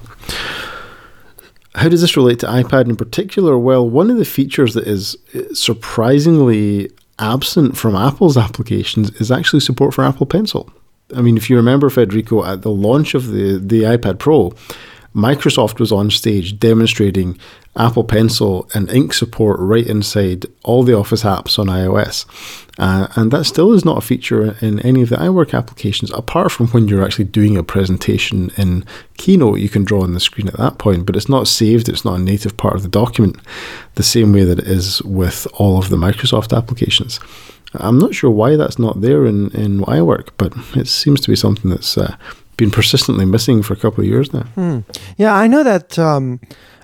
How 1.73 1.87
does 1.87 2.01
this 2.01 2.17
relate 2.17 2.39
to 2.39 2.47
iPad 2.47 2.89
in 2.89 2.97
particular? 2.97 3.57
Well, 3.57 3.89
one 3.89 4.11
of 4.11 4.17
the 4.17 4.25
features 4.25 4.73
that 4.73 4.87
is 4.87 5.15
surprisingly 5.53 6.91
absent 7.17 7.77
from 7.77 7.95
Apple's 7.95 8.37
applications 8.47 9.09
is 9.21 9.31
actually 9.31 9.61
support 9.61 9.93
for 9.93 10.03
Apple 10.03 10.25
Pencil. 10.25 10.71
I 11.15 11.21
mean, 11.21 11.37
if 11.37 11.49
you 11.49 11.55
remember, 11.55 11.89
Federico, 11.89 12.43
at 12.45 12.61
the 12.61 12.71
launch 12.71 13.13
of 13.13 13.27
the, 13.27 13.57
the 13.57 13.83
iPad 13.83 14.19
Pro, 14.19 14.53
Microsoft 15.15 15.79
was 15.79 15.91
on 15.91 16.09
stage 16.09 16.57
demonstrating 16.57 17.37
Apple 17.75 18.03
Pencil 18.03 18.69
and 18.73 18.89
ink 18.89 19.13
support 19.13 19.59
right 19.59 19.85
inside 19.85 20.45
all 20.63 20.83
the 20.83 20.95
Office 20.95 21.23
apps 21.23 21.59
on 21.59 21.67
iOS. 21.67 22.25
Uh, 22.79 23.07
and 23.15 23.31
that 23.31 23.45
still 23.45 23.73
is 23.73 23.83
not 23.83 23.97
a 23.97 24.01
feature 24.01 24.55
in 24.61 24.79
any 24.79 25.01
of 25.01 25.09
the 25.09 25.17
iWork 25.17 25.53
applications, 25.53 26.11
apart 26.11 26.51
from 26.51 26.67
when 26.67 26.87
you're 26.87 27.03
actually 27.03 27.25
doing 27.25 27.57
a 27.57 27.63
presentation 27.63 28.51
in 28.57 28.85
Keynote, 29.17 29.59
you 29.59 29.69
can 29.69 29.83
draw 29.83 30.01
on 30.01 30.13
the 30.13 30.19
screen 30.19 30.47
at 30.47 30.57
that 30.57 30.77
point, 30.77 31.05
but 31.05 31.15
it's 31.15 31.29
not 31.29 31.47
saved, 31.47 31.89
it's 31.89 32.05
not 32.05 32.19
a 32.19 32.23
native 32.23 32.55
part 32.55 32.75
of 32.75 32.83
the 32.83 32.89
document, 32.89 33.37
the 33.95 34.03
same 34.03 34.31
way 34.31 34.43
that 34.43 34.59
it 34.59 34.67
is 34.67 35.01
with 35.03 35.45
all 35.53 35.77
of 35.77 35.89
the 35.89 35.97
Microsoft 35.97 36.55
applications. 36.57 37.19
I'm 37.73 37.97
not 37.97 38.13
sure 38.13 38.29
why 38.29 38.55
that's 38.55 38.77
not 38.77 39.01
there 39.01 39.25
in, 39.25 39.49
in 39.51 39.79
iWork, 39.81 40.29
but 40.37 40.53
it 40.75 40.87
seems 40.87 41.21
to 41.21 41.29
be 41.29 41.35
something 41.35 41.69
that's 41.69 41.97
uh, 41.97 42.15
been 42.57 42.71
persistently 42.71 43.25
missing 43.25 43.63
for 43.63 43.73
a 43.73 43.77
couple 43.77 44.01
of 44.01 44.07
years 44.07 44.33
now. 44.33 44.43
Hmm. 44.55 44.79
Yeah, 45.17 45.33
I 45.33 45.47
know 45.47 45.63
that 45.63 45.97
um, 45.97 46.39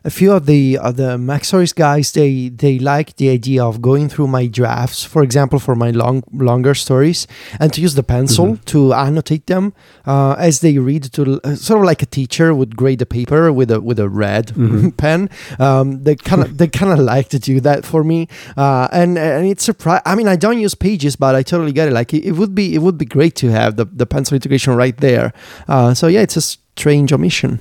a 0.08 0.10
few 0.20 0.32
of 0.38 0.46
the 0.46 0.78
of 0.88 0.96
the 0.96 1.18
MacStories 1.32 1.74
guys 1.76 2.08
they 2.14 2.50
they 2.64 2.80
like 2.80 3.10
the 3.18 3.30
idea 3.40 3.62
of 3.70 3.82
going 3.82 4.06
through 4.10 4.28
my 4.40 4.46
drafts, 4.60 5.04
for 5.14 5.22
example, 5.28 5.60
for 5.60 5.76
my 5.76 5.92
long 5.92 6.24
longer 6.50 6.74
stories, 6.76 7.28
and 7.60 7.70
to 7.74 7.82
use 7.86 7.96
the 8.00 8.04
pencil 8.16 8.46
Mhm. 8.48 8.66
to 8.74 8.80
annotate 8.94 9.46
them 9.54 9.74
uh, 10.14 10.34
as 10.48 10.60
they 10.64 10.78
read, 10.90 11.04
to 11.16 11.22
uh, 11.44 11.56
sort 11.56 11.80
of 11.82 11.86
like 11.92 12.02
a 12.02 12.10
teacher 12.20 12.48
would 12.60 12.74
grade 12.82 13.00
the 13.00 13.06
paper 13.18 13.52
with 13.52 13.70
a 13.72 13.80
with 13.88 14.00
a 14.00 14.08
red 14.08 14.46
Mhm. 14.56 14.92
pen. 15.04 15.30
Um, 15.60 16.04
they 16.06 16.16
kind 16.16 16.42
of 16.44 16.50
they 16.60 16.68
kind 16.80 16.92
of 16.96 17.00
like 17.00 17.28
to 17.36 17.40
do 17.40 17.60
that 17.68 17.86
for 17.86 18.02
me, 18.04 18.20
uh, 18.56 18.88
and 18.92 19.18
and 19.18 19.46
it's 19.52 19.64
surprise. 19.66 20.02
I 20.06 20.16
mean, 20.16 20.28
I 20.28 20.38
don't 20.38 20.60
use 20.66 20.76
Pages, 20.88 21.16
but 21.18 21.36
I 21.36 21.44
totally 21.44 21.74
get 21.74 21.88
it. 21.90 21.94
Like 22.00 22.14
it, 22.18 22.24
it 22.30 22.34
would 22.40 22.54
be 22.56 22.66
it 22.76 22.82
would 22.86 22.98
be 22.98 23.06
great 23.18 23.36
to 23.44 23.48
have 23.52 23.76
the 23.76 23.86
the 24.02 24.06
pencil 24.06 24.36
integration 24.36 24.72
right 24.84 24.96
there. 25.08 25.34
Uh, 25.68 25.94
so 25.94 26.08
yeah, 26.08 26.22
it's 26.24 26.38
a 26.38 26.42
strange 26.78 27.12
omission. 27.12 27.60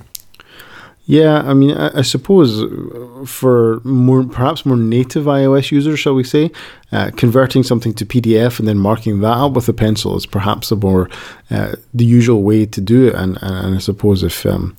Yeah, 1.09 1.41
I 1.49 1.53
mean, 1.53 1.71
I, 1.71 1.99
I 1.99 2.01
suppose 2.01 2.61
uh, 2.61 3.25
for 3.25 3.79
more 3.85 4.25
perhaps 4.25 4.65
more 4.65 4.75
native 4.75 5.23
iOS 5.23 5.71
users, 5.71 6.01
shall 6.01 6.13
we 6.13 6.25
say, 6.25 6.51
uh, 6.91 7.11
converting 7.15 7.63
something 7.63 7.93
to 7.93 8.05
PDF 8.05 8.59
and 8.59 8.67
then 8.67 8.77
marking 8.77 9.21
that 9.21 9.37
up 9.37 9.53
with 9.53 9.69
a 9.69 9.73
pencil 9.73 10.17
is 10.17 10.25
perhaps 10.25 10.69
a 10.69 10.75
more 10.75 11.09
uh, 11.49 11.77
the 11.93 12.03
usual 12.03 12.43
way 12.43 12.65
to 12.65 12.81
do 12.81 13.07
it. 13.07 13.15
And, 13.15 13.39
and 13.41 13.75
I 13.75 13.79
suppose 13.79 14.21
if 14.21 14.45
um, 14.45 14.75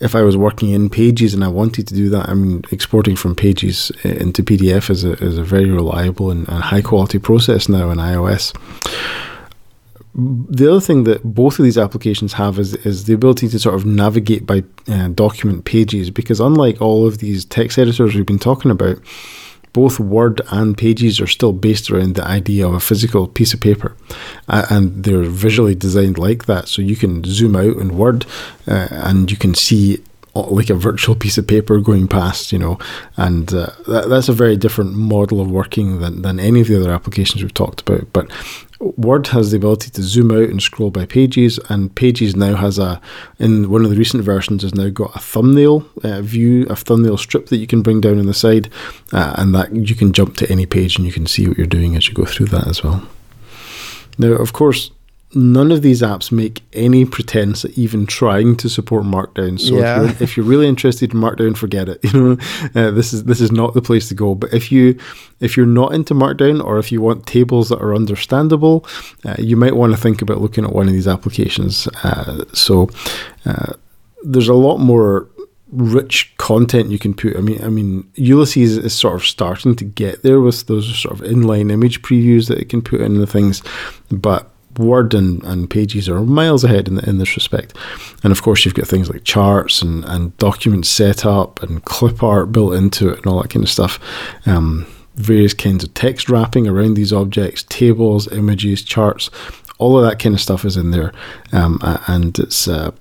if 0.00 0.16
I 0.16 0.22
was 0.22 0.36
working 0.36 0.70
in 0.70 0.90
Pages 0.90 1.32
and 1.32 1.44
I 1.44 1.48
wanted 1.48 1.86
to 1.86 1.94
do 1.94 2.08
that, 2.08 2.28
I 2.28 2.34
mean, 2.34 2.64
exporting 2.72 3.14
from 3.14 3.36
Pages 3.36 3.92
uh, 4.04 4.08
into 4.08 4.42
PDF 4.42 4.90
is 4.90 5.04
a 5.04 5.12
is 5.24 5.38
a 5.38 5.44
very 5.44 5.70
reliable 5.70 6.32
and, 6.32 6.48
and 6.48 6.60
high 6.60 6.82
quality 6.82 7.20
process 7.20 7.68
now 7.68 7.90
in 7.90 7.98
iOS 7.98 8.52
the 10.14 10.70
other 10.70 10.80
thing 10.80 11.04
that 11.04 11.22
both 11.24 11.58
of 11.58 11.64
these 11.64 11.78
applications 11.78 12.34
have 12.34 12.58
is, 12.58 12.74
is 12.86 13.06
the 13.06 13.14
ability 13.14 13.48
to 13.48 13.58
sort 13.58 13.74
of 13.74 13.86
navigate 13.86 14.46
by 14.46 14.62
uh, 14.88 15.08
document 15.08 15.64
pages 15.64 16.10
because 16.10 16.38
unlike 16.38 16.80
all 16.82 17.06
of 17.06 17.18
these 17.18 17.44
text 17.46 17.78
editors 17.78 18.14
we've 18.14 18.26
been 18.26 18.38
talking 18.38 18.70
about 18.70 18.98
both 19.72 19.98
word 19.98 20.42
and 20.50 20.76
pages 20.76 21.18
are 21.18 21.26
still 21.26 21.54
based 21.54 21.90
around 21.90 22.14
the 22.14 22.24
idea 22.26 22.66
of 22.66 22.74
a 22.74 22.80
physical 22.80 23.26
piece 23.26 23.54
of 23.54 23.60
paper 23.60 23.96
uh, 24.48 24.66
and 24.68 25.04
they're 25.04 25.22
visually 25.22 25.74
designed 25.74 26.18
like 26.18 26.44
that 26.44 26.68
so 26.68 26.82
you 26.82 26.96
can 26.96 27.24
zoom 27.24 27.56
out 27.56 27.78
in 27.78 27.96
word 27.96 28.26
uh, 28.68 28.88
and 28.90 29.30
you 29.30 29.36
can 29.38 29.54
see 29.54 29.98
like 30.34 30.70
a 30.70 30.74
virtual 30.74 31.14
piece 31.14 31.36
of 31.36 31.46
paper 31.46 31.78
going 31.78 32.08
past, 32.08 32.52
you 32.52 32.58
know, 32.58 32.78
and 33.16 33.52
uh, 33.52 33.68
that, 33.86 34.08
that's 34.08 34.30
a 34.30 34.32
very 34.32 34.56
different 34.56 34.94
model 34.94 35.42
of 35.42 35.50
working 35.50 36.00
than, 36.00 36.22
than 36.22 36.40
any 36.40 36.60
of 36.60 36.68
the 36.68 36.80
other 36.80 36.90
applications 36.90 37.42
we've 37.42 37.52
talked 37.52 37.82
about. 37.82 38.10
But 38.14 38.30
Word 38.82 39.28
has 39.28 39.52
the 39.52 39.58
ability 39.58 39.90
to 39.90 40.02
zoom 40.02 40.32
out 40.32 40.50
and 40.50 40.60
scroll 40.60 40.90
by 40.90 41.06
pages, 41.06 41.60
and 41.68 41.94
Pages 41.94 42.34
now 42.34 42.56
has 42.56 42.80
a, 42.80 43.00
in 43.38 43.70
one 43.70 43.84
of 43.84 43.90
the 43.90 43.96
recent 43.96 44.24
versions, 44.24 44.62
has 44.62 44.74
now 44.74 44.88
got 44.88 45.14
a 45.14 45.20
thumbnail 45.20 45.86
uh, 46.02 46.20
view, 46.20 46.66
a 46.68 46.74
thumbnail 46.74 47.16
strip 47.16 47.46
that 47.46 47.58
you 47.58 47.68
can 47.68 47.82
bring 47.82 48.00
down 48.00 48.18
on 48.18 48.26
the 48.26 48.34
side, 48.34 48.68
uh, 49.12 49.34
and 49.38 49.54
that 49.54 49.72
you 49.72 49.94
can 49.94 50.12
jump 50.12 50.36
to 50.38 50.50
any 50.50 50.66
page 50.66 50.96
and 50.96 51.06
you 51.06 51.12
can 51.12 51.26
see 51.26 51.46
what 51.46 51.56
you're 51.56 51.66
doing 51.66 51.94
as 51.94 52.08
you 52.08 52.14
go 52.14 52.24
through 52.24 52.46
that 52.46 52.66
as 52.66 52.82
well. 52.82 53.06
Now, 54.18 54.32
of 54.32 54.52
course, 54.52 54.90
none 55.34 55.72
of 55.72 55.82
these 55.82 56.02
apps 56.02 56.30
make 56.30 56.62
any 56.72 57.04
pretense 57.04 57.64
at 57.64 57.76
even 57.78 58.06
trying 58.06 58.56
to 58.56 58.68
support 58.68 59.04
Markdown. 59.04 59.58
So 59.58 59.78
yeah. 59.78 59.96
if, 59.96 60.02
you're, 60.02 60.22
if, 60.22 60.36
you're, 60.36 60.46
really 60.46 60.68
interested 60.68 61.14
in 61.14 61.20
Markdown, 61.20 61.56
forget 61.56 61.88
it. 61.88 62.00
You 62.12 62.36
know, 62.36 62.36
uh, 62.74 62.90
this 62.90 63.14
is 63.14 63.24
this 63.24 63.40
is 63.40 63.50
not 63.50 63.72
the 63.72 63.80
place 63.80 64.08
to 64.08 64.14
go. 64.14 64.34
But 64.34 64.52
if 64.52 64.70
you 64.70 64.98
if 65.40 65.56
you're 65.56 65.64
not 65.64 65.94
into 65.94 66.14
Markdown 66.14 66.62
or 66.62 66.78
if 66.78 66.92
you 66.92 67.00
want 67.00 67.26
tables 67.26 67.70
that 67.70 67.80
are 67.80 67.94
understandable, 67.94 68.86
uh, 69.24 69.36
you 69.38 69.56
might 69.56 69.76
want 69.76 69.92
to 69.92 69.96
think 69.96 70.20
about 70.20 70.40
looking 70.40 70.64
at 70.64 70.72
one 70.72 70.88
of 70.88 70.92
these 70.92 71.08
applications. 71.08 71.88
Uh, 72.02 72.44
so 72.52 72.90
uh, 73.46 73.72
there's 74.24 74.48
a 74.48 74.54
lot 74.54 74.78
more 74.78 75.28
rich 75.72 76.34
content 76.36 76.90
you 76.90 76.98
can 76.98 77.14
put. 77.14 77.36
I 77.36 77.40
mean, 77.40 77.64
I 77.64 77.68
mean, 77.68 78.10
Ulysses 78.14 78.76
is 78.76 78.92
sort 78.92 79.14
of 79.14 79.24
starting 79.24 79.74
to 79.76 79.84
get 79.84 80.22
there 80.22 80.40
with 80.40 80.66
those 80.66 80.98
sort 80.98 81.18
of 81.18 81.26
inline 81.26 81.72
image 81.72 82.02
previews 82.02 82.48
that 82.48 82.58
it 82.58 82.68
can 82.68 82.82
put 82.82 83.00
in 83.00 83.18
the 83.18 83.26
things, 83.26 83.62
but 84.10 84.51
Word 84.78 85.14
and, 85.14 85.42
and 85.44 85.68
Pages 85.68 86.08
are 86.08 86.20
miles 86.20 86.64
ahead 86.64 86.88
in, 86.88 86.98
in 87.00 87.18
this 87.18 87.36
respect. 87.36 87.76
And 88.22 88.32
of 88.32 88.42
course, 88.42 88.64
you've 88.64 88.74
got 88.74 88.86
things 88.86 89.10
like 89.10 89.24
charts 89.24 89.82
and, 89.82 90.04
and 90.04 90.36
document 90.38 90.86
setup 90.86 91.62
and 91.62 91.84
clip 91.84 92.22
art 92.22 92.52
built 92.52 92.74
into 92.74 93.08
it 93.10 93.18
and 93.18 93.26
all 93.26 93.42
that 93.42 93.50
kind 93.50 93.64
of 93.64 93.70
stuff. 93.70 93.98
Um, 94.46 94.86
various 95.14 95.54
kinds 95.54 95.84
of 95.84 95.92
text 95.94 96.28
wrapping 96.28 96.66
around 96.66 96.94
these 96.94 97.12
objects, 97.12 97.64
tables, 97.64 98.32
images, 98.32 98.82
charts, 98.82 99.30
all 99.78 99.98
of 99.98 100.08
that 100.08 100.18
kind 100.18 100.34
of 100.34 100.40
stuff 100.40 100.64
is 100.64 100.76
in 100.76 100.90
there. 100.90 101.12
Um, 101.52 101.80
and 102.06 102.38
it's 102.38 102.68
uh, 102.68 102.92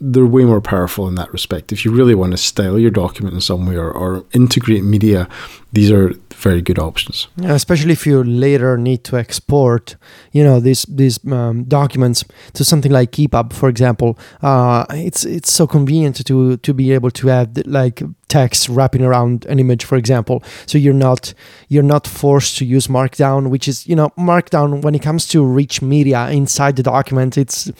they're 0.00 0.26
way 0.26 0.44
more 0.44 0.60
powerful 0.60 1.08
in 1.08 1.14
that 1.16 1.32
respect. 1.32 1.72
If 1.72 1.84
you 1.84 1.90
really 1.90 2.14
want 2.14 2.32
to 2.32 2.36
style 2.36 2.78
your 2.78 2.90
document 2.90 3.34
in 3.34 3.40
some 3.40 3.66
way 3.66 3.76
or, 3.76 3.90
or 3.90 4.24
integrate 4.32 4.84
media, 4.84 5.28
these 5.72 5.90
are 5.90 6.12
very 6.34 6.62
good 6.62 6.78
options. 6.78 7.26
Yeah, 7.36 7.54
especially 7.54 7.92
if 7.92 8.06
you 8.06 8.22
later 8.22 8.78
need 8.78 9.02
to 9.04 9.16
export, 9.16 9.96
you 10.32 10.44
know, 10.44 10.60
these 10.60 10.82
these 10.88 11.18
um, 11.30 11.64
documents 11.64 12.24
to 12.54 12.64
something 12.64 12.92
like 12.92 13.12
EPUB, 13.12 13.52
for 13.52 13.68
example. 13.68 14.18
Uh, 14.40 14.86
it's 14.90 15.24
it's 15.24 15.52
so 15.52 15.66
convenient 15.66 16.24
to 16.26 16.56
to 16.58 16.74
be 16.74 16.92
able 16.92 17.10
to 17.10 17.28
have 17.28 17.56
like 17.66 18.02
text 18.28 18.68
wrapping 18.68 19.02
around 19.02 19.46
an 19.46 19.58
image, 19.58 19.84
for 19.84 19.96
example. 19.96 20.42
So 20.66 20.78
you're 20.78 20.94
not 20.94 21.34
you're 21.68 21.82
not 21.82 22.06
forced 22.06 22.56
to 22.58 22.64
use 22.64 22.86
Markdown, 22.86 23.50
which 23.50 23.66
is 23.66 23.86
you 23.86 23.96
know 23.96 24.10
Markdown 24.16 24.82
when 24.82 24.94
it 24.94 25.02
comes 25.02 25.26
to 25.28 25.44
rich 25.44 25.82
media 25.82 26.30
inside 26.30 26.76
the 26.76 26.82
document, 26.82 27.36
it's 27.36 27.70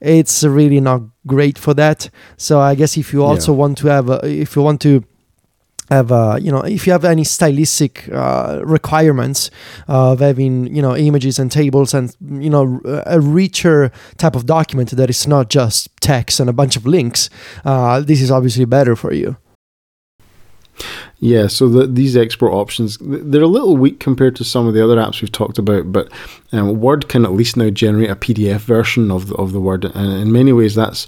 it's 0.00 0.44
really 0.44 0.80
not 0.80 1.02
great 1.26 1.58
for 1.58 1.74
that. 1.74 2.10
So 2.36 2.60
I 2.60 2.74
guess 2.74 2.96
if 2.96 3.12
you 3.12 3.24
also 3.24 3.52
yeah. 3.52 3.58
want 3.58 3.78
to 3.78 3.88
have 3.88 4.08
a, 4.10 4.20
if 4.26 4.56
you 4.56 4.62
want 4.62 4.80
to 4.82 5.04
have 5.90 6.10
uh, 6.10 6.38
you 6.40 6.50
know 6.50 6.60
if 6.60 6.86
you 6.86 6.92
have 6.92 7.04
any 7.04 7.24
stylistic 7.24 8.08
uh, 8.12 8.60
requirements 8.64 9.50
of 9.88 10.20
having 10.20 10.74
you 10.74 10.80
know 10.80 10.96
images 10.96 11.38
and 11.38 11.50
tables 11.50 11.92
and 11.94 12.16
you 12.20 12.50
know 12.50 12.80
a 13.06 13.20
richer 13.20 13.90
type 14.16 14.34
of 14.34 14.46
document 14.46 14.90
that 14.90 15.10
is 15.10 15.26
not 15.26 15.50
just 15.50 15.88
text 16.00 16.40
and 16.40 16.48
a 16.48 16.52
bunch 16.52 16.76
of 16.76 16.86
links 16.86 17.28
uh, 17.64 18.00
this 18.00 18.20
is 18.20 18.30
obviously 18.30 18.64
better 18.64 18.96
for 18.96 19.12
you 19.12 19.36
yeah, 21.18 21.46
so 21.46 21.68
the, 21.68 21.86
these 21.86 22.16
export 22.16 22.52
options 22.52 22.98
they're 23.00 23.42
a 23.42 23.46
little 23.46 23.76
weak 23.76 24.00
compared 24.00 24.36
to 24.36 24.44
some 24.44 24.66
of 24.66 24.74
the 24.74 24.82
other 24.82 24.96
apps 24.96 25.20
we've 25.20 25.32
talked 25.32 25.58
about, 25.58 25.92
but 25.92 26.10
um, 26.52 26.80
Word 26.80 27.08
can 27.08 27.24
at 27.24 27.32
least 27.32 27.56
now 27.56 27.70
generate 27.70 28.10
a 28.10 28.16
PDF 28.16 28.60
version 28.60 29.10
of 29.10 29.28
the, 29.28 29.34
of 29.36 29.52
the 29.52 29.60
Word, 29.60 29.84
and 29.84 30.12
in 30.12 30.32
many 30.32 30.52
ways 30.52 30.74
that's 30.74 31.06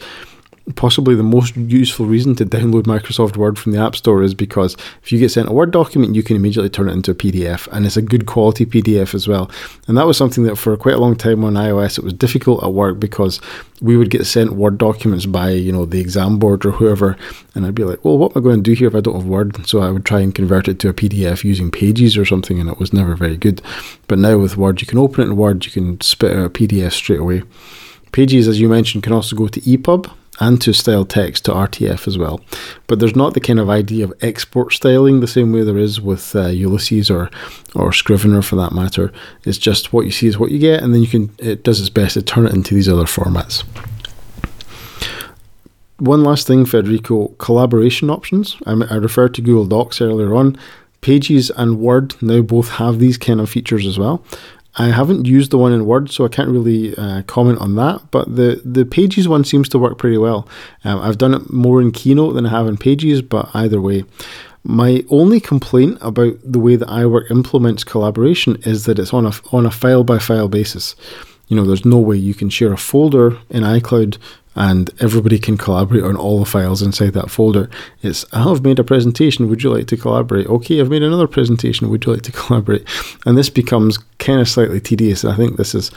possibly 0.77 1.15
the 1.15 1.23
most 1.23 1.57
useful 1.57 2.07
reason 2.07 2.35
to 2.37 2.47
download 2.47 2.85
Microsoft 2.85 3.37
Word 3.37 3.59
from 3.59 3.73
the 3.73 3.79
App 3.79 3.95
Store 3.95 4.23
is 4.23 4.35
because 4.35 4.77
if 5.03 5.13
you 5.13 5.19
get 5.19 5.31
sent 5.31 5.49
a 5.49 5.53
Word 5.53 5.71
document, 5.71 6.15
you 6.15 6.23
can 6.23 6.37
immediately 6.37 6.71
turn 6.71 6.89
it 6.89 6.93
into 6.93 7.11
a 7.11 7.15
PDF, 7.15 7.69
and 7.71 7.85
it's 7.85 7.99
a 7.99 8.03
good 8.03 8.25
quality 8.25 8.65
PDF 8.65 9.15
as 9.15 9.29
well. 9.29 9.51
And 9.87 9.99
that 9.99 10.07
was 10.07 10.17
something 10.17 10.45
that 10.45 10.57
for 10.57 10.75
quite 10.77 10.95
a 10.95 11.01
long 11.01 11.17
time 11.17 11.45
on 11.45 11.55
iOS 11.55 11.99
it 11.99 12.05
was 12.05 12.15
difficult 12.15 12.65
at 12.65 12.73
work 12.73 12.99
because 12.99 13.41
we 13.83 13.97
would 13.97 14.11
get 14.11 14.27
sent 14.27 14.53
Word 14.53 14.79
documents 14.79 15.27
by 15.27 15.51
you 15.51 15.71
know 15.71 15.85
the 15.85 16.01
exam 16.01 16.39
board 16.39 16.65
or 16.65 16.71
whoever, 16.71 17.17
and 17.55 17.67
I'd 17.67 17.75
be 17.75 17.85
like, 17.85 18.03
well, 18.05 18.17
what 18.17 18.35
am 18.35 18.41
I 18.41 18.45
going 18.45 18.63
to 18.63 18.63
do 18.63 18.73
here 18.73 18.89
if 18.89 18.95
I 18.95 19.01
don't 19.01 19.17
have 19.17 19.27
Word? 19.27 19.67
So 19.67 19.81
I 19.81 19.91
would 19.91 20.07
try 20.07 20.21
and 20.21 20.35
convert 20.35 20.69
it 20.69 20.79
to 20.81 20.89
a 20.89 20.95
PDF 20.95 21.45
using 21.45 21.71
Pages 21.71 22.17
or 22.17 22.25
something, 22.25 22.59
and 22.59 22.71
it 22.71 22.79
was 22.79 22.93
never 22.93 23.15
very 23.15 23.37
good. 23.37 23.61
But 24.09 24.19
now 24.19 24.39
with 24.39 24.57
Word, 24.57 24.81
you 24.81 24.87
can 24.87 24.99
open 24.99 25.23
it 25.23 25.27
in 25.27 25.37
Word, 25.37 25.67
you 25.67 25.73
can 25.73 26.01
spit 26.01 26.35
out 26.35 26.47
a 26.47 26.51
PDF 26.51 26.93
straight 26.93 27.21
away. 27.21 27.43
Pages, 28.13 28.47
as 28.47 28.61
you 28.61 28.69
mentioned, 28.69 29.03
can 29.03 29.13
also 29.13 29.35
go 29.35 29.49
to 29.49 29.61
EPUB, 29.61 30.09
and 30.41 30.61
to 30.61 30.73
style 30.73 31.05
text 31.05 31.45
to 31.45 31.53
RTF 31.53 32.07
as 32.07 32.19
well. 32.19 32.41
But 32.87 32.99
there's 32.99 33.17
not 33.17 33.35
the 33.35 33.41
kind 33.41 33.61
of 33.61 33.71
idea 33.71 34.05
of 34.05 34.13
export 34.21 34.73
styling 34.73 35.21
the 35.21 35.27
same 35.27 35.53
way 35.53 35.63
there 35.63 35.79
is 35.79 36.01
with 36.01 36.35
uh, 36.35 36.47
Ulysses 36.47 37.11
or 37.11 37.31
or 37.75 37.93
Scrivener 37.93 38.43
for 38.43 38.57
that 38.57 38.73
matter. 38.73 39.13
It's 39.45 39.59
just 39.59 39.93
what 39.93 40.07
you 40.07 40.13
see 40.13 40.27
is 40.27 40.39
what 40.39 40.51
you 40.51 40.59
get, 40.59 40.83
and 40.83 40.95
then 40.95 41.03
you 41.03 41.09
can 41.09 41.31
it 41.39 41.63
does 41.63 41.81
its 41.81 41.91
best 41.91 42.15
to 42.15 42.23
turn 42.23 42.47
it 42.47 42.55
into 42.55 42.75
these 42.75 42.89
other 42.89 43.05
formats. 43.05 43.65
One 45.99 46.25
last 46.25 46.47
thing, 46.47 46.67
Federico, 46.67 47.29
collaboration 47.39 48.11
options. 48.11 48.57
I, 48.67 48.73
I 48.91 48.97
referred 48.97 49.35
to 49.35 49.43
Google 49.43 49.67
Docs 49.67 50.01
earlier 50.01 50.35
on. 50.35 50.59
Pages 51.01 51.51
and 51.51 51.79
Word 51.79 52.21
now 52.23 52.41
both 52.41 52.71
have 52.71 52.99
these 52.99 53.19
kind 53.19 53.41
of 53.41 53.51
features 53.51 53.87
as 53.87 53.99
well. 53.99 54.25
I 54.77 54.87
haven't 54.87 55.27
used 55.27 55.51
the 55.51 55.59
one 55.59 55.73
in 55.73 55.87
Word, 55.87 56.11
so 56.11 56.25
I 56.25 56.29
can't 56.29 56.49
really 56.49 56.97
uh, 56.97 57.23
comment 57.23 57.61
on 57.61 57.77
that. 57.77 58.11
But 58.11 58.35
the 58.35 58.61
the 58.65 58.85
Pages 58.85 59.29
one 59.29 59.45
seems 59.45 59.69
to 59.71 59.79
work 59.79 59.99
pretty 59.99 60.19
well. 60.19 60.49
Um, 60.85 61.01
I've 61.01 61.19
done 61.19 61.35
it 61.35 61.53
more 61.53 61.81
in 61.81 61.93
Keynote 61.93 62.35
than 62.35 62.47
I 62.47 62.51
have 62.51 62.67
in 62.67 62.77
Pages, 62.77 63.23
but 63.23 63.51
either 63.55 63.81
way. 63.81 64.05
My 64.67 65.05
only 65.11 65.41
complaint 65.41 65.99
about 66.01 66.37
the 66.43 66.59
way 66.59 66.77
that 66.77 66.89
iWork 66.89 67.31
implements 67.31 67.85
collaboration 67.85 68.57
is 68.63 68.87
that 68.87 68.99
it's 68.99 69.13
on 69.13 69.27
a 69.27 69.33
on 69.53 69.67
a 69.67 69.71
file 69.71 70.05
by 70.05 70.19
file 70.19 70.49
basis. 70.49 70.97
You 71.49 71.57
know, 71.57 71.65
there's 71.65 71.85
no 71.85 71.99
way 71.99 72.17
you 72.17 72.35
can 72.35 72.49
share 72.49 72.73
a 72.73 72.79
folder 72.79 73.39
in 73.51 73.63
iCloud 73.63 74.19
and 74.57 74.91
everybody 75.01 75.39
can 75.39 75.57
collaborate 75.57 76.05
on 76.05 76.17
all 76.17 76.39
the 76.39 76.45
files 76.45 76.81
inside 76.81 77.13
that 77.15 77.31
folder. 77.31 77.69
It's 78.03 78.25
I've 78.33 78.63
made 78.63 78.79
a 78.79 78.85
presentation. 78.85 79.49
Would 79.49 79.63
you 79.63 79.71
like 79.71 79.87
to 79.89 79.97
collaborate? 79.97 80.47
Okay, 80.47 80.81
I've 80.81 80.91
made 80.91 81.03
another 81.03 81.27
presentation. 81.27 81.91
Would 81.91 82.05
you 82.05 82.13
like 82.13 82.23
to 82.23 82.33
collaborate? 82.41 82.87
And 83.27 83.37
this 83.37 83.51
becomes 83.51 83.99
kind 84.19 84.41
of 84.41 84.49
slightly 84.49 84.81
tedious. 84.81 85.25
I 85.25 85.37
think 85.37 85.57
this 85.57 85.75
is 85.75 85.91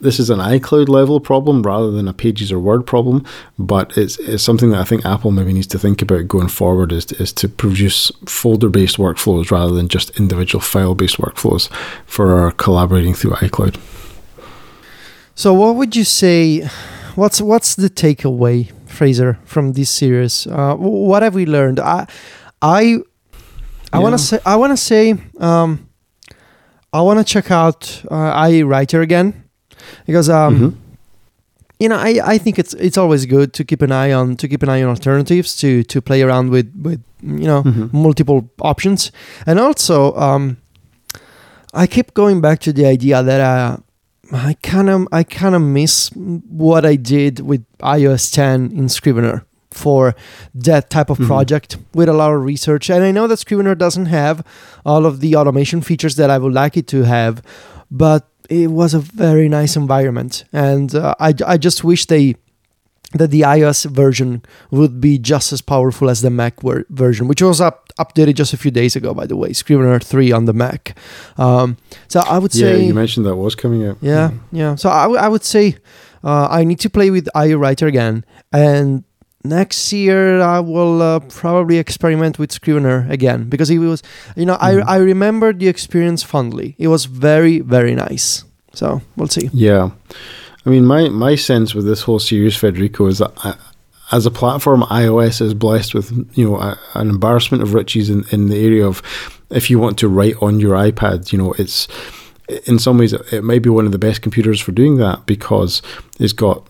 this 0.00 0.18
is 0.18 0.30
an 0.30 0.38
iCloud 0.38 0.88
level 0.88 1.20
problem 1.20 1.62
rather 1.62 1.90
than 1.90 2.08
a 2.08 2.14
Pages 2.14 2.50
or 2.50 2.58
Word 2.58 2.86
problem, 2.86 3.22
but 3.58 3.96
it's, 3.98 4.18
it's 4.20 4.42
something 4.42 4.70
that 4.70 4.80
I 4.80 4.84
think 4.84 5.04
Apple 5.04 5.30
maybe 5.30 5.52
needs 5.52 5.66
to 5.68 5.78
think 5.78 6.00
about 6.00 6.26
going 6.26 6.48
forward 6.48 6.90
is 6.90 7.04
to, 7.06 7.22
is 7.22 7.34
to 7.34 7.48
produce 7.50 8.10
folder 8.24 8.70
based 8.70 8.96
workflows 8.96 9.50
rather 9.50 9.74
than 9.74 9.88
just 9.88 10.18
individual 10.18 10.62
file 10.62 10.94
based 10.94 11.18
workflows 11.18 11.70
for 12.06 12.52
collaborating 12.52 13.12
through 13.12 13.32
iCloud. 13.32 13.78
So, 15.40 15.54
what 15.54 15.76
would 15.76 15.96
you 15.96 16.04
say? 16.04 16.68
what's 17.14 17.40
what's 17.40 17.74
the 17.74 17.88
takeaway, 17.88 18.70
Fraser, 18.84 19.38
from 19.46 19.72
this 19.72 19.88
series? 19.88 20.46
Uh, 20.46 20.74
what 20.76 21.22
have 21.22 21.34
we 21.34 21.46
learned? 21.46 21.80
I 21.80 22.06
I 22.60 22.98
I 23.90 23.96
yeah. 23.96 23.98
want 24.00 24.12
to 24.12 24.18
say 24.18 24.38
I 24.44 24.56
want 24.56 24.72
to 24.72 24.76
say 24.76 25.16
um, 25.38 25.88
I 26.92 27.00
want 27.00 27.20
to 27.20 27.24
check 27.24 27.50
out 27.50 28.04
uh, 28.10 28.62
Writer 28.66 29.00
again 29.00 29.32
because 30.04 30.28
um, 30.28 30.56
mm-hmm. 30.56 30.78
you 31.78 31.88
know, 31.88 31.96
I, 31.96 32.20
I 32.34 32.36
think 32.36 32.58
it's 32.58 32.74
it's 32.74 32.98
always 32.98 33.24
good 33.24 33.54
to 33.54 33.64
keep 33.64 33.80
an 33.80 33.92
eye 33.92 34.12
on 34.12 34.36
to 34.36 34.46
keep 34.46 34.62
an 34.62 34.68
eye 34.68 34.82
on 34.82 34.90
alternatives 34.90 35.56
to 35.60 35.82
to 35.84 36.02
play 36.02 36.20
around 36.20 36.50
with 36.50 36.70
with 36.82 37.02
you 37.22 37.46
know 37.46 37.62
Mhm. 37.62 37.90
multiple 37.94 38.50
options, 38.60 39.10
and 39.46 39.58
also 39.58 40.14
um, 40.16 40.58
I 41.72 41.86
keep 41.86 42.12
going 42.12 42.42
back 42.42 42.60
to 42.60 42.74
the 42.74 42.84
idea 42.84 43.22
that 43.22 43.40
uh, 43.40 43.78
I 44.32 44.54
kind 44.62 44.88
of 44.90 45.08
I 45.12 45.22
kind 45.24 45.54
of 45.54 45.62
miss 45.62 46.10
what 46.14 46.84
I 46.86 46.96
did 46.96 47.40
with 47.40 47.64
iOS 47.78 48.30
10 48.32 48.70
in 48.72 48.88
Scrivener 48.88 49.44
for 49.70 50.14
that 50.54 50.90
type 50.90 51.10
of 51.10 51.18
Mhm. 51.18 51.26
project 51.26 51.76
with 51.94 52.08
a 52.08 52.12
lot 52.12 52.32
of 52.32 52.42
research. 52.44 52.90
And 52.90 53.02
I 53.04 53.10
know 53.12 53.26
that 53.26 53.38
Scrivener 53.38 53.74
doesn't 53.74 54.06
have 54.06 54.42
all 54.84 55.06
of 55.06 55.20
the 55.20 55.36
automation 55.36 55.80
features 55.80 56.16
that 56.16 56.30
I 56.30 56.38
would 56.38 56.52
like 56.52 56.76
it 56.76 56.86
to 56.88 57.02
have, 57.04 57.42
but 57.90 58.26
it 58.48 58.70
was 58.70 58.94
a 58.94 58.98
very 58.98 59.48
nice 59.48 59.76
environment, 59.76 60.44
and 60.52 60.94
uh, 60.94 61.14
I 61.20 61.34
I 61.46 61.56
just 61.56 61.84
wish 61.84 62.06
they 62.06 62.34
that 63.14 63.30
the 63.32 63.40
iOS 63.42 63.84
version 63.90 64.42
would 64.70 65.00
be 65.00 65.18
just 65.18 65.52
as 65.52 65.60
powerful 65.60 66.08
as 66.10 66.20
the 66.20 66.30
Mac 66.30 66.60
ver- 66.62 66.84
version, 66.90 67.26
which 67.28 67.42
was 67.42 67.60
up 67.60 67.89
updated 68.02 68.34
just 68.34 68.52
a 68.52 68.56
few 68.56 68.70
days 68.70 68.96
ago, 68.96 69.14
by 69.14 69.26
the 69.26 69.36
way. 69.36 69.52
Scrivener 69.52 69.98
three 70.00 70.32
on 70.32 70.44
the 70.46 70.52
Mac. 70.52 70.82
Um, 71.36 71.76
so 72.08 72.20
I 72.20 72.38
would 72.42 72.52
say. 72.52 72.70
Yeah, 72.78 72.86
you 72.88 72.94
mentioned 72.94 73.26
that 73.26 73.36
was 73.36 73.54
coming 73.54 73.86
out. 73.86 73.96
yeah, 74.00 74.30
yeah. 74.52 74.76
So 74.76 74.88
I, 74.88 75.02
w- 75.10 75.20
I 75.20 75.28
would 75.28 75.44
say 75.44 75.76
uh, 76.24 76.48
I 76.50 76.64
need 76.64 76.80
to 76.80 76.90
play 76.90 77.10
with 77.10 77.28
IA 77.34 77.56
Writer 77.58 77.86
again, 77.86 78.24
and 78.52 79.04
next 79.44 79.92
year 79.92 80.40
I 80.42 80.60
will 80.60 81.00
uh, 81.02 81.20
probably 81.42 81.78
experiment 81.78 82.38
with 82.38 82.52
Scrivener 82.52 83.06
again 83.10 83.48
because 83.48 83.70
it 83.70 83.78
was, 83.78 84.02
you 84.36 84.44
know, 84.46 84.56
Mhm. 84.58 84.84
I 84.88 84.96
I 84.96 84.98
remember 84.98 85.52
the 85.52 85.68
experience 85.68 86.22
fondly. 86.26 86.74
It 86.78 86.88
was 86.88 87.06
very 87.06 87.60
very 87.60 87.94
nice. 87.94 88.44
So 88.74 89.00
we'll 89.16 89.28
see. 89.28 89.48
Yeah. 89.52 89.90
I 90.66 90.70
mean, 90.70 90.84
my, 90.84 91.08
my 91.08 91.36
sense 91.36 91.74
with 91.74 91.86
this 91.86 92.02
whole 92.02 92.18
series, 92.20 92.54
Federico, 92.54 93.06
is 93.06 93.18
that 93.18 93.32
I, 93.42 93.54
as 94.12 94.26
a 94.26 94.30
platform, 94.30 94.82
iOS 94.82 95.40
is 95.40 95.54
blessed 95.54 95.94
with 95.94 96.10
you 96.36 96.48
know 96.48 96.56
a, 96.56 96.78
an 96.94 97.08
embarrassment 97.08 97.62
of 97.62 97.74
riches 97.74 98.10
in, 98.10 98.24
in 98.30 98.48
the 98.48 98.64
area 98.64 98.86
of 98.86 99.02
if 99.50 99.70
you 99.70 99.78
want 99.78 99.98
to 99.98 100.08
write 100.08 100.40
on 100.40 100.60
your 100.60 100.74
iPad, 100.74 101.32
you 101.32 101.38
know, 101.38 101.52
it's 101.58 101.88
in 102.66 102.78
some 102.78 102.98
ways 102.98 103.12
it 103.12 103.44
may 103.44 103.58
be 103.58 103.70
one 103.70 103.86
of 103.86 103.92
the 103.92 103.98
best 103.98 104.22
computers 104.22 104.60
for 104.60 104.72
doing 104.72 104.96
that 104.96 105.24
because 105.26 105.82
it's 106.18 106.32
got 106.32 106.66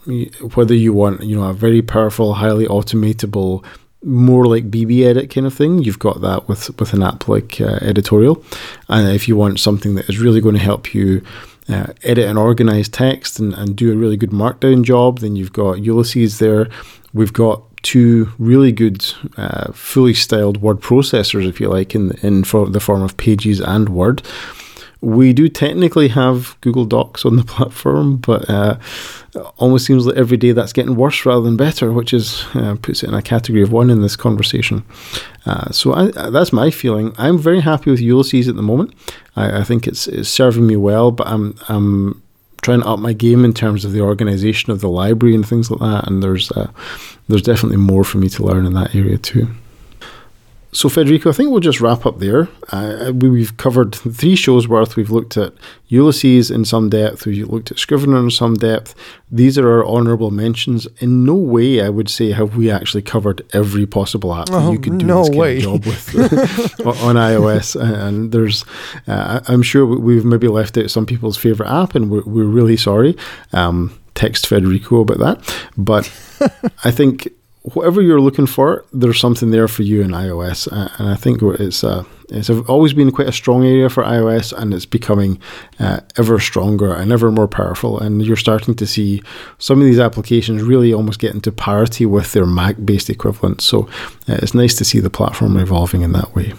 whether 0.55 0.75
you 0.75 0.93
want 0.93 1.23
you 1.23 1.37
know 1.37 1.49
a 1.49 1.55
very 1.55 1.83
powerful, 1.83 2.35
highly 2.35 2.67
automatable 2.67 3.65
more 4.03 4.47
like 4.47 4.71
BBEdit 4.71 5.31
kind 5.31 5.47
of 5.47 5.55
thing. 5.55 5.83
You've 5.83 5.99
got 5.99 6.21
that 6.23 6.49
with 6.49 6.79
with 6.79 6.93
an 6.93 7.03
app 7.03 7.29
like 7.29 7.61
uh, 7.61 7.79
Editorial, 7.83 8.43
and 8.89 9.09
if 9.15 9.29
you 9.29 9.37
want 9.37 9.61
something 9.61 9.95
that 9.95 10.09
is 10.09 10.19
really 10.19 10.41
going 10.41 10.55
to 10.55 10.61
help 10.61 10.95
you 10.95 11.23
uh, 11.69 11.93
edit 12.03 12.27
and 12.27 12.39
organize 12.39 12.89
text 12.89 13.39
and, 13.39 13.55
and 13.55 13.77
do 13.77 13.93
a 13.93 13.97
really 13.97 14.17
good 14.17 14.31
markdown 14.31 14.83
job, 14.83 15.21
then 15.21 15.37
you've 15.37 15.53
got 15.53 15.81
Ulysses 15.81 16.39
there. 16.39 16.69
We've 17.13 17.33
got 17.33 17.63
two 17.83 18.31
really 18.39 18.73
good, 18.73 19.05
uh, 19.37 19.73
fully 19.73 20.15
styled 20.15 20.61
word 20.61 20.81
processors, 20.81 21.49
if 21.49 21.61
you 21.61 21.69
like, 21.69 21.95
in 21.95 22.13
in 22.23 22.45
for 22.45 22.69
the 22.69 22.81
form 22.81 23.03
of 23.03 23.17
Pages 23.17 23.61
and 23.61 23.89
Word. 23.89 24.23
We 25.03 25.33
do 25.33 25.49
technically 25.49 26.09
have 26.09 26.61
Google 26.61 26.85
Docs 26.85 27.25
on 27.25 27.37
the 27.37 27.45
platform, 27.55 28.19
but 28.19 28.49
uh, 28.51 28.79
almost 29.57 29.87
seems 29.87 30.07
like 30.07 30.17
every 30.17 30.37
day 30.37 30.53
that's 30.53 30.75
getting 30.75 30.95
worse 30.95 31.25
rather 31.25 31.41
than 31.41 31.57
better, 31.57 31.91
which 31.91 32.13
is 32.13 32.45
uh, 32.55 32.77
puts 32.83 33.03
it 33.03 33.09
in 33.09 33.15
a 33.15 33.23
category 33.23 33.63
of 33.63 33.73
one 33.73 33.89
in 33.89 34.03
this 34.03 34.15
conversation. 34.17 34.85
Uh, 35.47 35.71
so 35.71 35.95
I, 35.95 36.11
that's 36.31 36.53
my 36.53 36.71
feeling. 36.71 37.15
I'm 37.17 37.39
very 37.39 37.61
happy 37.61 37.91
with 37.91 38.01
Ulysses 38.01 38.47
at 38.47 38.57
the 38.57 38.63
moment. 38.63 38.93
I, 39.37 39.61
I 39.61 39.65
think 39.65 39.87
it's, 39.87 40.07
it's 40.07 40.29
serving 40.29 40.67
me 40.67 40.77
well, 40.77 41.11
but 41.11 41.27
I'm 41.27 41.55
I'm 41.69 42.23
trying 42.63 42.81
to 42.81 42.89
up 42.89 42.99
my 42.99 43.13
game 43.13 43.45
in 43.45 43.53
terms 43.53 43.85
of 43.85 43.93
the 43.93 44.01
organization 44.01 44.71
of 44.71 44.81
the 44.81 44.89
library 44.89 45.35
and 45.35 45.47
things 45.47 45.71
like 45.71 45.81
that. 45.81 46.09
And 46.09 46.23
there's 46.23 46.51
uh, 46.53 46.71
there's 47.29 47.43
definitely 47.43 47.79
more 47.79 48.05
for 48.05 48.19
me 48.19 48.29
to 48.31 48.43
learn 48.45 48.67
in 48.67 48.75
that 48.75 48.95
area 48.95 49.19
too. 49.19 49.49
So, 50.73 50.89
Federico, 50.89 51.31
I 51.31 51.33
think 51.33 51.51
we'll 51.51 51.59
just 51.59 51.81
wrap 51.81 52.07
up 52.07 52.21
there. 52.21 52.49
Uh, 52.71 53.11
we, 53.13 53.29
we've 53.29 53.57
covered 53.57 53.93
three 53.93 54.37
shows 54.37 54.69
worth. 54.69 54.95
We've 54.95 55.11
looked 55.11 55.37
at 55.37 55.53
Ulysses 55.89 56.49
in 56.49 56.65
some 56.65 56.89
depth. 56.89 57.27
We've 57.27 57.49
looked 57.49 57.73
at 57.73 57.79
Scrivener 57.81 58.19
in 58.19 58.31
some 58.31 58.55
depth. 58.55 58.95
These 59.33 59.59
are 59.59 59.69
our 59.69 59.85
honourable 59.85 60.31
mentions. 60.31 60.87
In 60.99 61.25
no 61.25 61.35
way, 61.35 61.81
I 61.83 61.89
would 61.89 62.09
say, 62.09 62.31
have 62.31 62.57
we 62.57 62.71
actually 62.71 63.03
covered 63.03 63.45
every 63.53 63.85
possible 63.85 64.33
app 64.33 64.47
that 64.47 64.55
Oh, 64.63 64.71
you 64.71 64.79
could 64.79 64.99
do 64.99 65.07
no 65.07 65.21
this 65.23 65.29
kind 65.31 65.39
way. 65.41 65.57
of 65.57 65.63
job 65.65 65.87
with 65.87 66.15
on 66.87 67.17
iOS. 67.17 67.75
And 67.81 68.31
there's, 68.31 68.65
uh, 69.09 69.41
I'm 69.49 69.63
sure 69.63 69.85
we've 69.85 70.25
maybe 70.25 70.47
left 70.47 70.79
out 70.79 70.89
some 70.89 71.05
people's 71.05 71.37
favourite 71.37 71.69
app, 71.71 71.97
and 71.97 72.09
we're, 72.11 72.23
we're 72.25 72.45
really 72.45 72.77
sorry. 72.77 73.17
Um, 73.53 73.99
text 74.15 74.47
Federico 74.47 75.01
about 75.01 75.19
that. 75.19 75.67
But 75.77 76.07
I 76.85 76.93
think 76.93 77.29
whatever 77.63 78.01
you're 78.01 78.21
looking 78.21 78.47
for, 78.47 78.85
there's 78.93 79.21
something 79.21 79.51
there 79.51 79.69
for 79.69 79.83
you 79.83 80.03
in 80.03 80.11
iOS, 80.11 80.67
and 80.71 81.09
I 81.09 81.15
think 81.15 81.43
it's 81.43 81.85
uh, 81.85 82.05
it's 82.29 82.49
always 82.49 82.93
been 82.93 83.11
quite 83.11 83.29
a 83.29 83.33
strong 83.33 83.67
area 83.67 83.89
for 83.89 84.05
iOS, 84.05 84.53
and 84.53 84.73
it's 84.73 84.87
becoming 84.87 85.39
uh, 85.79 86.01
ever 86.17 86.39
stronger 86.39 86.93
and 86.95 87.13
ever 87.13 87.31
more 87.31 87.49
powerful. 87.49 87.99
And 87.99 88.23
you're 88.25 88.37
starting 88.37 88.75
to 88.77 88.87
see 88.87 89.23
some 89.59 89.81
of 89.81 89.85
these 89.85 89.99
applications 89.99 90.63
really 90.63 90.93
almost 90.93 91.21
get 91.21 91.35
into 91.35 91.53
parity 91.53 92.07
with 92.07 92.33
their 92.33 92.47
Mac-based 92.47 93.11
equivalents. 93.11 93.65
So 93.65 93.89
uh, 94.29 94.39
it's 94.43 94.55
nice 94.55 94.75
to 94.77 94.85
see 94.85 95.01
the 95.01 95.11
platform 95.11 95.57
evolving 95.57 96.03
in 96.03 96.13
that 96.13 96.35
way. 96.35 96.55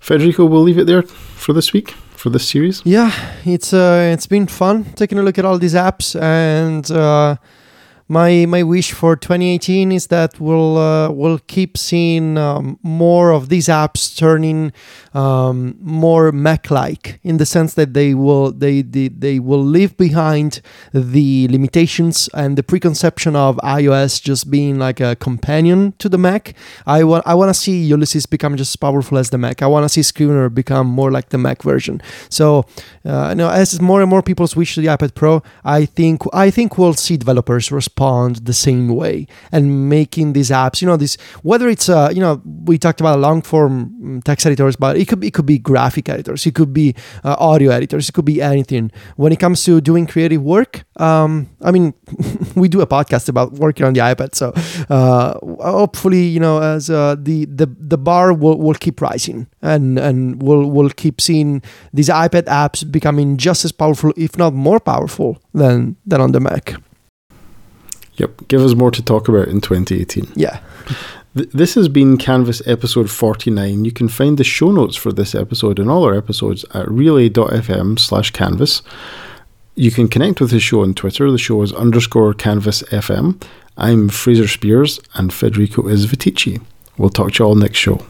Federico, 0.00 0.44
we'll 0.44 0.62
leave 0.62 0.78
it 0.78 0.86
there 0.86 1.02
for 1.02 1.52
this 1.52 1.72
week 1.72 1.94
for 2.22 2.30
this 2.30 2.48
series. 2.48 2.82
Yeah, 2.84 3.12
it's 3.44 3.72
uh, 3.72 4.10
it's 4.12 4.26
been 4.26 4.46
fun 4.46 4.84
taking 4.96 5.18
a 5.18 5.22
look 5.22 5.38
at 5.38 5.44
all 5.44 5.58
these 5.58 5.74
apps, 5.74 6.20
and 6.20 6.90
uh, 6.90 7.36
my 8.12 8.44
my 8.44 8.62
wish 8.62 8.92
for 8.92 9.16
2018 9.16 9.90
is 9.90 10.08
that 10.08 10.38
we'll 10.38 10.76
uh, 10.76 11.10
we'll 11.10 11.38
keep 11.38 11.78
seeing 11.78 12.36
um, 12.36 12.78
more 12.82 13.32
of 13.32 13.48
these 13.48 13.68
apps 13.68 14.14
turning 14.14 14.70
um, 15.14 15.78
more 15.80 16.30
Mac-like 16.30 17.20
in 17.22 17.38
the 17.38 17.46
sense 17.46 17.72
that 17.72 17.94
they 17.94 18.12
will 18.12 18.52
they, 18.52 18.82
they 18.82 19.08
they 19.08 19.38
will 19.38 19.64
leave 19.64 19.96
behind 19.96 20.60
the 20.92 21.48
limitations 21.48 22.28
and 22.34 22.58
the 22.58 22.62
preconception 22.62 23.34
of 23.34 23.56
iOS 23.64 24.22
just 24.22 24.50
being 24.50 24.78
like 24.78 25.00
a 25.00 25.16
companion 25.16 25.94
to 25.98 26.10
the 26.10 26.18
Mac. 26.18 26.54
I 26.86 27.04
want 27.04 27.26
I 27.26 27.34
want 27.34 27.48
to 27.48 27.58
see 27.58 27.82
Ulysses 27.82 28.26
become 28.26 28.58
just 28.58 28.72
as 28.72 28.76
powerful 28.76 29.16
as 29.16 29.30
the 29.30 29.38
Mac. 29.38 29.62
I 29.62 29.66
want 29.66 29.84
to 29.84 29.88
see 29.88 30.02
Scrivener 30.02 30.50
become 30.50 30.86
more 30.86 31.10
like 31.10 31.30
the 31.30 31.38
Mac 31.38 31.62
version. 31.62 32.02
So, 32.28 32.66
uh, 33.06 33.28
you 33.30 33.36
know, 33.36 33.48
as 33.48 33.80
more 33.80 34.02
and 34.02 34.10
more 34.10 34.22
people 34.22 34.46
switch 34.46 34.74
to 34.74 34.82
the 34.82 34.88
iPad 34.88 35.14
Pro, 35.14 35.42
I 35.64 35.86
think 35.86 36.20
I 36.34 36.50
think 36.50 36.76
we'll 36.76 36.92
see 37.06 37.16
developers 37.16 37.72
respond 37.72 38.01
the 38.44 38.52
same 38.52 38.88
way 38.88 39.26
and 39.50 39.88
making 39.88 40.32
these 40.32 40.50
apps. 40.50 40.80
You 40.82 40.88
know, 40.88 40.96
this 40.96 41.16
whether 41.42 41.68
it's 41.68 41.88
uh, 41.88 42.10
you 42.12 42.20
know 42.20 42.40
we 42.64 42.78
talked 42.78 43.00
about 43.00 43.18
long 43.18 43.42
form 43.42 44.20
text 44.24 44.46
editors, 44.46 44.76
but 44.76 44.96
it 44.96 45.08
could 45.08 45.20
be, 45.20 45.28
it 45.28 45.34
could 45.34 45.46
be 45.46 45.58
graphic 45.58 46.08
editors, 46.08 46.46
it 46.46 46.54
could 46.54 46.72
be 46.72 46.94
uh, 47.24 47.36
audio 47.38 47.70
editors, 47.70 48.08
it 48.08 48.12
could 48.12 48.24
be 48.24 48.40
anything. 48.42 48.90
When 49.16 49.32
it 49.32 49.38
comes 49.38 49.64
to 49.64 49.80
doing 49.80 50.06
creative 50.06 50.42
work, 50.42 50.84
um, 50.96 51.48
I 51.62 51.70
mean, 51.70 51.94
we 52.54 52.68
do 52.68 52.80
a 52.80 52.86
podcast 52.86 53.28
about 53.28 53.52
working 53.54 53.86
on 53.86 53.92
the 53.92 54.00
iPad, 54.00 54.34
so 54.34 54.52
uh, 54.90 55.38
hopefully, 55.62 56.24
you 56.24 56.40
know, 56.40 56.60
as 56.60 56.90
uh, 56.90 57.16
the 57.18 57.46
the 57.46 57.66
the 57.78 57.98
bar 57.98 58.32
will, 58.32 58.58
will 58.58 58.74
keep 58.74 59.00
rising, 59.00 59.46
and 59.62 59.98
and 59.98 60.42
we'll 60.42 60.70
we'll 60.70 60.90
keep 60.90 61.20
seeing 61.20 61.62
these 61.92 62.08
iPad 62.08 62.44
apps 62.44 62.90
becoming 62.90 63.36
just 63.36 63.64
as 63.64 63.72
powerful, 63.72 64.12
if 64.16 64.36
not 64.36 64.54
more 64.54 64.80
powerful, 64.80 65.38
than 65.54 65.96
than 66.06 66.20
on 66.20 66.32
the 66.32 66.40
Mac. 66.40 66.74
Yep, 68.16 68.48
give 68.48 68.60
us 68.60 68.74
more 68.74 68.90
to 68.90 69.02
talk 69.02 69.28
about 69.28 69.48
in 69.48 69.60
2018. 69.60 70.32
Yeah. 70.36 70.60
Th- 71.36 71.48
This 71.50 71.74
has 71.76 71.88
been 71.88 72.18
Canvas 72.18 72.60
episode 72.66 73.10
49. 73.10 73.84
You 73.86 73.92
can 73.92 74.08
find 74.08 74.36
the 74.36 74.44
show 74.44 74.70
notes 74.70 74.96
for 74.96 75.12
this 75.12 75.34
episode 75.34 75.78
and 75.78 75.90
all 75.90 76.04
our 76.04 76.14
episodes 76.14 76.64
at 76.74 76.88
relay.fm 76.90 77.98
slash 77.98 78.30
canvas. 78.32 78.82
You 79.74 79.90
can 79.90 80.08
connect 80.08 80.40
with 80.40 80.50
the 80.50 80.60
show 80.60 80.82
on 80.82 80.92
Twitter. 80.92 81.30
The 81.30 81.38
show 81.38 81.62
is 81.62 81.72
underscore 81.72 82.34
canvas 82.34 82.82
FM. 82.90 83.42
I'm 83.78 84.10
Fraser 84.10 84.44
Speirs 84.44 85.00
and 85.14 85.32
Federico 85.32 85.88
is 85.88 86.06
Viticci. 86.06 86.60
We'll 86.98 87.08
talk 87.08 87.32
to 87.32 87.38
you 87.42 87.46
all 87.48 87.54
next 87.54 87.78
show. 87.78 88.04